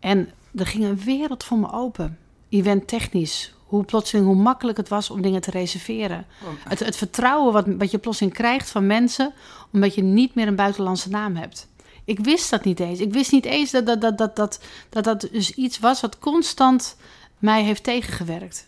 En 0.00 0.30
er 0.54 0.66
ging 0.66 0.84
een 0.84 1.00
wereld 1.00 1.44
voor 1.44 1.58
me 1.58 1.72
open. 1.72 2.18
Eventtechnisch. 2.48 3.54
Hoe 3.66 3.84
plotseling, 3.84 4.26
hoe 4.26 4.36
makkelijk 4.36 4.76
het 4.76 4.88
was 4.88 5.10
om 5.10 5.22
dingen 5.22 5.40
te 5.40 5.50
reserveren. 5.50 6.26
Oh, 6.42 6.48
Het, 6.68 6.78
het 6.78 6.96
vertrouwen 6.96 7.52
wat, 7.52 7.66
wat 7.78 7.90
je 7.90 7.98
plotseling 7.98 8.34
krijgt 8.34 8.70
van 8.70 8.86
mensen... 8.86 9.32
omdat 9.72 9.94
je 9.94 10.02
niet 10.02 10.34
meer 10.34 10.46
een 10.46 10.56
buitenlandse 10.56 11.10
naam 11.10 11.36
hebt. 11.36 11.68
Ik 12.04 12.18
wist 12.18 12.50
dat 12.50 12.64
niet 12.64 12.80
eens. 12.80 13.00
Ik 13.00 13.12
wist 13.12 13.32
niet 13.32 13.44
eens 13.44 13.70
dat 13.70 13.86
dat, 13.86 14.00
dat, 14.00 14.18
dat, 14.18 14.36
dat, 14.36 14.60
dat, 14.88 15.04
dat 15.04 15.28
dus 15.32 15.54
iets 15.54 15.78
was 15.78 16.00
wat 16.00 16.18
constant 16.18 16.96
mij 17.38 17.62
heeft 17.62 17.84
tegengewerkt. 17.84 18.64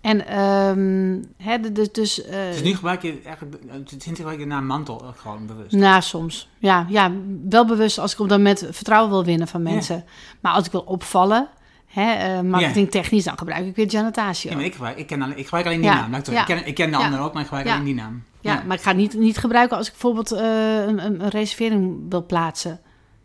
En 0.00 0.26
ehm 0.26 1.22
hè, 1.36 1.72
dus... 1.72 1.92
dus 1.92 2.24
eh, 2.24 2.50
Dus 2.50 2.62
nu 2.62 2.74
gebruik 2.74 3.02
je 3.02 3.20
eigenlijk, 3.24 3.62
sinds 3.86 4.18
gebruik 4.18 4.38
je 4.38 4.44
de 4.44 4.50
naam 4.50 4.66
mantel 4.66 5.06
ook 5.06 5.18
gewoon 5.18 5.46
bewust. 5.46 5.72
nou, 5.72 6.02
soms. 6.02 6.48
Ja, 6.58 6.86
ja, 6.88 7.12
wel 7.48 7.66
bewust 7.66 7.98
als 7.98 8.12
ik 8.12 8.18
op 8.18 8.28
dat 8.28 8.38
moment 8.38 8.66
vertrouwen 8.70 9.10
wil 9.10 9.24
winnen 9.24 9.48
van 9.48 9.62
mensen. 9.62 10.04
Maar 10.40 10.52
als 10.52 10.66
ik 10.66 10.72
wil 10.72 10.80
opvallen, 10.80 11.48
hè, 11.92 12.12
eh, 12.12 12.40
marketingtechnisch, 12.40 13.24
dan 13.24 13.38
gebruik 13.38 13.66
ik 13.66 13.76
weer 13.76 13.90
Giannatasio. 13.90 14.50
Ja, 14.50 14.56
maar 14.56 14.64
ik 14.64 14.72
gebruik, 14.72 14.98
ik, 14.98 15.06
ken 15.06 15.22
alleen, 15.22 15.38
ik 15.38 15.44
gebruik 15.44 15.66
alleen 15.66 15.80
die 15.80 15.90
Ja, 15.90 16.06
naam. 16.06 16.14
Ik, 16.14 16.26
ja. 16.26 16.44
ken, 16.44 16.66
ik 16.66 16.74
ken 16.74 16.90
de 16.90 16.96
Ja. 16.96 17.04
anderen 17.04 17.24
ook, 17.24 17.32
maar 17.32 17.42
ik 17.42 17.48
gebruik 17.48 17.68
alleen 17.68 17.84
die 17.84 17.94
naam. 17.94 18.22
Ja, 18.40 18.62
maar 18.66 18.76
ik 18.76 18.82
ga 18.82 18.88
het 18.88 18.98
niet, 18.98 19.14
niet 19.14 19.38
gebruiken 19.38 19.76
als 19.76 19.86
ik 19.86 19.92
bijvoorbeeld 19.92 20.32
eh, 20.32 20.82
een, 20.86 21.04
een, 21.04 21.28
reservering 21.28 22.00
wil 22.08 22.26
plaatsen. 22.26 22.80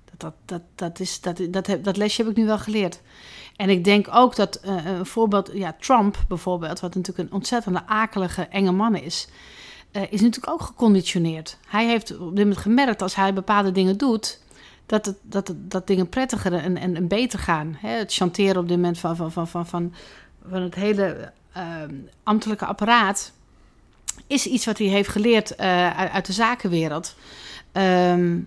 Dat, 0.05 0.19
dat, 0.19 0.33
dat, 0.45 0.61
dat, 0.75 0.99
is, 0.99 1.21
dat, 1.21 1.41
dat, 1.49 1.67
heb, 1.67 1.83
dat 1.83 1.97
lesje 1.97 2.21
heb 2.21 2.31
ik 2.31 2.37
nu 2.37 2.45
wel 2.45 2.57
geleerd. 2.57 3.01
En 3.55 3.69
ik 3.69 3.83
denk 3.83 4.07
ook 4.11 4.35
dat 4.35 4.55
eh, 4.55 4.85
een 4.85 5.05
voorbeeld, 5.05 5.51
ja, 5.53 5.75
Trump 5.79 6.17
bijvoorbeeld, 6.27 6.79
wat 6.79 6.95
natuurlijk 6.95 7.29
een 7.29 7.35
ontzettende 7.35 7.81
akelige, 7.85 8.41
enge 8.41 8.71
man 8.71 8.95
is, 8.95 9.27
is 9.91 10.21
natuurlijk 10.21 10.49
ook 10.51 10.61
geconditioneerd. 10.61 11.57
Hij 11.67 11.85
heeft 11.85 12.11
op 12.11 12.35
dit 12.35 12.45
moment 12.45 12.57
gemerkt 12.57 13.01
als 13.01 13.15
hij 13.15 13.33
bepaalde 13.33 13.71
dingen 13.71 13.97
doet, 13.97 14.39
dat, 14.87 15.05
het, 15.05 15.17
dat, 15.21 15.47
het, 15.47 15.71
dat 15.71 15.87
dingen 15.87 16.09
prettiger 16.09 16.53
en, 16.53 16.77
en, 16.77 16.95
en 16.95 17.07
beter 17.07 17.39
gaan. 17.39 17.77
Hè? 17.79 17.89
Het 17.89 18.13
chanteren 18.13 18.61
op 18.61 18.67
dit 18.67 18.77
moment 18.77 18.99
van, 18.99 19.15
van, 19.15 19.31
van, 19.31 19.47
van, 19.47 19.67
van, 19.67 19.93
van 20.49 20.61
het 20.61 20.75
hele 20.75 21.31
eh, 21.51 21.63
ambtelijke 22.23 22.65
apparaat 22.65 23.31
is 24.27 24.45
iets 24.45 24.65
wat 24.65 24.77
hij 24.77 24.87
heeft 24.87 25.09
geleerd 25.09 25.55
eh, 25.55 25.97
uit, 25.97 26.11
uit 26.11 26.25
de 26.25 26.33
zakenwereld. 26.33 27.15
Ehm, 27.71 28.39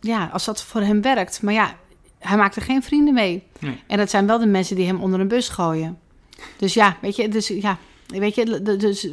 ja, 0.00 0.28
als 0.32 0.44
dat 0.44 0.62
voor 0.62 0.80
hem 0.80 1.02
werkt. 1.02 1.42
Maar 1.42 1.54
ja, 1.54 1.74
hij 2.18 2.36
maakt 2.36 2.56
er 2.56 2.62
geen 2.62 2.82
vrienden 2.82 3.14
mee. 3.14 3.42
Nee. 3.58 3.82
En 3.86 3.98
dat 3.98 4.10
zijn 4.10 4.26
wel 4.26 4.38
de 4.38 4.46
mensen 4.46 4.76
die 4.76 4.86
hem 4.86 5.00
onder 5.00 5.20
een 5.20 5.28
bus 5.28 5.48
gooien. 5.48 5.98
Dus 6.56 6.74
ja, 6.74 6.96
weet 7.00 7.16
je, 7.16 7.28
dus 7.28 7.48
ja, 7.48 7.78
weet 8.06 8.34
je, 8.34 8.62
dus 8.62 9.04
laat 9.04 9.12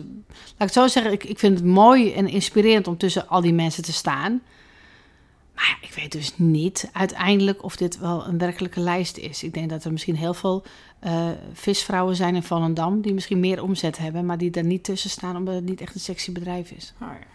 ik 0.57 0.57
het 0.57 0.73
zo 0.73 0.87
zeggen, 0.87 1.11
ik, 1.11 1.23
ik 1.23 1.39
vind 1.39 1.59
het 1.59 1.67
mooi 1.67 2.13
en 2.13 2.27
inspirerend 2.27 2.87
om 2.87 2.97
tussen 2.97 3.27
al 3.27 3.41
die 3.41 3.53
mensen 3.53 3.83
te 3.83 3.93
staan. 3.93 4.41
Maar 5.57 5.77
ja, 5.81 5.87
ik 5.87 5.93
weet 5.93 6.11
dus 6.11 6.33
niet 6.35 6.89
uiteindelijk 6.93 7.63
of 7.63 7.75
dit 7.75 7.99
wel 7.99 8.27
een 8.27 8.37
werkelijke 8.37 8.79
lijst 8.79 9.17
is. 9.17 9.43
Ik 9.43 9.53
denk 9.53 9.69
dat 9.69 9.83
er 9.83 9.91
misschien 9.91 10.15
heel 10.15 10.33
veel 10.33 10.63
eh, 10.99 11.27
visvrouwen 11.53 12.15
zijn 12.15 12.35
in 12.35 12.43
Volendam 12.43 13.01
die 13.01 13.13
misschien 13.13 13.39
meer 13.39 13.63
omzet 13.63 13.97
hebben, 13.97 14.25
maar 14.25 14.37
die 14.37 14.49
daar 14.51 14.63
niet 14.63 14.83
tussen 14.83 15.09
staan 15.09 15.35
omdat 15.35 15.55
het 15.55 15.65
niet 15.65 15.81
echt 15.81 15.93
een 15.95 15.99
sexy 16.01 16.31
bedrijf 16.31 16.71
is, 16.71 16.93
Oh, 17.01 17.07
ja. 17.07 17.25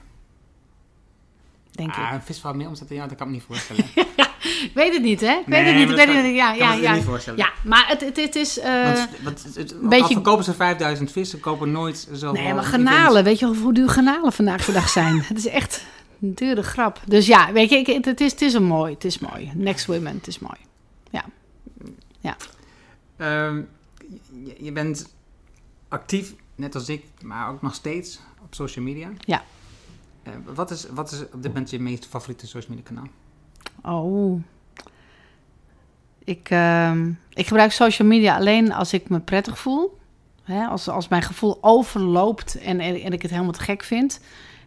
denk 1.70 1.90
ah, 1.94 2.06
ik. 2.08 2.12
een 2.14 2.22
visvrouw 2.22 2.52
meer 2.52 2.68
omzet 2.68 2.88
jou, 2.88 3.08
dat 3.08 3.16
kan 3.18 3.26
ik 3.26 3.32
me 3.32 3.38
niet 3.38 3.46
voorstellen. 3.46 3.84
Ik 4.62 4.70
weet 4.74 4.92
het 4.92 5.02
niet, 5.02 5.20
hè? 5.20 5.32
Ik 5.40 5.46
Nee, 5.46 5.62
weet 5.64 5.72
het 5.78 5.88
niet. 5.88 5.96
weet 5.96 6.06
kan- 6.06 6.16
het 6.16 6.24
niet. 6.24 6.34
Ja, 6.34 6.52
ja, 6.52 6.72
ja. 6.72 6.94
niet 6.94 7.04
voorstellen. 7.04 7.38
Ja, 7.38 7.50
maar 7.64 7.84
het, 7.88 8.00
het, 8.00 8.16
het 8.16 8.34
is. 8.36 8.58
eh, 8.58 8.84
Want, 8.94 9.08
want 9.22 9.42
het, 9.44 9.54
het, 9.54 9.80
beetje- 9.88 10.04
al 10.04 10.10
verkopen 10.10 10.44
ze 10.44 10.54
5000 10.54 11.12
vissen, 11.12 11.40
kopen 11.40 11.70
nooit 11.70 12.08
zoveel 12.12 12.42
nee, 12.42 12.54
maar 12.54 12.64
garnalen. 12.64 13.24
Weet 13.24 13.38
je 13.38 13.46
hoe 13.46 13.74
duur 13.74 13.88
garnalen 13.88 14.32
vandaag 14.32 14.64
de 14.64 14.72
dag 14.72 14.88
zijn? 14.88 15.20
Het 15.28 15.38
is 15.38 15.46
echt 15.46 15.84
een 16.22 16.34
dure 16.34 16.62
grap. 16.62 17.00
Dus 17.06 17.26
ja, 17.26 17.52
weet 17.52 17.70
je, 17.70 17.76
ik, 17.76 18.04
het, 18.04 18.20
is, 18.20 18.30
het 18.30 18.42
is 18.42 18.54
een 18.54 18.64
mooi. 18.64 18.94
Het 18.94 19.04
is 19.04 19.18
mooi. 19.18 19.50
Next 19.54 19.86
Women, 19.86 20.14
het 20.14 20.26
is 20.26 20.38
mooi. 20.38 20.58
Ehm, 23.22 23.62
je, 24.44 24.56
je 24.58 24.72
bent 24.72 25.14
actief, 25.88 26.34
net 26.54 26.74
als 26.74 26.88
ik, 26.88 27.04
maar 27.22 27.48
ook 27.48 27.62
nog 27.62 27.74
steeds 27.74 28.20
op 28.44 28.54
social 28.54 28.84
media. 28.84 29.10
Ja. 29.18 29.44
Eh, 30.22 30.32
wat, 30.54 30.70
is, 30.70 30.86
wat 30.90 31.12
is 31.12 31.20
op 31.20 31.42
dit 31.42 31.52
moment 31.52 31.70
je 31.70 31.78
meest 31.78 32.06
favoriete 32.06 32.46
social 32.46 32.76
media 32.76 32.90
kanaal? 32.90 33.08
Oh. 33.96 34.42
Ik, 36.24 36.50
ehm, 36.50 37.10
ik 37.32 37.46
gebruik 37.46 37.72
social 37.72 38.08
media 38.08 38.36
alleen 38.36 38.72
als 38.72 38.92
ik 38.92 39.08
me 39.08 39.20
prettig 39.20 39.58
voel. 39.58 39.98
Hè, 40.42 40.66
als, 40.66 40.88
als 40.88 41.08
mijn 41.08 41.22
gevoel 41.22 41.58
overloopt 41.60 42.58
en, 42.58 42.80
en, 42.80 43.00
en 43.00 43.12
ik 43.12 43.22
het 43.22 43.30
helemaal 43.30 43.52
te 43.52 43.60
gek 43.60 43.82
vind. 43.82 44.20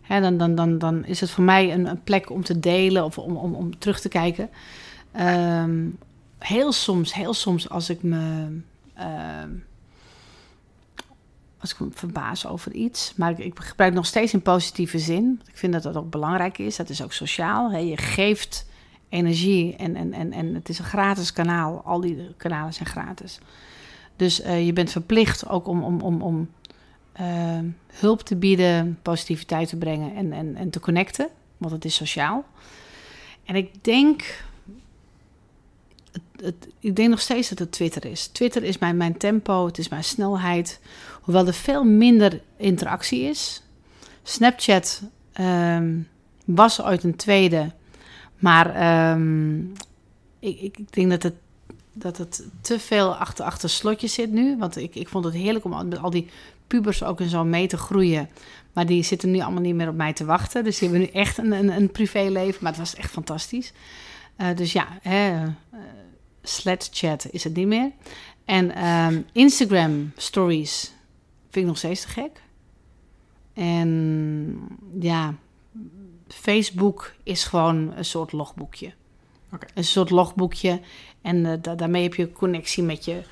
Dan, 0.08 0.56
dan, 0.56 0.78
dan, 0.78 1.06
is 1.06 1.22
het 1.22 1.30
voor 1.30 1.43
mij 1.43 1.74
een, 1.74 1.86
een 1.86 2.03
plek 2.03 2.30
om 2.30 2.43
te 2.43 2.60
delen 2.60 3.03
of 3.03 3.18
om, 3.18 3.38
om, 3.38 3.53
om 3.53 3.78
terug 3.78 3.99
te 3.99 4.10
kijken. 4.10 4.49
Ehm, 5.12 5.89
heel 6.39 6.72
soms, 6.72 7.14
heel 7.14 7.34
soms 7.34 7.70
als 7.70 7.89
ik 7.89 8.03
me... 8.03 8.58
ehm, 8.93 9.49
als 11.66 11.74
ik 11.74 11.80
me 11.80 11.88
verbaas 11.91 12.47
over 12.47 12.74
iets. 12.74 13.14
Maar 13.16 13.32
ik, 13.32 13.38
ik 13.38 13.60
gebruik 13.60 13.93
nog 13.93 14.06
steeds 14.06 14.34
in 14.34 14.41
positieve 14.41 14.99
zin. 14.99 15.41
Ik 15.47 15.58
vind 15.58 15.74
dat 15.74 15.84
dat 15.84 15.95
ook 15.95 16.10
belangrijk 16.10 16.58
is. 16.58 16.76
Dat 16.76 16.89
is 16.89 17.03
ook 17.03 17.14
sociaal. 17.14 17.72
Hè. 17.72 17.78
Je 17.78 17.97
geeft 17.97 18.66
energie 19.10 19.76
en, 19.76 19.95
en, 19.95 20.14
en, 20.14 20.32
en 20.32 20.53
het 20.53 20.70
is 20.70 20.80
een 20.80 20.86
gratis 20.86 21.34
kanaal. 21.34 21.82
Al 21.86 21.99
die 21.99 22.34
kanalen 22.38 22.74
zijn 22.74 22.88
gratis. 22.88 23.39
Dus 24.16 24.41
uh, 24.41 24.66
je 24.66 24.74
bent 24.74 24.91
verplicht 24.91 25.49
ook 25.49 25.68
om, 25.68 25.84
om, 25.84 26.01
om, 26.01 26.22
om 26.22 26.49
uh, 27.22 27.59
hulp 27.88 28.22
te 28.22 28.36
bieden, 28.36 28.99
positiviteit 29.01 29.70
te 29.70 29.78
brengen 29.78 30.16
en, 30.16 30.32
en, 30.32 30.55
en 30.55 30.70
te 30.70 30.80
connecten. 30.80 31.28
Want 31.57 31.74
het 31.74 31.86
is 31.86 31.95
sociaal. 31.95 32.45
En 33.43 33.55
ik 33.55 33.84
denk 33.84 34.43
ik 36.80 36.95
denk 36.95 37.09
nog 37.09 37.20
steeds 37.22 37.49
dat 37.49 37.59
het 37.59 37.72
Twitter 37.72 38.05
is. 38.05 38.28
Twitter 38.28 38.63
is 38.63 38.78
mijn, 38.78 38.97
mijn 38.97 39.18
tempo, 39.18 39.66
het 39.66 39.78
is 39.78 39.89
mijn 39.89 40.03
snelheid. 40.03 40.80
Hoewel 41.22 41.47
er 41.47 41.53
veel 41.53 41.84
minder 41.84 42.41
interactie 42.57 43.22
is. 43.22 43.61
Snapchat 44.24 45.01
um, 45.39 46.07
was 46.45 46.82
ooit 46.82 47.03
een 47.03 47.16
tweede. 47.16 47.72
Maar 48.39 49.11
um, 49.11 49.72
ik, 50.39 50.61
ik, 50.61 50.93
denk 50.93 51.09
dat 51.09 51.24
het, 51.24 51.34
dat 51.93 52.18
het 52.18 52.43
te 52.61 52.80
veel 52.80 53.16
achter, 53.16 53.45
achter 53.45 53.70
slotjes 53.70 54.13
zit 54.13 54.32
nu. 54.32 54.57
Want 54.57 54.78
ik, 54.78 54.95
ik 54.95 55.09
vond 55.09 55.26
het 55.26 55.34
heerlijk 55.34 55.66
om 55.66 55.88
met 55.88 55.99
al 55.99 56.09
die 56.09 56.30
pubers 56.68 57.03
ook 57.03 57.22
in 57.22 57.30
zo'n 57.30 57.49
mee 57.49 57.68
te 57.68 57.78
groeien. 57.78 58.30
Maar 58.74 58.86
die 58.86 59.03
zitten 59.03 59.32
nu 59.32 59.39
allemaal 59.39 59.61
niet 59.61 59.76
meer 59.76 59.89
op 59.89 59.95
mij 59.95 60.13
te 60.13 60.26
wachten. 60.26 60.63
Dus 60.63 60.80
die 60.80 60.89
hebben 60.89 61.07
nu 61.07 61.13
echt 61.13 61.38
een, 61.38 61.51
een, 61.51 61.70
een 61.70 61.91
privéleven. 61.91 62.63
Maar 62.63 62.72
het 62.72 62.82
was 62.82 62.95
echt 62.95 63.11
fantastisch. 63.11 63.74
Uh, 64.38 64.55
dus 64.55 64.74
ja, 64.74 64.88
hè, 65.01 65.43
uh, 65.43 66.76
Chat 66.91 67.28
is 67.32 67.43
het 67.43 67.55
niet 67.55 67.68
meer. 67.68 67.91
En 68.45 68.88
um, 68.88 69.26
Instagram 69.32 70.11
stories 70.16 70.93
vind 71.49 71.55
ik 71.55 71.66
nog 71.66 71.78
steeds 71.78 72.01
te 72.01 72.07
gek. 72.07 72.41
En 73.53 74.68
ja, 74.99 75.36
Facebook 76.28 77.13
is 77.24 77.43
gewoon 77.43 77.93
een 77.95 78.05
soort 78.05 78.32
logboekje. 78.32 78.93
Okay. 79.53 79.70
Een 79.74 79.84
soort 79.84 80.09
logboekje. 80.09 80.82
En 81.22 81.38
uh, 81.38 81.53
da 81.61 81.76
daarmee 81.76 82.03
heb 82.03 82.13
je 82.13 82.32
connectie 82.32 82.84
met 82.84 83.05
je, 83.05 83.24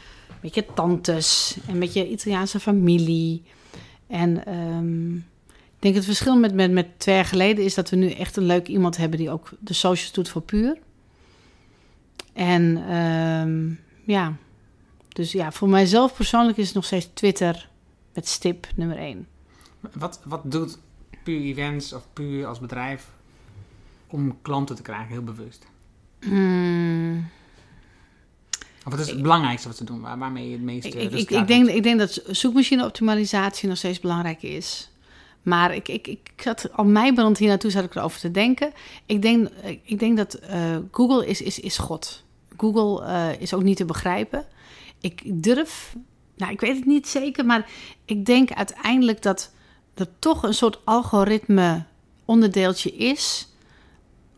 met 0.41 0.55
je 0.55 0.65
tantes 0.73 1.57
en 1.67 1.77
met 1.77 1.93
je 1.93 2.09
Italiaanse 2.09 2.59
familie. 2.59 3.43
En 4.07 4.55
um, 4.57 5.15
ik 5.55 5.79
denk 5.79 5.95
het 5.95 6.05
verschil 6.05 6.35
met, 6.35 6.53
met, 6.53 6.71
met 6.71 6.87
twee 6.99 7.15
jaar 7.15 7.25
geleden 7.25 7.63
is 7.63 7.73
dat 7.73 7.89
we 7.89 7.95
nu 7.95 8.09
echt 8.09 8.37
een 8.37 8.45
leuk 8.45 8.67
iemand 8.67 8.97
hebben 8.97 9.19
die 9.19 9.29
ook 9.29 9.49
de 9.59 9.73
socials 9.73 10.11
doet 10.11 10.29
voor 10.29 10.41
puur. 10.41 10.77
En 12.33 12.93
um, 12.95 13.79
ja, 14.05 14.35
dus 15.09 15.31
ja, 15.31 15.51
voor 15.51 15.69
mijzelf 15.69 16.15
persoonlijk 16.15 16.57
is 16.57 16.65
het 16.65 16.75
nog 16.75 16.85
steeds 16.85 17.09
Twitter 17.13 17.69
met 18.13 18.27
stip 18.27 18.67
nummer 18.75 18.97
1. 18.97 19.27
Wat, 19.93 20.21
wat 20.23 20.51
doet 20.51 20.79
Puur 21.23 21.41
Events 21.41 21.93
of 21.93 22.07
Puur 22.13 22.45
als 22.45 22.59
bedrijf 22.59 23.09
om 24.07 24.41
klanten 24.41 24.75
te 24.75 24.81
krijgen, 24.81 25.07
heel 25.07 25.23
bewust? 25.23 25.65
Hmm. 26.19 27.29
Wat 28.83 28.99
is 28.99 29.07
het 29.07 29.15
ik, 29.15 29.21
belangrijkste 29.21 29.67
wat 29.67 29.77
ze 29.77 29.83
doen, 29.83 30.01
waar, 30.01 30.17
waarmee 30.17 30.45
je 30.45 30.51
het 30.51 30.61
meeste 30.61 30.89
ik, 30.89 31.11
ik, 31.11 31.29
ik, 31.29 31.47
denk, 31.47 31.67
ik 31.67 31.83
denk 31.83 31.99
dat 31.99 32.21
zoekmachine-optimalisatie 32.27 33.69
nog 33.69 33.77
steeds 33.77 33.99
belangrijk 33.99 34.41
is. 34.41 34.89
Maar 35.41 35.75
ik, 35.75 35.87
ik, 35.87 36.07
ik 36.07 36.31
zat 36.35 36.69
al 36.73 36.85
meibrand 36.85 37.37
hier 37.37 37.47
naartoe 37.47 37.71
zat 37.71 37.83
ik 37.83 37.95
erover 37.95 38.19
te 38.19 38.31
denken. 38.31 38.71
Ik 39.05 39.21
denk, 39.21 39.49
ik 39.83 39.99
denk 39.99 40.17
dat 40.17 40.39
uh, 40.49 40.77
Google 40.91 41.27
is, 41.27 41.41
is, 41.41 41.59
is 41.59 41.77
God. 41.77 42.23
Google 42.57 43.07
uh, 43.07 43.41
is 43.41 43.53
ook 43.53 43.63
niet 43.63 43.77
te 43.77 43.85
begrijpen. 43.85 44.45
Ik 44.99 45.21
durf, 45.25 45.95
nou 46.35 46.51
ik 46.51 46.59
weet 46.59 46.75
het 46.75 46.85
niet 46.85 47.07
zeker, 47.07 47.45
maar 47.45 47.69
ik 48.05 48.25
denk 48.25 48.51
uiteindelijk 48.51 49.21
dat 49.21 49.51
er 49.93 50.07
toch 50.19 50.43
een 50.43 50.53
soort 50.53 50.85
algoritme 50.85 51.85
onderdeeltje 52.25 52.91
is. 52.95 53.47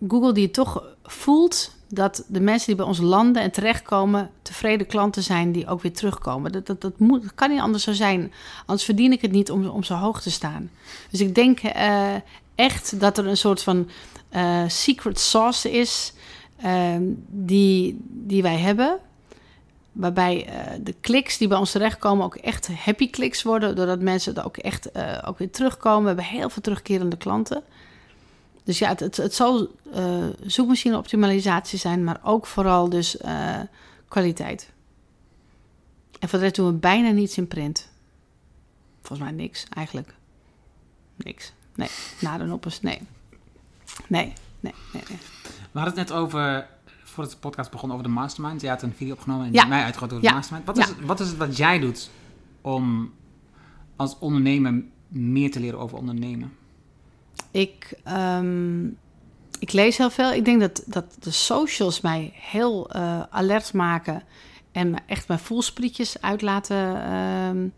Google 0.07 0.33
die 0.33 0.51
toch 0.51 0.83
voelt 1.03 1.74
dat 1.87 2.23
de 2.27 2.39
mensen 2.39 2.67
die 2.67 2.75
bij 2.75 2.85
ons 2.85 2.99
landen 2.99 3.41
en 3.41 3.51
terechtkomen 3.51 4.29
tevreden 4.41 4.87
klanten 4.87 5.23
zijn 5.23 5.51
die 5.51 5.67
ook 5.67 5.81
weer 5.81 5.93
terugkomen. 5.93 6.51
Dat, 6.51 6.65
dat, 6.65 6.81
dat, 6.81 6.99
moet, 6.99 7.35
kan 7.35 7.49
niet 7.49 7.59
anders 7.59 7.83
zo 7.83 7.93
zijn. 7.93 8.33
Anders 8.65 8.85
verdien 8.85 9.11
ik 9.11 9.21
het 9.21 9.31
niet 9.31 9.51
om, 9.51 9.67
om 9.67 9.83
zo 9.83 9.93
hoog 9.93 10.21
te 10.21 10.31
staan. 10.31 10.69
Dus 11.09 11.21
ik 11.21 11.35
denk 11.35 11.63
uh, 11.63 12.13
echt 12.55 12.99
dat 12.99 13.17
er 13.17 13.27
een 13.27 13.37
soort 13.37 13.63
van 13.63 13.89
uh, 14.35 14.63
secret 14.67 15.19
sauce 15.19 15.71
is 15.71 16.13
uh, 16.65 16.95
die, 17.27 17.97
die 18.09 18.41
wij 18.41 18.57
hebben. 18.57 18.97
Waarbij 19.91 20.49
de 20.83 20.95
kliks 21.01 21.37
die 21.37 21.47
bij 21.47 21.57
ons 21.57 21.71
terechtkomen 21.71 22.25
ook 22.25 22.35
echt 22.35 22.67
happy 22.67 23.09
kliks 23.09 23.43
worden. 23.43 23.75
Doordat 23.75 24.01
mensen 24.01 24.35
er 24.35 24.45
ook 24.45 24.57
echt 24.57 24.89
ook 25.25 25.37
weer 25.37 25.51
terugkomen. 25.51 26.01
We 26.01 26.07
hebben 26.21 26.39
heel 26.39 26.49
veel 26.49 26.61
terugkerende 26.61 27.17
klanten. 27.17 27.63
Dus 28.65 28.79
ja, 28.79 28.87
het, 28.89 28.99
het, 28.99 29.17
het 29.17 29.33
zal 29.33 29.69
uh, 29.95 30.25
zoekmachine 30.45 30.97
optimalisatie 30.97 31.79
zijn, 31.79 32.03
maar 32.03 32.19
ook 32.23 32.45
vooral 32.45 32.89
dus 32.89 33.15
uh, 33.15 33.59
kwaliteit. 34.07 34.71
En 36.19 36.29
voor 36.29 36.39
de 36.39 36.43
rest 36.43 36.55
doen 36.55 36.67
we 36.67 36.73
bijna 36.73 37.09
niets 37.09 37.37
in 37.37 37.47
print. 37.47 37.89
Volgens 39.01 39.29
mij 39.29 39.37
niks, 39.37 39.65
eigenlijk. 39.69 40.13
Niks. 41.15 41.53
Nee, 41.75 41.89
na 42.19 42.37
de 42.37 42.43
noppers, 42.43 42.81
nee. 42.81 43.01
Nee, 44.07 44.33
nee, 44.59 44.73
nee, 44.93 45.03
nee. 45.09 45.17
We 45.71 45.79
hadden 45.79 45.97
het 45.97 46.09
net 46.09 46.17
over, 46.17 46.67
voordat 47.03 47.33
de 47.33 47.39
podcast 47.39 47.71
begon, 47.71 47.91
over 47.91 48.03
de 48.03 48.09
mastermind. 48.09 48.61
Je 48.61 48.69
had 48.69 48.81
een 48.81 48.93
video 48.93 49.13
opgenomen 49.13 49.45
en 49.45 49.53
ja. 49.53 49.65
mij 49.65 49.83
uitgegroot 49.83 50.13
over 50.13 50.27
de 50.27 50.33
mastermind. 50.33 50.65
Wat 50.65 50.77
is, 50.77 50.87
ja. 50.87 51.05
wat 51.05 51.19
is 51.19 51.27
het 51.27 51.37
wat 51.37 51.57
jij 51.57 51.79
doet 51.79 52.09
om 52.61 53.13
als 53.95 54.19
ondernemer 54.19 54.83
meer 55.07 55.51
te 55.51 55.59
leren 55.59 55.79
over 55.79 55.97
ondernemen? 55.97 56.53
Ik, 57.55 57.93
um, 58.37 58.97
ik 59.59 59.71
lees 59.71 59.97
heel 59.97 60.09
veel. 60.09 60.31
Ik 60.31 60.45
denk 60.45 60.59
dat, 60.59 60.83
dat 60.85 61.05
de 61.19 61.31
socials 61.31 62.01
mij 62.01 62.33
heel 62.33 62.95
uh, 62.95 63.21
alert 63.29 63.73
maken 63.73 64.23
en 64.71 64.95
echt 65.05 65.27
mijn 65.27 65.39
voelsprietjes 65.39 66.21
uit 66.21 66.41
laten, 66.41 67.13
um, 67.13 67.73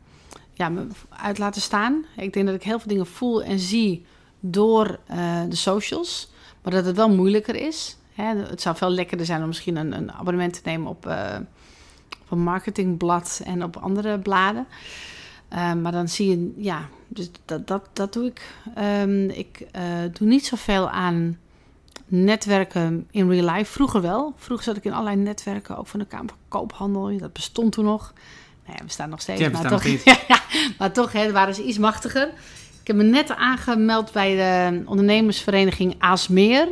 ja, 0.53 0.69
me 0.69 0.87
uit 1.09 1.37
laten 1.37 1.61
staan. 1.61 2.05
Ik 2.15 2.33
denk 2.33 2.45
dat 2.45 2.55
ik 2.55 2.63
heel 2.63 2.79
veel 2.79 2.87
dingen 2.87 3.07
voel 3.07 3.43
en 3.43 3.59
zie 3.59 4.05
door 4.39 4.99
uh, 5.11 5.41
de 5.49 5.55
socials, 5.55 6.31
maar 6.63 6.73
dat 6.73 6.85
het 6.85 6.95
wel 6.95 7.09
moeilijker 7.09 7.55
is. 7.55 7.97
Hè? 8.13 8.35
Het 8.35 8.61
zou 8.61 8.75
veel 8.75 8.89
lekkerder 8.89 9.25
zijn 9.25 9.41
om 9.41 9.47
misschien 9.47 9.75
een, 9.75 9.91
een 9.91 10.11
abonnement 10.11 10.53
te 10.53 10.61
nemen 10.63 10.89
op, 10.89 11.05
uh, 11.07 11.35
op 12.21 12.31
een 12.31 12.43
marketingblad 12.43 13.41
en 13.45 13.63
op 13.63 13.77
andere 13.77 14.19
bladen. 14.19 14.67
Uh, 15.53 15.73
maar 15.73 15.91
dan 15.91 16.07
zie 16.07 16.29
je, 16.29 16.53
ja, 16.57 16.89
dus 17.07 17.29
dat, 17.45 17.67
dat, 17.67 17.89
dat 17.93 18.13
doe 18.13 18.25
ik. 18.25 18.41
Um, 19.01 19.29
ik 19.29 19.67
uh, 19.75 19.81
doe 20.13 20.27
niet 20.27 20.45
zoveel 20.45 20.89
aan 20.89 21.37
netwerken 22.05 23.07
in 23.11 23.29
real 23.29 23.55
life. 23.55 23.71
Vroeger 23.71 24.01
wel. 24.01 24.33
Vroeger 24.37 24.65
zat 24.65 24.77
ik 24.77 24.83
in 24.83 24.93
allerlei 24.93 25.15
netwerken, 25.15 25.77
ook 25.77 25.87
van 25.87 25.99
de 25.99 26.05
Kamer 26.05 26.27
van 26.27 26.37
Koophandel. 26.47 27.17
Dat 27.17 27.33
bestond 27.33 27.71
toen 27.71 27.85
nog. 27.85 28.13
Nee, 28.67 28.77
we 28.83 28.91
staan 28.91 29.09
nog 29.09 29.21
steeds. 29.21 29.39
Ja, 29.39 29.49
maar, 29.49 29.67
toch, 29.67 29.83
ja, 30.27 30.41
maar 30.77 30.91
toch, 30.91 31.11
hè, 31.11 31.31
waren 31.31 31.55
ze 31.55 31.63
iets 31.63 31.77
machtiger. 31.77 32.27
Ik 32.81 32.87
heb 32.87 32.95
me 32.95 33.03
net 33.03 33.35
aangemeld 33.35 34.11
bij 34.11 34.35
de 34.35 34.81
ondernemersvereniging 34.85 35.95
Aasmeer. 35.97 36.67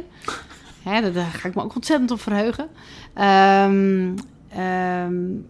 Hè, 0.84 1.12
daar 1.12 1.32
ga 1.32 1.48
ik 1.48 1.56
me 1.56 1.64
ook 1.64 1.76
ontzettend 1.76 2.12
op 2.12 2.22
verheugen. 2.22 2.70
Um, 3.18 4.16
um, 4.62 5.48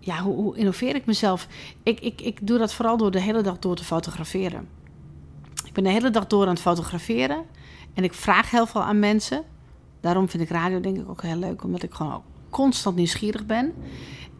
ja, 0.00 0.22
hoe, 0.22 0.56
innoveer 0.56 0.94
ik 0.94 1.06
mezelf? 1.06 1.46
Ik, 1.82 2.00
ik, 2.00 2.20
ik 2.20 2.46
doe 2.46 2.58
dat 2.58 2.72
vooral 2.72 2.96
door 2.96 3.10
de 3.10 3.20
hele 3.20 3.42
dag 3.42 3.58
door 3.58 3.76
te 3.76 3.84
fotograferen. 3.84 4.68
Ik 5.64 5.72
ben 5.72 5.84
de 5.84 5.90
hele 5.90 6.10
dag 6.10 6.26
door 6.26 6.42
aan 6.42 6.52
het 6.52 6.60
fotograferen. 6.60 7.44
En 7.94 8.04
ik 8.04 8.14
vraag 8.14 8.50
heel 8.50 8.66
veel 8.66 8.82
aan 8.82 8.98
mensen. 8.98 9.42
Daarom 10.00 10.28
vind 10.28 10.42
ik 10.42 10.48
radio 10.48 10.80
denk 10.80 10.96
ik 10.96 11.08
ook 11.08 11.22
heel 11.22 11.36
leuk. 11.36 11.64
Omdat 11.64 11.82
ik 11.82 11.94
gewoon 11.94 12.22
constant 12.50 12.96
nieuwsgierig 12.96 13.46
ben. 13.46 13.72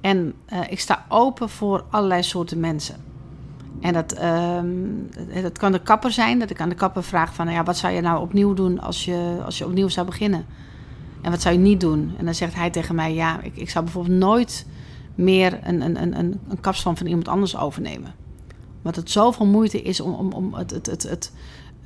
En 0.00 0.34
uh, 0.52 0.61
ik 0.70 0.80
sta 0.80 1.04
open 1.08 1.48
voor 1.48 1.84
allerlei 1.90 2.22
soorten 2.22 2.61
mensen. 2.61 3.04
En 3.80 3.92
dat, 3.92 4.08
dat 5.42 5.58
kan 5.58 5.72
de 5.72 5.82
kapper 5.82 6.11
zijn. 6.11 6.38
Dat 6.38 6.50
ik 6.50 6.61
aan 6.61 6.68
de 6.68 6.74
kapper 6.74 7.02
vraag 7.02 7.34
van... 7.34 7.44
Nou 7.44 7.56
ja, 7.56 7.64
wat 7.64 7.76
zou 7.76 7.92
je 7.92 8.00
nou 8.00 8.20
opnieuw 8.20 8.54
doen 8.54 8.80
als 8.80 9.04
je, 9.04 9.40
als 9.44 9.58
je 9.58 9.66
opnieuw 9.66 9.88
zou 9.88 10.06
beginnen? 10.06 10.46
En 11.22 11.30
wat 11.30 11.40
zou 11.42 11.54
je 11.54 11.61
niet 11.61 11.80
doen? 11.80 12.14
En 12.18 12.24
dan 12.24 12.34
zegt 12.34 12.54
hij 12.54 12.70
tegen 12.70 12.94
mij... 12.94 13.14
Ja, 13.14 13.40
ik, 13.40 13.56
ik 13.56 13.70
zou 13.70 13.84
bijvoorbeeld 13.84 14.18
nooit 14.18 14.66
meer 15.20 15.58
een, 15.62 15.80
een, 15.80 16.02
een, 16.02 16.18
een, 16.48 16.96
van 16.96 17.06
iemand 17.06 17.28
anders 17.28 17.56
overnemen. 17.56 18.14
Want 18.82 18.96
het 18.96 19.10
zoveel 19.10 19.46
moeite 19.46 19.82
is 19.82 20.00
om, 20.00 20.32
om, 20.32 20.54
het, 20.54 20.70
het, 20.70 20.86
het, 20.86 21.02
het 21.02 21.32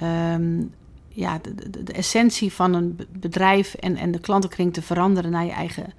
um, 0.03 0.72
ja, 1.09 1.39
de, 1.39 1.85
de, 1.85 1.93
essentie 1.93 2.53
van 2.53 2.74
een 2.74 2.99
bedrijf 3.12 3.74
en, 3.74 3.97
en 3.97 4.12
de 4.12 4.18
klantenkring 4.18 4.72
te 4.72 4.82
veranderen 4.82 5.30
naar 5.30 5.45
je 5.45 5.53
eigen 5.53 5.93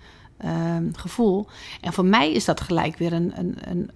um, 0.45 0.95
gevoel. 0.95 1.47
En 1.81 1.93
voor 1.93 2.05
mij 2.05 2.31
is 2.31 2.45
dat 2.45 2.61
gelijk 2.61 2.97
weer 2.97 3.13
een, 3.13 3.33
een, 3.35 3.57
een, 3.69 3.91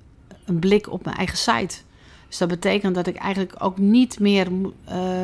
een, 0.45 0.59
blik 0.59 0.91
op 0.91 1.05
mijn 1.05 1.17
eigen 1.17 1.37
site. 1.37 1.77
Dus 2.27 2.37
dat 2.37 2.47
betekent 2.47 2.95
dat 2.95 3.07
ik 3.07 3.15
eigenlijk 3.15 3.55
ook 3.57 3.77
niet 3.77 4.19
meer 4.19 4.47
uh, 4.51 5.21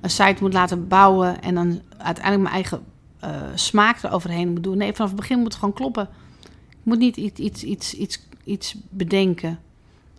een 0.00 0.10
site 0.10 0.36
moet 0.40 0.52
laten 0.52 0.88
bouwen 0.88 1.42
en 1.42 1.54
dan 1.54 1.80
uiteindelijk 1.98 2.42
mijn 2.42 2.54
eigen 2.54 2.80
uh, 3.24 3.30
smaak 3.54 4.02
eroverheen 4.02 4.52
moet 4.52 4.62
doen. 4.62 4.76
Nee, 4.76 4.92
vanaf 4.92 5.10
het 5.10 5.20
begin 5.20 5.36
moet 5.36 5.46
het 5.46 5.54
gewoon 5.54 5.74
kloppen 5.74 6.08
moet 6.88 6.98
niet 6.98 7.16
iets, 7.16 7.40
iets, 7.40 7.62
iets, 7.64 7.94
iets, 7.94 8.22
iets 8.44 8.74
bedenken. 8.90 9.58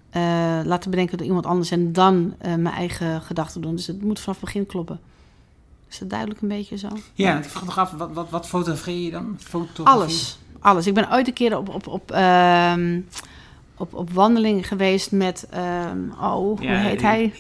eh, 0.10 0.22
laten 0.64 0.90
bedenken 0.92 1.18
door 1.18 1.28
iemand 1.28 1.46
anders 1.46 1.72
en 1.72 1.94
dan 1.94 2.34
eh, 2.38 2.56
mijn 2.56 2.76
eigen 2.76 3.22
gedachten 3.22 3.62
doen. 3.62 3.76
Dus 3.76 3.88
het 3.88 4.02
moet 4.02 4.20
vanaf 4.20 4.36
het 4.36 4.46
begin 4.46 4.66
kloppen. 4.66 5.00
Is 5.90 6.00
dat 6.00 6.10
duidelijk 6.10 6.42
een 6.42 6.48
beetje 6.48 6.78
zo? 6.78 6.88
Ja, 7.14 7.38
ik 7.38 7.44
vraag 7.44 7.66
nog 7.66 7.78
af, 7.78 7.92
wat, 7.92 8.12
wat, 8.14 8.30
wat 8.30 8.48
fotografeer 8.48 9.04
je 9.04 9.12
dan? 9.12 9.36
Fotografie? 9.40 10.02
Alles. 10.02 10.38
Alles. 10.60 10.88
Ik 10.88 10.94
ben 10.94 11.12
ooit 11.12 11.28
een 11.28 11.34
keer 11.34 11.58
op, 11.58 11.70
op, 11.70 11.88
op, 11.88 12.12
ehm, 12.12 13.00
op, 13.78 13.94
op 13.94 14.12
wandeling 14.12 14.68
geweest 14.68 15.12
met... 15.12 15.48
ehm, 15.50 15.98
oh, 16.12 16.34
hoe 16.34 16.62
Ja, 16.62 16.74
heet 16.80 16.94
ik- 16.94 17.02
hij? 17.02 17.34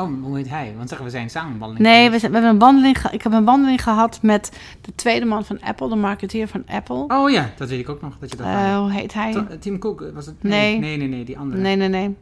Oh, 0.00 0.22
hoe 0.22 0.36
heet 0.36 0.48
hij? 0.48 0.72
Want 0.76 0.88
zeggen 0.88 1.06
we 1.06 1.12
zijn 1.12 1.30
samen 1.30 1.52
een 1.52 1.58
wandeling. 1.58 1.86
Nee, 1.86 2.10
we, 2.10 2.18
zijn, 2.18 2.30
we 2.32 2.36
hebben 2.38 2.54
een 2.54 2.60
wandeling 2.60 3.00
ge- 3.00 3.08
ik 3.12 3.22
heb 3.22 3.32
een 3.32 3.44
wandeling 3.44 3.82
gehad 3.82 4.18
met 4.22 4.52
de 4.80 4.94
tweede 4.94 5.24
man 5.26 5.44
van 5.44 5.60
Apple, 5.60 5.88
de 5.88 5.94
marketeer 5.96 6.48
van 6.48 6.62
Apple. 6.66 7.04
Oh 7.08 7.30
ja, 7.30 7.50
dat 7.56 7.68
weet 7.68 7.78
ik 7.80 7.88
ook 7.88 8.00
nog. 8.02 8.16
Dat 8.20 8.30
je 8.30 8.36
dat 8.36 8.46
Eh, 8.46 8.78
hoe 8.78 8.90
heet 8.92 9.14
hij? 9.14 9.32
To- 9.32 9.46
Tim 9.60 9.78
Cook, 9.78 10.10
was 10.14 10.26
het? 10.26 10.42
Nee. 10.42 10.78
Nee, 10.78 10.96
nee, 10.96 11.08
nee, 11.08 11.24
die 11.24 11.38
andere. 11.38 11.60
Nee, 11.62 11.76
nee, 11.76 11.88
nee. 11.88 12.16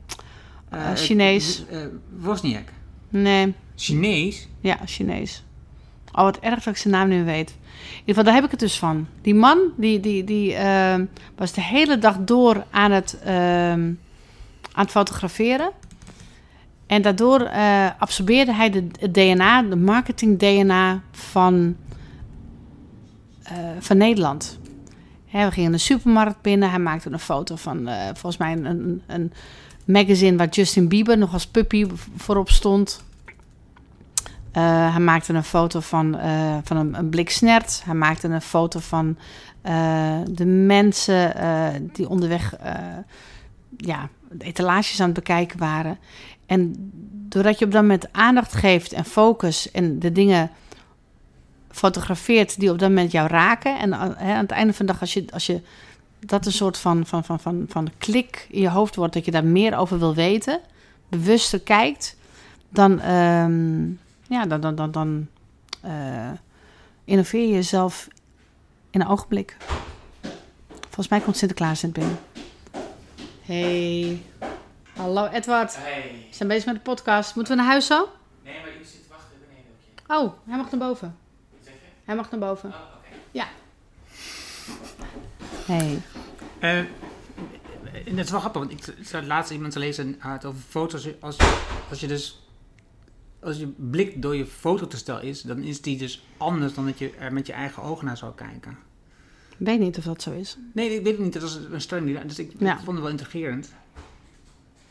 Eh, 0.69 0.91
eh, 0.91 0.97
Chinees. 0.97 1.65
eh, 1.71 1.83
eh, 1.83 1.89
Wozniak. 2.19 2.69
Nee, 3.09 3.55
Chinees? 3.75 4.49
ja, 4.61 4.79
Chinees. 4.85 5.45
Oh, 6.13 6.23
wat 6.23 6.39
erg 6.39 6.55
dat 6.63 6.75
ik 6.75 6.77
zijn 6.81 6.95
naam 6.95 7.09
nu 7.09 7.25
weet. 7.25 7.51
In 7.51 7.57
ieder 7.93 8.05
geval, 8.05 8.25
daar 8.25 8.35
heb 8.35 8.45
ik 8.45 8.51
het 8.51 8.61
dus 8.61 8.79
van. 8.79 9.07
Die 9.23 9.35
man, 9.35 9.59
die, 9.77 10.01
die, 10.01 10.25
die 10.25 10.55
ehm, 10.55 11.05
was 11.37 11.53
de 11.53 11.61
hele 11.63 11.99
dag 11.99 12.17
door 12.21 12.65
aan 12.71 12.91
het, 12.91 13.19
ehm, 13.25 13.35
aan 14.73 14.85
het 14.85 14.91
fotograferen. 14.91 15.71
En 16.87 17.03
daardoor 17.03 17.41
eh, 17.41 17.87
absorbeerde 17.99 18.55
hij 18.55 18.71
de, 18.71 18.87
het 19.01 19.15
DNA, 19.15 19.63
de 19.63 19.77
marketing-DNA 19.77 21.03
van, 21.11 21.77
eh, 23.43 23.55
van 23.79 23.97
Nederland. 23.97 24.59
We 25.31 25.51
gingen 25.51 25.73
een 25.73 25.81
supermarkt 25.81 26.43
binnen. 26.43 26.71
Hij 26.71 26.79
maakte 26.79 27.11
een 27.11 27.19
foto 27.19 27.57
van, 27.57 27.89
eh, 27.89 28.05
volgens 28.05 28.37
mij, 28.37 28.53
een, 28.53 29.03
een, 29.07 29.33
magazine 29.85 30.37
waar 30.37 30.49
Justin 30.49 30.89
Bieber 30.89 31.19
nog 31.19 31.33
als 31.33 31.47
puppy 31.47 31.87
voorop 32.17 32.51
stond. 32.51 33.05
Hij 34.53 35.01
maakte 35.01 35.33
een 35.33 35.45
foto 35.45 35.81
van, 35.81 36.17
van 36.65 36.77
een, 36.77 36.99
een 36.99 37.09
blik 37.09 37.31
snert. 37.31 37.83
Hij 37.85 37.95
maakte 37.95 38.29
een 38.29 38.41
foto 38.41 38.81
van 38.81 39.19
de 40.31 40.45
mensen 40.45 41.35
die 41.93 42.09
onderweg 42.09 42.57
ja, 43.77 44.09
de 44.31 44.45
etalages 44.45 45.01
aan 45.01 45.07
het 45.07 45.15
bekijken 45.15 45.59
waren. 45.59 45.99
En 46.47 46.91
doordat 47.29 47.59
je 47.59 47.65
op 47.65 47.73
dat 47.73 47.83
moment 47.83 48.13
aandacht 48.13 48.53
geeft 48.53 48.93
en 48.93 49.05
focus 49.05 49.71
en 49.71 49.99
de 49.99 50.13
dingen 50.13 50.51
fotografeert 51.71 52.61
die 52.61 52.71
op 52.71 52.79
dat 52.79 52.89
moment 52.89 53.13
jou 53.13 53.29
raken. 53.29 53.79
En 53.79 53.93
hè, 53.93 54.35
aan 54.35 54.43
het 54.43 54.51
einde 54.51 54.73
van 54.73 54.87
de 54.87 54.93
dag, 54.93 55.01
als 55.01 55.13
je, 55.13 55.25
als 55.33 55.47
je 55.47 55.61
dat 56.19 56.47
een 56.47 56.53
soort 56.53 56.79
van, 56.79 57.07
van, 57.07 57.25
van, 57.25 57.41
van, 57.41 57.65
van 57.69 57.91
klik 57.99 58.47
in 58.51 58.61
je 58.61 58.71
hoofd 58.71 58.97
wordt, 58.97 59.15
dat 59.15 59.25
je 59.25 59.31
daar 59.31 59.45
meer 59.45 59.77
over 59.77 59.99
wil 59.99 60.15
weten, 60.15 60.61
bewuster 61.09 61.61
kijkt, 61.61 62.17
dan, 62.69 63.01
ehm, 63.01 63.89
ja, 64.29 64.47
dan, 64.49 64.61
dan, 64.61 64.75
dan, 64.75 64.91
dan 64.91 65.27
eh, 65.81 66.31
innoveer 67.05 67.41
je 67.41 67.53
jezelf 67.53 68.09
in 68.91 69.01
een 69.01 69.09
ogenblik. 69.09 69.57
Volgens 70.81 71.09
mij 71.09 71.21
komt 71.21 71.37
Sinterklaas 71.37 71.83
net 71.83 71.93
binnen. 71.93 72.19
Hey. 73.43 74.23
Hallo 74.97 75.27
Edward. 75.27 75.77
Hey. 75.77 76.27
We 76.31 76.35
zijn 76.35 76.49
bezig 76.49 76.67
met 76.67 76.75
de 76.75 76.81
podcast. 76.81 77.35
Moeten 77.35 77.57
we 77.57 77.61
naar 77.63 77.71
huis 77.71 77.87
zo? 77.87 78.09
Nee, 78.45 78.55
maar 78.61 78.69
je 78.79 78.85
zit 78.85 79.03
te 79.03 79.09
wachten 79.09 79.37
beneden. 79.49 80.25
Oh, 80.27 80.33
hij 80.49 80.57
mag 80.57 80.71
naar 80.71 80.81
boven. 80.81 81.17
Hij 82.05 82.17
mag 82.17 82.31
naar 82.31 82.41
boven. 82.41 82.73
Ja. 83.31 83.47
Hey. 85.67 86.03
Eh, 86.59 86.79
en 86.79 86.87
het 88.17 88.25
is 88.25 88.31
wel 88.31 88.41
grappig, 88.41 88.61
want 88.67 88.73
ik 88.73 88.95
zat 89.07 89.25
laatst 89.25 89.51
iemand 89.53 89.73
te 89.73 89.79
lezen 89.79 90.17
had 90.19 90.45
over 90.45 90.61
foto's. 90.69 91.07
Als 91.21 91.37
je, 91.37 91.61
als 91.91 92.01
je 92.01 92.07
dus. 92.07 92.41
Als 93.41 93.57
je 93.57 93.67
blik 93.77 94.23
door 94.23 94.37
je 94.37 94.47
fototoestel 94.47 95.21
is, 95.21 95.43
dan 95.43 95.59
is 95.63 95.81
die 95.81 95.99
dus 95.99 96.25
anders 96.37 96.75
dan 96.75 96.87
dat 96.87 96.99
je 96.99 97.11
er 97.19 97.33
met 97.33 97.47
je 97.47 97.53
eigen 97.53 97.83
ogen 97.83 98.07
naar 98.07 98.17
zou 98.17 98.35
kijken. 98.35 98.79
Ik 99.59 99.67
weet 99.67 99.79
niet 99.79 99.99
of 99.99 100.05
dat 100.05 100.23
zo 100.23 100.33
is. 100.33 100.57
Nee, 100.73 100.95
ik 100.95 101.05
weet 101.05 101.13
het 101.17 101.23
niet. 101.23 101.33
Dat 101.33 101.43
was 101.43 101.55
een 101.71 101.81
stelling 101.81 102.07
die. 102.07 102.25
Dus 102.27 102.39
ik, 102.39 102.53
Ja. 102.59 102.73
ik 102.73 102.77
vond 102.79 102.91
het 102.91 103.01
wel 103.01 103.09
intrigerend. 103.09 103.73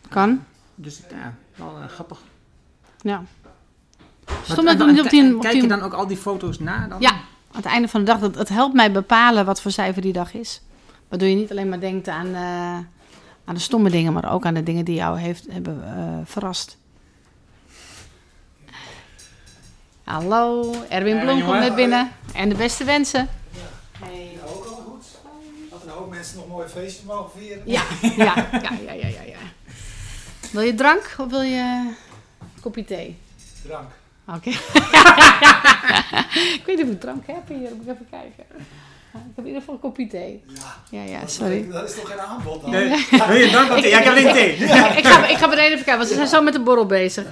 Kan. 0.10 0.44
Dus 0.76 1.02
ja, 1.10 1.34
wel 1.56 1.78
eh, 1.82 1.88
grappig. 1.88 2.20
Ja. 3.02 3.24
En 4.58 4.78
dat 4.78 4.88
niet 4.88 5.02
op 5.02 5.10
die... 5.10 5.36
op 5.36 5.42
Kijk 5.42 5.56
je 5.56 5.68
dan 5.68 5.82
ook 5.82 5.94
al 5.94 6.08
die 6.08 6.18
foto's 6.18 6.60
na? 6.60 6.88
Dan? 6.88 7.02
Ja, 7.02 7.12
aan 7.12 7.22
het 7.52 7.66
einde 7.66 7.88
van 7.88 8.06
de 8.06 8.06
dag. 8.06 8.20
Het 8.20 8.50
helpt 8.50 8.74
mij 8.74 8.92
bepalen 8.92 9.46
wat 9.46 9.62
voor 9.62 9.72
cijfer 9.72 10.02
die 10.02 10.14
dag 10.14 10.34
is. 10.34 10.62
Waardoor 11.08 11.28
je 11.28 11.36
niet 11.36 11.52
alleen 11.52 11.70
maar 11.70 11.80
denkt 11.80 12.08
aan, 12.08 12.28
eh, 12.28 12.78
aan 13.46 13.54
de 13.54 13.60
stomme 13.60 13.90
dingen, 13.90 14.14
maar 14.14 14.34
ook 14.34 14.46
aan 14.46 14.54
de 14.54 14.64
dingen 14.64 14.86
die 14.86 14.96
jou 14.96 15.20
heeft, 15.20 15.46
hebben 15.50 15.84
eh, 15.98 16.18
verrast. 16.24 16.78
Hallo, 20.04 20.74
Erwin 20.90 21.20
Blom 21.20 21.44
komt 21.44 21.60
net 21.60 21.76
binnen. 21.76 22.12
En 22.34 22.50
de 22.50 22.56
beste 22.56 22.84
wensen. 22.84 23.30
Ja, 23.52 24.08
ook 24.46 24.66
al 24.66 24.76
goed. 24.76 25.06
Dat 25.70 25.84
een 25.84 25.90
hoop 25.90 26.10
mensen 26.10 26.38
nog 26.38 26.48
mooie 26.48 26.70
feestjes 26.70 27.04
mogen 27.04 27.40
vieren. 27.40 27.62
Ja, 27.66 27.84
ja, 28.02 28.36
ja, 28.52 28.72
ja, 28.86 28.94
ja, 28.94 29.08
ja, 29.08 29.22
ja. 29.22 29.38
Wil 30.56 30.64
je 30.64 30.76
drank 30.76 31.16
of 31.18 31.30
wil 31.30 31.42
je 31.42 31.86
een 32.42 32.62
kopje 32.62 32.84
thee? 32.86 33.18
Drank. 33.68 33.90
Oké. 34.28 34.50
ik 36.60 36.62
weet 36.66 36.78
niet 36.78 36.86
of 36.86 36.92
ik 36.92 37.00
drank 37.02 37.24
heb 37.28 37.48
hier. 37.48 37.58
Moet 37.60 37.88
ik 37.88 37.94
even 37.94 38.08
kijken. 38.10 38.44
Ik 39.14 39.20
heb 39.36 39.38
in 39.38 39.46
ieder 39.46 39.60
geval 39.60 39.74
een 39.76 39.80
kopje 39.82 40.08
thee. 40.08 40.44
Ja, 40.48 40.76
Ja, 41.00 41.04
ja, 41.12 41.20
dat 41.20 41.30
is 41.30 41.36
sorry. 41.36 41.64
toch- 41.64 41.74
Dat 41.74 41.90
is 41.90 41.96
toch 41.96 42.10
geen 42.10 42.20
aanbod 42.20 42.62
dan? 42.62 42.70
Nee, 42.72 43.06
wil 43.28 43.36
je 43.36 43.50
dank? 43.52 43.70
Ja, 43.70 43.98
ik 43.98 44.04
heb 44.04 44.08
alleen 44.08 44.34
thee. 44.34 44.56
ik, 45.00 45.06
ga, 45.06 45.28
ik 45.28 45.38
ga 45.38 45.48
meteen 45.48 45.64
even 45.72 45.76
kijken, 45.86 45.98
want 45.98 46.08
ze 46.08 46.14
zijn 46.16 46.28
zo 46.28 46.42
met 46.42 46.54
de 46.54 46.60
borrel 46.60 46.86
bezig. 46.86 47.26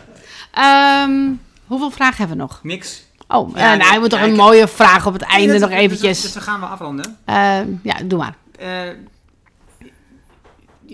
Ehm, 0.51 1.31
hoeveel 1.67 1.91
vragen 1.91 2.17
hebben 2.17 2.35
we 2.37 2.41
nog? 2.41 2.59
Niks. 2.63 3.03
Oh, 3.27 3.55
Ja, 3.55 3.71
eh, 3.73 3.79
nou, 3.79 3.93
je 3.93 3.99
moet 3.99 4.09
toch 4.09 4.19
ja, 4.19 4.25
een 4.25 4.35
mooie 4.35 4.67
vraag 4.67 5.05
op 5.05 5.13
het 5.13 5.21
einde 5.21 5.51
Nee, 5.51 5.59
nog 5.59 5.69
dat- 5.69 5.69
dus- 5.69 5.79
eventjes. 5.79 6.11
Dus, 6.21 6.21
dus 6.21 6.33
dan 6.33 6.41
gaan 6.43 6.59
we 6.59 6.65
afronden. 6.65 7.17
Ehm, 7.25 7.67
ja, 7.83 7.95
doe 8.05 8.19
maar. 8.19 8.35
Eh, 8.59 8.89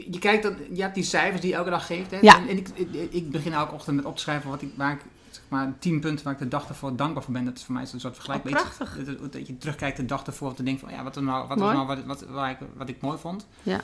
je, 0.05 0.11
je 0.11 0.19
kijkt 0.19 0.43
dan, 0.43 0.55
je 0.73 0.81
hebt 0.81 0.95
die 0.95 1.03
cijfers 1.03 1.41
die 1.41 1.49
je 1.49 1.55
elke 1.55 1.69
dag 1.69 1.85
geeft. 1.85 2.11
Hè? 2.11 2.17
Ja. 2.21 2.37
En, 2.37 2.47
en 2.47 2.57
ik, 2.57 2.67
ik, 2.73 3.13
ik 3.13 3.29
begin 3.31 3.53
elke 3.53 3.73
ochtend 3.73 3.95
met 3.95 4.05
op 4.05 4.15
te 4.15 4.21
schrijven 4.21 4.49
wat 4.49 4.61
ik, 4.61 4.69
waar 4.75 4.91
ik, 4.91 4.99
zeg 5.29 5.43
maar, 5.47 5.73
tien 5.79 5.99
punten 5.99 6.23
waar 6.25 6.33
ik 6.33 6.39
de 6.39 6.47
dag 6.47 6.67
ervoor 6.67 6.95
dankbaar 6.95 7.23
voor 7.23 7.33
ben. 7.33 7.45
Dat 7.45 7.57
is 7.57 7.63
voor 7.63 7.73
mij 7.73 7.85
een 7.93 7.99
soort 7.99 8.13
vergelijkbaar 8.15 8.53
Oh, 8.53 8.59
prachtig. 8.59 9.05
Dat, 9.05 9.19
dat- 9.19 9.33
dat 9.33 9.47
je 9.47 9.57
terugkijkt 9.57 9.97
de 9.97 10.05
dag 10.05 10.23
ervoor 10.25 10.49
om 10.49 10.55
te 10.55 10.63
denken 10.63 10.87
van, 10.87 10.97
ja, 10.97 11.03
wat, 11.03 11.15
er 11.15 11.23
nou, 11.23 11.47
wat 11.47 11.59
was 11.59 11.73
nou 11.73 11.87
wat, 11.87 12.03
wat, 12.05 12.21
waar 12.29 12.49
ik, 12.51 12.57
wat 12.77 12.89
ik 12.89 13.01
mooi 13.01 13.17
vond. 13.17 13.47
Ja. 13.63 13.81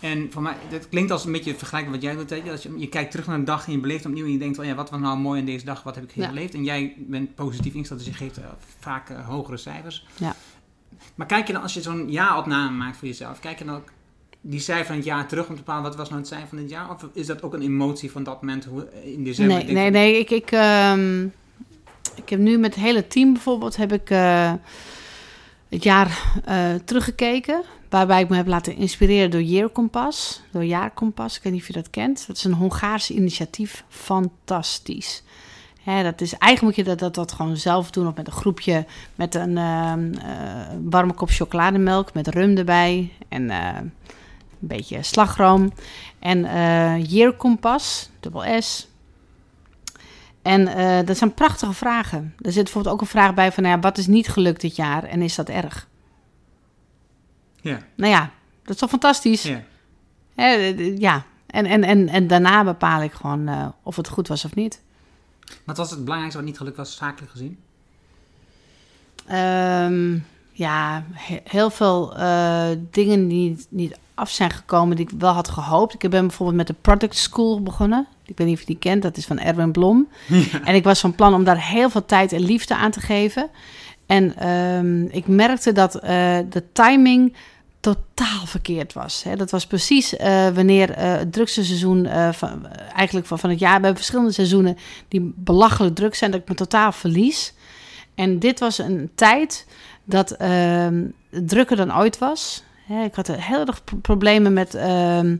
En 0.00 0.32
voor 0.32 0.42
mij, 0.42 0.56
dat 0.70 0.88
klinkt 0.88 1.10
als 1.10 1.24
een 1.24 1.32
beetje 1.32 1.54
vergelijkbaar 1.54 1.94
wat 1.94 2.02
jij 2.02 2.14
doet. 2.16 2.28
je. 2.30 2.50
Als 2.50 2.62
je, 2.62 2.78
je 2.78 2.88
kijkt 2.88 3.10
terug 3.10 3.26
naar 3.26 3.34
een 3.36 3.44
dag 3.44 3.66
en 3.66 3.72
je 3.72 3.78
beleeft 3.78 4.06
opnieuw 4.06 4.24
en 4.24 4.32
je 4.32 4.38
denkt 4.38 4.56
van, 4.56 4.66
ja, 4.66 4.74
wat 4.74 4.90
was 4.90 5.00
nou 5.00 5.18
mooi 5.18 5.40
in 5.40 5.46
deze 5.46 5.64
dag, 5.64 5.82
wat 5.82 5.94
heb 5.94 6.04
ik 6.04 6.14
Ja. 6.14 6.26
geleefd? 6.28 6.54
En 6.54 6.64
jij 6.64 6.94
bent 6.98 7.34
positief 7.34 7.74
ingesteld, 7.74 7.98
dus 7.98 8.08
je 8.08 8.14
geeft 8.14 8.36
eh, 8.38 8.44
vaak 8.78 9.10
eh, 9.10 9.26
hogere 9.28 9.56
cijfers. 9.56 10.06
Ja. 10.16 10.34
Maar 11.14 11.26
kijk 11.26 11.46
je 11.46 11.52
dan, 11.52 11.62
als 11.62 11.74
je 11.74 11.82
zo'n 11.82 12.10
jaaropname 12.10 12.76
maakt 12.76 12.96
voor 12.96 13.08
jezelf, 13.08 13.40
kijk 13.40 13.58
je 13.58 13.64
dan 13.64 13.74
ook 13.76 13.88
die 14.40 14.60
cijfer 14.60 14.86
van 14.86 14.96
het 14.96 15.04
jaar 15.04 15.28
terug 15.28 15.48
om 15.48 15.54
te 15.54 15.62
bepalen 15.62 15.82
wat 15.82 15.96
was 15.96 16.08
nou 16.08 16.20
het 16.20 16.28
cijfer 16.28 16.48
van 16.48 16.58
dit 16.58 16.70
jaar? 16.70 16.90
Of 16.90 17.06
is 17.12 17.26
dat 17.26 17.42
ook 17.42 17.54
een 17.54 17.62
emotie 17.62 18.10
van 18.10 18.22
dat 18.22 18.42
moment 18.42 18.64
hoe, 18.64 18.88
in 19.04 19.24
december? 19.24 19.56
Nee, 19.56 19.72
nee, 19.72 19.90
nee. 19.90 20.18
Ik, 20.18 20.30
ik, 20.30 20.50
ehm, 20.50 21.24
ik 22.14 22.28
heb 22.28 22.38
nu 22.38 22.58
met 22.58 22.74
het 22.74 22.84
hele 22.84 23.06
team 23.06 23.32
bijvoorbeeld 23.32 23.76
heb 23.76 23.92
ik, 23.92 24.10
eh, 24.10 24.52
het 25.70 25.82
jaar 25.82 26.40
eh, 26.44 26.74
teruggekeken. 26.84 27.62
Waarbij 27.88 28.20
ik 28.22 28.28
me 28.28 28.36
heb 28.36 28.46
laten 28.46 28.76
inspireren 28.76 29.30
door 29.30 29.42
Year 29.42 29.72
Compass. 29.72 30.42
Door 30.50 30.64
Jaarkompas. 30.64 31.36
Ik 31.36 31.42
weet 31.42 31.52
niet 31.52 31.62
of 31.62 31.66
je 31.66 31.72
dat 31.72 31.90
kent. 31.90 32.26
Dat 32.26 32.36
is 32.36 32.44
een 32.44 32.52
Hongaars 32.52 33.10
initiatief. 33.10 33.84
Fantastisch. 33.88 35.22
Dat 35.84 36.20
is, 36.20 36.32
eigenlijk 36.38 36.62
moet 36.62 36.86
je 36.86 36.90
dat, 36.90 36.98
dat, 36.98 37.14
dat 37.14 37.32
gewoon 37.32 37.56
zelf 37.56 37.90
doen. 37.90 38.06
Of 38.06 38.14
met 38.14 38.26
een 38.26 38.32
groepje. 38.32 38.84
Met 39.14 39.34
een 39.34 39.58
ehm, 39.58 40.12
eh, 40.12 40.76
warme 40.84 41.12
kop 41.12 41.30
chocolademelk. 41.30 42.14
Met 42.14 42.28
rum 42.28 42.56
erbij. 42.56 43.12
En 43.28 43.50
een 44.60 44.68
beetje 44.68 45.02
slagroom. 45.02 45.72
En 46.18 46.44
eh 46.44 47.04
Year 47.10 47.36
Compass. 47.36 48.10
Dubbel 48.20 48.62
S. 48.62 48.88
En 50.42 50.66
eh, 50.68 51.06
dat 51.06 51.16
zijn 51.16 51.34
prachtige 51.34 51.72
vragen. 51.72 52.34
Er 52.38 52.52
zit 52.52 52.64
bijvoorbeeld 52.64 52.94
ook 52.94 53.00
een 53.00 53.06
vraag 53.06 53.34
bij 53.34 53.52
van... 53.52 53.62
Nou 53.62 53.74
ja, 53.76 53.80
wat 53.82 53.98
is 53.98 54.06
niet 54.06 54.28
gelukt 54.28 54.60
dit 54.60 54.76
jaar 54.76 55.04
en 55.04 55.22
is 55.22 55.34
dat 55.34 55.48
erg? 55.48 55.88
Ja, 57.60 57.78
Nou 57.96 58.12
ja, 58.12 58.30
dat 58.62 58.74
is 58.74 58.80
toch 58.80 58.90
fantastisch? 58.90 59.42
ja. 59.42 59.62
Hè, 60.34 60.44
eh, 60.54 60.68
eh, 60.68 60.98
ja. 60.98 61.24
En, 61.46 61.66
en, 61.66 61.84
en, 61.84 62.08
en 62.08 62.26
daarna 62.26 62.64
bepaal 62.64 63.02
ik 63.02 63.12
gewoon 63.12 63.48
eh, 63.48 63.66
of 63.82 63.96
het 63.96 64.08
goed 64.08 64.28
was 64.28 64.44
of 64.44 64.54
niet. 64.54 64.82
Wat 65.64 65.76
was 65.76 65.90
het 65.90 65.98
belangrijkste 66.00 66.38
wat 66.40 66.48
niet 66.48 66.58
gelukt 66.58 66.76
was, 66.76 66.96
zakelijk 66.96 67.30
gezien? 67.32 67.58
Ehm, 69.26 70.18
ja, 70.52 71.04
he- 71.12 71.40
heel 71.44 71.70
veel 71.70 72.16
eh, 72.16 72.68
dingen 72.90 73.28
die 73.28 73.48
niet, 73.48 73.66
niet 73.70 73.98
af 74.20 74.30
zijn 74.30 74.50
gekomen 74.50 74.96
die 74.96 75.08
ik 75.08 75.18
wel 75.18 75.32
had 75.32 75.48
gehoopt. 75.48 75.94
Ik 75.94 76.10
ben 76.10 76.26
bijvoorbeeld 76.26 76.58
met 76.58 76.66
de 76.66 76.74
Product 76.80 77.16
School 77.16 77.62
begonnen. 77.62 78.06
Ik 78.24 78.38
weet 78.38 78.46
niet 78.46 78.56
of 78.56 78.60
je 78.60 78.66
die 78.66 78.78
kent, 78.78 79.02
dat 79.02 79.16
is 79.16 79.26
van 79.26 79.38
Erwin 79.38 79.72
Blom. 79.72 80.08
En 80.64 80.74
ik 80.74 80.84
was 80.84 81.00
van 81.00 81.14
plan 81.14 81.34
om 81.34 81.44
daar 81.44 81.66
heel 81.66 81.90
veel 81.90 82.04
tijd 82.04 82.32
en 82.32 82.40
liefde 82.40 82.76
aan 82.76 82.90
te 82.90 83.00
geven. 83.00 83.50
En 84.06 84.36
ehm, 84.36 85.04
ik 85.04 85.26
merkte 85.26 85.72
dat 85.72 85.94
eh, 85.94 86.38
de 86.50 86.64
timing 86.72 87.36
totaal 87.80 88.46
verkeerd 88.46 88.92
was. 88.92 89.22
Hè. 89.22 89.36
Dat 89.36 89.50
was 89.50 89.66
precies 89.66 90.16
eh, 90.16 90.48
wanneer 90.48 90.90
eh, 90.90 91.12
het 91.12 91.32
drukste 91.32 91.64
seizoen 91.64 92.08
van, 92.32 92.66
eigenlijk 92.94 93.26
van, 93.26 93.38
van 93.38 93.50
het 93.50 93.58
jaar... 93.58 93.76
We 93.78 93.84
hebben 93.84 93.96
verschillende 93.96 94.32
seizoenen 94.32 94.76
die 95.08 95.32
belachelijk 95.36 95.94
druk 95.94 96.14
zijn... 96.14 96.30
dat 96.30 96.40
ik 96.40 96.48
me 96.48 96.54
totaal 96.54 96.92
verlies. 96.92 97.54
En 98.14 98.38
dit 98.38 98.60
was 98.60 98.78
een 98.78 99.10
tijd 99.14 99.66
dat 100.04 100.30
ehm, 100.30 101.04
drukker 101.30 101.76
dan 101.76 101.96
ooit 101.96 102.18
was. 102.18 102.62
Hè, 102.90 103.04
ik 103.04 103.14
had 103.14 103.26
heel 103.26 103.66
erg 103.66 103.84
pro- 103.84 103.96
problemen 103.96 104.52
met 104.52 104.74
ehm, 104.74 105.36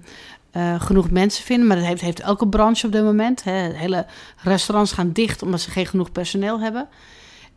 eh, 0.51 0.81
genoeg 0.81 1.11
mensen 1.11 1.45
vinden. 1.45 1.67
Maar 1.67 1.77
dat 1.77 1.87
heeft, 1.87 2.01
heeft 2.01 2.21
elke 2.21 2.49
branche 2.49 2.87
op 2.87 2.93
dit 2.93 3.03
moment. 3.03 3.45
Hè. 3.45 3.53
Hele 3.73 4.07
restaurants 4.43 4.93
gaan 4.93 5.13
dicht 5.13 5.43
omdat 5.43 5.61
ze 5.61 5.71
geen 5.71 5.87
genoeg 5.87 6.13
personeel 6.13 6.61
hebben. 6.61 6.89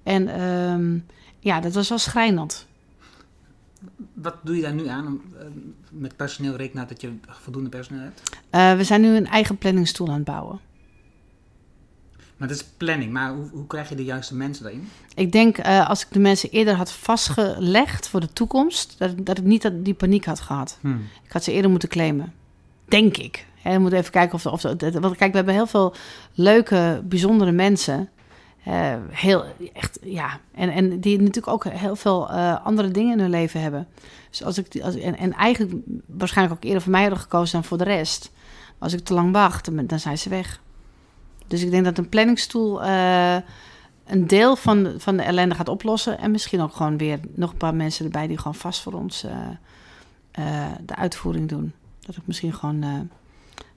En 0.03 0.27
ehm, 0.27 0.97
ja, 1.39 1.59
dat 1.59 1.73
was 1.73 1.89
wel 1.89 1.97
schrijnend. 1.97 2.67
Wat 4.13 4.35
doe 4.41 4.55
je 4.55 4.61
daar 4.61 4.73
nu 4.73 4.87
aan 4.87 5.07
om 5.07 5.21
eh, 5.39 5.45
met 5.89 6.15
personeel 6.15 6.55
rekenen 6.55 6.87
dat 6.87 7.01
je 7.01 7.13
voldoende 7.27 7.69
personeel 7.69 8.03
hebt? 8.03 8.21
Eh, 8.49 8.75
we 8.75 8.83
zijn 8.83 9.01
nu 9.01 9.15
een 9.15 9.27
eigen 9.27 9.57
planningstoel 9.57 10.07
aan 10.07 10.13
het 10.13 10.23
bouwen. 10.23 10.59
Maar 12.43 12.51
dat 12.51 12.61
is 12.61 12.67
planning, 12.77 13.11
maar 13.11 13.33
hoe, 13.33 13.49
hoe 13.51 13.67
krijg 13.67 13.89
je 13.89 13.95
de 13.95 14.03
juiste 14.03 14.35
mensen 14.35 14.63
daarin? 14.63 14.89
Ik 15.15 15.31
denk 15.31 15.57
eh, 15.57 15.89
als 15.89 16.01
ik 16.01 16.07
de 16.11 16.19
mensen 16.19 16.49
eerder 16.49 16.75
had 16.75 16.91
vastgelegd 16.91 18.07
voor 18.07 18.19
de 18.19 18.33
toekomst, 18.33 18.95
dat, 18.97 19.25
dat 19.25 19.37
ik 19.37 19.43
niet 19.43 19.61
dat, 19.61 19.85
die 19.85 19.93
paniek 19.93 20.25
had 20.25 20.39
gehad. 20.39 20.79
Ik 21.25 21.31
had 21.31 21.43
ze 21.43 21.51
eerder 21.51 21.71
moeten 21.71 21.89
claimen. 21.89 22.33
Denk 22.85 23.17
ik. 23.17 23.45
We 23.63 23.77
moeten 23.77 23.99
even 23.99 24.11
kijken 24.11 24.33
of... 24.33 24.45
of, 24.45 24.61
want 24.61 25.15
kijk, 25.15 25.31
we 25.31 25.35
hebben 25.35 25.53
heel 25.53 25.67
veel 25.67 25.95
leuke, 26.33 27.01
bijzondere 27.05 27.51
mensen. 27.51 28.09
Eh, 28.63 28.95
heel, 29.09 29.45
echt, 29.73 29.99
ja. 30.01 30.39
En, 30.55 30.69
en 30.69 30.99
die 30.99 31.17
natuurlijk 31.17 31.47
ook 31.47 31.63
heel 31.63 31.95
veel 31.95 32.29
eh, 32.29 32.65
andere 32.65 32.91
dingen 32.91 33.13
in 33.13 33.19
hun 33.19 33.29
leven 33.29 33.61
hebben. 33.61 33.87
Dus 34.29 34.43
als 34.43 34.57
ik... 34.57 34.81
Als, 34.81 34.95
en, 34.95 35.17
en 35.17 35.33
eigenlijk 35.33 35.73
waarschijnlijk 36.07 36.57
ook 36.57 36.63
eerder 36.63 36.81
voor 36.81 36.91
mij 36.91 37.01
hadden 37.01 37.19
gekozen 37.19 37.53
dan 37.53 37.63
voor 37.63 37.77
de 37.77 37.83
rest. 37.83 38.31
Als 38.77 38.93
ik 38.93 39.03
te 39.03 39.13
lang 39.13 39.31
wacht, 39.31 39.65
dan, 39.65 39.85
dan 39.85 39.99
zijn 39.99 40.17
ze 40.17 40.29
weg. 40.29 40.61
Dus 41.47 41.61
ik 41.63 41.71
denk 41.71 41.85
dat 41.85 41.97
een 41.97 42.09
planningstoel... 42.09 42.83
eh, 42.83 43.35
een 44.05 44.27
deel 44.27 44.55
van 44.55 44.83
de, 44.83 44.99
van 44.99 45.17
de 45.17 45.23
ellende 45.23 45.55
gaat 45.55 45.69
oplossen. 45.69 46.19
En 46.19 46.31
misschien 46.31 46.61
ook 46.61 46.73
gewoon 46.75 46.97
weer 46.97 47.19
nog 47.35 47.51
een 47.51 47.57
paar 47.57 47.75
mensen 47.75 48.05
erbij 48.05 48.27
die 48.27 48.37
gewoon 48.37 48.55
vast 48.55 48.81
voor 48.81 48.93
ons 48.93 49.23
eh, 49.23 49.31
eh, 50.31 50.71
de 50.85 50.95
uitvoering 50.95 51.49
doen. 51.49 51.73
Dat 51.99 52.15
ik 52.15 52.21
misschien 52.25 52.53
gewoon 52.53 53.09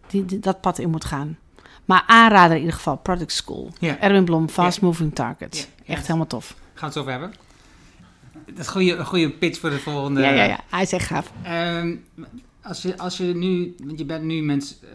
die, 0.07 0.25
die- 0.25 0.39
dat 0.39 0.61
pad 0.61 0.79
in 0.79 0.91
moet 0.91 1.05
gaan. 1.05 1.39
Maar 1.85 2.05
aanrader 2.07 2.53
in 2.55 2.61
ieder 2.61 2.75
geval, 2.77 2.97
Product 2.97 3.33
School. 3.33 3.71
Ja. 3.79 3.99
Erwin 4.01 4.25
Blom, 4.25 4.49
Fast 4.49 4.81
Moving 4.81 5.15
Targets. 5.15 5.69
Ja. 5.85 5.95
Echt 5.95 6.07
helemaal 6.07 6.27
tof. 6.27 6.47
Gaan 6.47 6.59
we 6.75 6.85
het 6.85 6.93
zo 6.93 6.99
over 7.01 7.13
hebben? 7.13 7.33
Dat 8.47 8.59
is 8.59 8.67
een 8.67 8.73
goede, 8.73 9.05
goede 9.05 9.31
pitch 9.31 9.61
voor 9.61 9.71
de 9.71 9.79
volgende. 9.79 10.21
Ja, 10.21 10.31
ja, 10.31 10.45
ja. 10.45 10.61
Hij 10.71 10.83
is 10.83 10.93
echt 10.93 11.07
gaaf. 11.07 11.33
Ehm, 11.43 11.97
als, 12.63 12.83
je, 12.83 12.99
als 12.99 13.17
je 13.17 13.25
nu, 13.25 13.75
want 13.85 13.99
je 13.99 14.05
bent 14.05 14.25
nu 14.25 14.43
mens, 14.43 14.79
eh, 14.81 14.89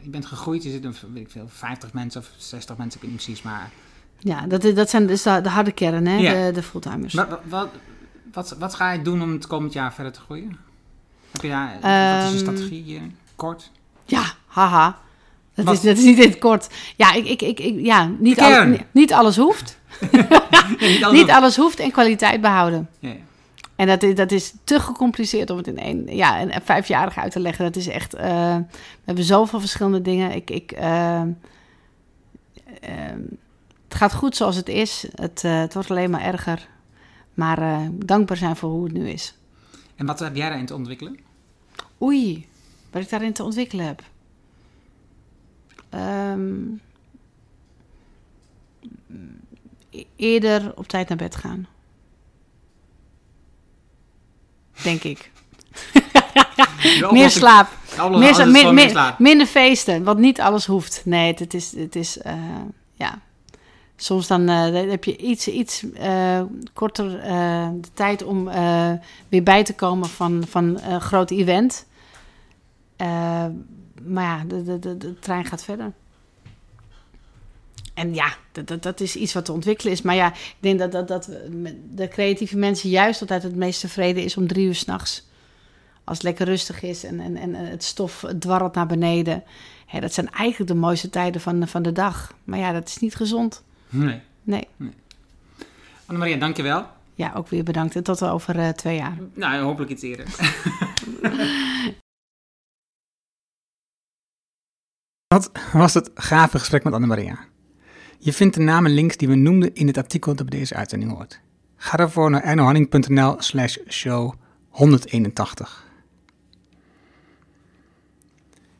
je 0.00 0.08
bent 0.10 0.26
gegroeid, 0.26 0.62
je 0.62 0.70
zit 0.70 0.84
een, 0.84 0.94
weet 1.12 1.22
ik 1.22 1.30
veel, 1.30 1.48
50 1.48 1.92
mensen 1.92 2.20
of 2.20 2.30
60 2.36 2.76
mensen, 2.76 2.96
ik 2.96 3.02
weet 3.02 3.10
niet 3.16 3.24
precies, 3.24 3.42
maar. 3.42 3.70
Ja, 4.18 4.46
dat, 4.46 4.64
is- 4.64 4.74
dat 4.74 4.90
zijn 4.90 5.06
dus 5.06 5.22
de, 5.22 5.40
de 5.42 5.48
harde 5.48 5.72
kern, 5.72 6.06
hè? 6.06 6.16
Ja. 6.16 6.46
De, 6.46 6.52
de 6.52 6.62
fulltimers. 6.62 7.14
Wat, 7.14 7.38
wat, 7.48 7.68
wat, 8.32 8.56
wat 8.58 8.74
ga 8.74 8.92
je 8.92 9.02
doen 9.02 9.22
om 9.22 9.32
het 9.32 9.46
komend 9.46 9.72
jaar 9.72 9.94
verder 9.94 10.12
te 10.12 10.20
groeien? 10.20 10.56
Heb 11.30 11.42
je 11.42 11.48
daar, 11.48 11.66
wat 11.80 11.84
is 11.84 12.24
Ehm, 12.26 12.32
je 12.32 12.38
strategie 12.38 12.82
hier? 12.82 13.00
Kort? 13.36 13.70
Ja, 14.06 14.22
haha. 14.46 14.98
Dat 15.54 15.64
Wat? 15.64 15.74
is, 15.74 15.80
dat 15.80 15.96
is 15.98 16.04
niet 16.04 16.18
in 16.18 16.28
het 16.30 16.38
kort. 16.38 16.68
Ja, 16.96 17.12
ik, 17.12 17.24
ik, 17.26 17.42
ik, 17.42 17.60
ik- 17.60 17.80
ja 17.84 18.10
niet, 18.18 18.36
De 18.36 18.78
niet 18.92 19.12
alles 19.12 19.36
hoeft. 19.36 19.78
niet 20.78 21.04
alles- 21.04 21.18
Niet 21.20 21.30
alles 21.30 21.56
hoeft 21.56 21.78
en 21.84 21.90
kwaliteit 21.90 22.40
behouden. 22.40 22.88
Ja. 22.98 23.12
En 23.80 23.86
dat 23.86 24.02
is, 24.02 24.14
dat 24.14 24.32
is 24.32 24.54
te 24.64 24.80
gecompliceerd 24.80 25.50
om 25.50 25.56
het 25.56 25.66
in 25.66 25.78
één, 25.78 26.16
ja, 26.16 26.40
een 26.40 26.62
vijfjarige 26.62 27.20
uit 27.20 27.32
te 27.32 27.40
leggen. 27.40 27.64
Dat 27.64 27.76
is 27.76 27.86
echt, 27.86 28.14
eh, 28.14 28.56
we 28.56 29.04
hebben 29.04 29.24
zoveel 29.24 29.60
verschillende 29.60 30.02
dingen. 30.02 30.34
Ik, 30.34 30.50
ik, 30.50 30.72
eh, 30.72 31.20
eh, 31.20 31.28
het 33.84 33.94
gaat 33.94 34.14
goed 34.14 34.36
zoals 34.36 34.56
het 34.56 34.68
is. 34.68 35.06
Het, 35.14 35.44
eh, 35.44 35.60
het 35.60 35.74
wordt 35.74 35.90
alleen 35.90 36.10
maar 36.10 36.20
erger. 36.20 36.68
Maar 37.34 37.90
dankbaar 37.92 38.36
zijn 38.36 38.56
voor 38.56 38.70
hoe 38.70 38.84
het 38.84 38.92
nu 38.92 39.08
is. 39.08 39.34
En 39.96 40.06
wat 40.06 40.18
heb 40.18 40.36
jij 40.36 40.48
daarin 40.48 40.66
te 40.66 40.74
ontwikkelen? 40.74 41.18
Oei, 42.02 42.46
wat 42.90 43.02
ik 43.02 43.10
daarin 43.10 43.32
te 43.32 43.44
ontwikkelen 43.44 43.86
heb. 43.86 44.02
Ehm, 45.88 46.62
e- 49.90 50.04
eerder 50.16 50.76
op 50.76 50.88
tijd 50.88 51.08
naar 51.08 51.18
bed 51.18 51.36
gaan. 51.36 51.66
Denk 54.82 55.02
ik. 55.02 55.30
Meer 57.10 57.30
slaap. 57.30 57.68
Meer, 57.96 58.18
Meer, 58.18 58.48
meer, 58.48 58.74
meer- 58.74 59.14
minder 59.18 59.46
feesten, 59.46 60.04
want 60.04 60.18
niet 60.18 60.40
alles 60.40 60.66
hoeft. 60.66 61.02
Nee, 61.04 61.34
het 61.34 61.54
is, 61.54 61.76
het 61.76 61.96
is 61.96 62.18
eh, 62.18 62.34
ja. 62.94 63.18
Soms 63.96 64.26
dan, 64.26 64.48
eh, 64.48 64.62
dan 64.64 64.88
heb 64.88 65.04
je 65.04 65.16
iets, 65.16 65.48
iets 65.48 65.84
eh, 65.92 66.40
korter 66.72 67.10
de 67.80 67.90
tijd 67.94 68.24
om 68.24 68.44
weer 69.28 69.42
bij 69.42 69.64
te 69.64 69.74
komen 69.74 70.08
van, 70.08 70.44
van 70.48 70.80
een 70.80 71.00
groot 71.00 71.30
event. 71.30 71.86
Maar 74.06 74.24
ja, 74.24 74.44
de, 74.46 74.62
de, 74.62 74.78
de, 74.78 74.96
de 74.96 75.18
trein 75.18 75.44
gaat 75.44 75.64
verder. 75.64 75.92
En 78.00 78.14
ja, 78.14 78.34
dat, 78.52 78.68
dat, 78.68 78.82
dat 78.82 79.00
is 79.00 79.16
iets 79.16 79.32
wat 79.32 79.44
te 79.44 79.52
ontwikkelen 79.52 79.92
is. 79.92 80.02
Maar 80.02 80.14
ja, 80.14 80.32
ik 80.32 80.56
denk 80.60 80.78
dat, 80.78 80.92
dat, 80.92 81.08
dat 81.08 81.30
de 81.90 82.08
creatieve 82.08 82.56
mensen 82.56 82.90
juist 82.90 83.20
altijd 83.20 83.42
het 83.42 83.56
meest 83.56 83.80
tevreden 83.80 84.22
is 84.22 84.36
om 84.36 84.46
drie 84.46 84.66
uur 84.66 84.74
s'nachts. 84.74 85.28
Als 86.04 86.16
het 86.16 86.26
lekker 86.26 86.46
rustig 86.46 86.82
is 86.82 87.04
en, 87.04 87.20
en, 87.20 87.36
en 87.36 87.54
het 87.54 87.84
stof 87.84 88.24
dwarrelt 88.38 88.74
naar 88.74 88.86
beneden. 88.86 89.42
Hè, 89.86 90.00
dat 90.00 90.12
zijn 90.14 90.30
eigenlijk 90.30 90.70
de 90.70 90.78
mooiste 90.78 91.10
tijden 91.10 91.40
van, 91.40 91.68
van 91.68 91.82
de 91.82 91.92
dag. 91.92 92.34
Maar 92.44 92.58
ja, 92.58 92.72
dat 92.72 92.88
is 92.88 92.98
niet 92.98 93.14
gezond. 93.14 93.62
Nee. 93.88 94.20
Nee. 94.42 94.68
Annemaria, 96.06 96.36
dankjewel. 96.36 96.86
Ja, 97.14 97.32
ook 97.34 97.48
weer 97.48 97.64
bedankt. 97.64 97.96
En 97.96 98.02
tot 98.02 98.22
over 98.22 98.58
eh, 98.58 98.68
twee 98.68 98.96
jaar. 98.96 99.18
Nou, 99.34 99.62
hopelijk 99.62 99.90
iets 99.90 100.02
eerder. 100.02 100.26
Wat 105.34 105.50
was 105.72 105.94
het 105.94 106.10
gave 106.14 106.58
gesprek 106.58 106.84
met 106.84 106.92
Annemaria? 106.92 107.49
Je 108.22 108.32
vindt 108.32 108.54
de 108.54 108.60
namen 108.62 108.90
en 108.90 108.96
links 108.96 109.16
die 109.16 109.28
we 109.28 109.34
noemden 109.34 109.74
in 109.74 109.86
het 109.86 109.96
artikel 109.96 110.34
dat 110.34 110.48
bij 110.48 110.58
deze 110.58 110.74
uitzending 110.74 111.12
hoort. 111.12 111.40
Ga 111.76 111.96
daarvoor 111.96 112.30
naar 112.30 112.42
ernohanning.nl 112.42 113.34
slash 113.38 113.76
show 113.88 114.32
181. 114.68 115.86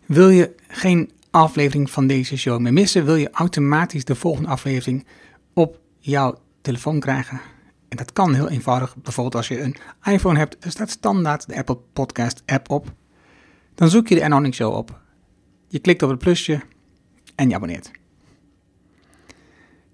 Wil 0.07 0.29
je 0.29 0.55
geen 0.69 1.11
aflevering 1.31 1.91
van 1.91 2.07
deze 2.07 2.37
show 2.37 2.61
meer 2.61 2.73
missen? 2.73 3.05
Wil 3.05 3.15
je 3.15 3.31
automatisch 3.31 4.05
de 4.05 4.15
volgende 4.15 4.49
aflevering 4.49 5.07
op 5.53 5.81
jouw 5.99 6.39
telefoon 6.61 7.01
krijgen? 7.01 7.41
En 7.89 7.97
dat 7.97 8.13
kan 8.13 8.35
heel 8.35 8.49
eenvoudig. 8.49 8.97
Bijvoorbeeld 8.97 9.35
als 9.35 9.49
je 9.49 9.61
een 9.61 9.77
iPhone 10.03 10.39
hebt, 10.39 10.65
er 10.65 10.71
staat 10.71 10.91
standaard 10.91 11.47
de 11.47 11.57
Apple 11.57 11.79
Podcast 11.93 12.43
app 12.47 12.71
op. 12.71 12.93
Dan 13.75 13.89
zoek 13.89 14.09
je 14.09 14.15
de 14.15 14.21
Ernohanning 14.21 14.55
Show 14.55 14.75
op. 14.75 15.01
Je 15.69 15.79
klikt 15.79 16.03
op 16.03 16.11
het 16.11 16.19
plusje 16.19 16.61
en 17.35 17.49
je 17.49 17.55
abonneert. 17.55 18.00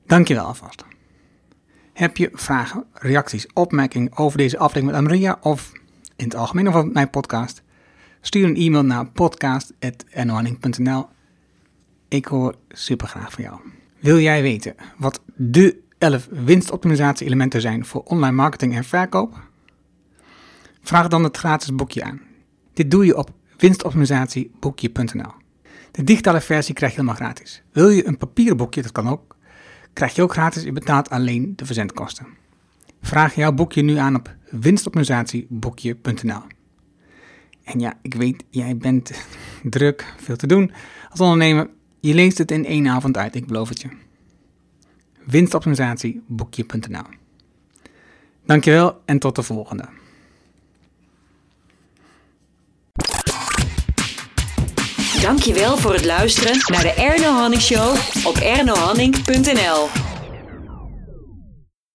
Dankjewel 0.06 0.44
alvast. 0.44 0.84
Heb 1.92 2.16
je 2.16 2.30
vragen, 2.32 2.84
reacties, 2.92 3.46
opmerkingen 3.52 4.16
over 4.16 4.38
deze 4.38 4.58
aflevering 4.58 4.90
met 4.90 5.00
Amaria 5.00 5.38
of 5.40 5.72
in 6.16 6.24
het 6.24 6.34
algemeen 6.34 6.68
over 6.68 6.86
mijn 6.86 7.10
podcast? 7.10 7.62
Stuur 8.20 8.44
een 8.44 8.56
e-mail 8.56 8.84
naar 8.84 9.06
podcast.ernohanning.nl. 9.10 11.06
Ik 12.08 12.26
hoor 12.26 12.54
super 12.68 13.08
graag 13.08 13.32
van 13.32 13.42
jou. 13.44 13.60
Wil 14.00 14.18
jij 14.18 14.42
weten 14.42 14.74
wat 14.96 15.20
de 15.34 15.82
11 15.98 16.28
winstoptimisatie 16.30 17.26
elementen 17.26 17.60
zijn 17.60 17.84
voor 17.84 18.02
online 18.02 18.34
marketing 18.34 18.74
en 18.74 18.84
verkoop? 18.84 19.40
Vraag 20.82 21.08
dan 21.08 21.24
het 21.24 21.36
gratis 21.36 21.74
boekje 21.74 22.04
aan. 22.04 22.20
Dit 22.72 22.90
doe 22.90 23.06
je 23.06 23.16
op 23.16 23.30
winstoptimisatieboekje.nl. 23.56 25.32
De 25.90 26.04
digitale 26.04 26.40
versie 26.40 26.74
krijg 26.74 26.92
je 26.92 27.00
helemaal 27.00 27.20
gratis. 27.20 27.62
Wil 27.72 27.88
je 27.88 28.06
een 28.06 28.18
papieren 28.18 28.56
boekje, 28.56 28.82
dat 28.82 28.92
kan 28.92 29.08
ook, 29.08 29.35
krijg 29.96 30.14
je 30.14 30.22
ook 30.22 30.32
gratis. 30.32 30.62
Je 30.62 30.72
betaalt 30.72 31.10
alleen 31.10 31.52
de 31.56 31.66
verzendkosten. 31.66 32.26
Vraag 33.02 33.34
jouw 33.34 33.52
boekje 33.52 33.82
nu 33.82 33.96
aan 33.96 34.14
op 34.14 34.34
winstoptimisatieboekje.nl. 34.50 36.42
En 37.64 37.80
ja, 37.80 37.94
ik 38.02 38.14
weet, 38.14 38.44
jij 38.50 38.76
bent 38.76 39.10
druk, 39.76 40.14
veel 40.16 40.36
te 40.36 40.46
doen 40.46 40.72
als 41.10 41.20
ondernemer. 41.20 41.70
Je 42.00 42.14
leest 42.14 42.38
het 42.38 42.50
in 42.50 42.64
één 42.64 42.88
avond 42.88 43.16
uit, 43.16 43.34
ik 43.34 43.46
beloof 43.46 43.68
het 43.68 43.80
je. 43.80 43.88
Winstoptimisatieboekje.nl. 45.24 47.06
Dankjewel 48.44 49.02
en 49.04 49.18
tot 49.18 49.34
de 49.34 49.42
volgende. 49.42 49.88
Dankjewel 55.26 55.76
voor 55.76 55.92
het 55.92 56.04
luisteren 56.04 56.56
naar 56.66 56.82
de 56.82 56.92
Erno 56.92 57.32
Hanning 57.32 57.62
Show 57.62 57.96
op 58.24 58.36
ernohanning.nl. 58.36 60.15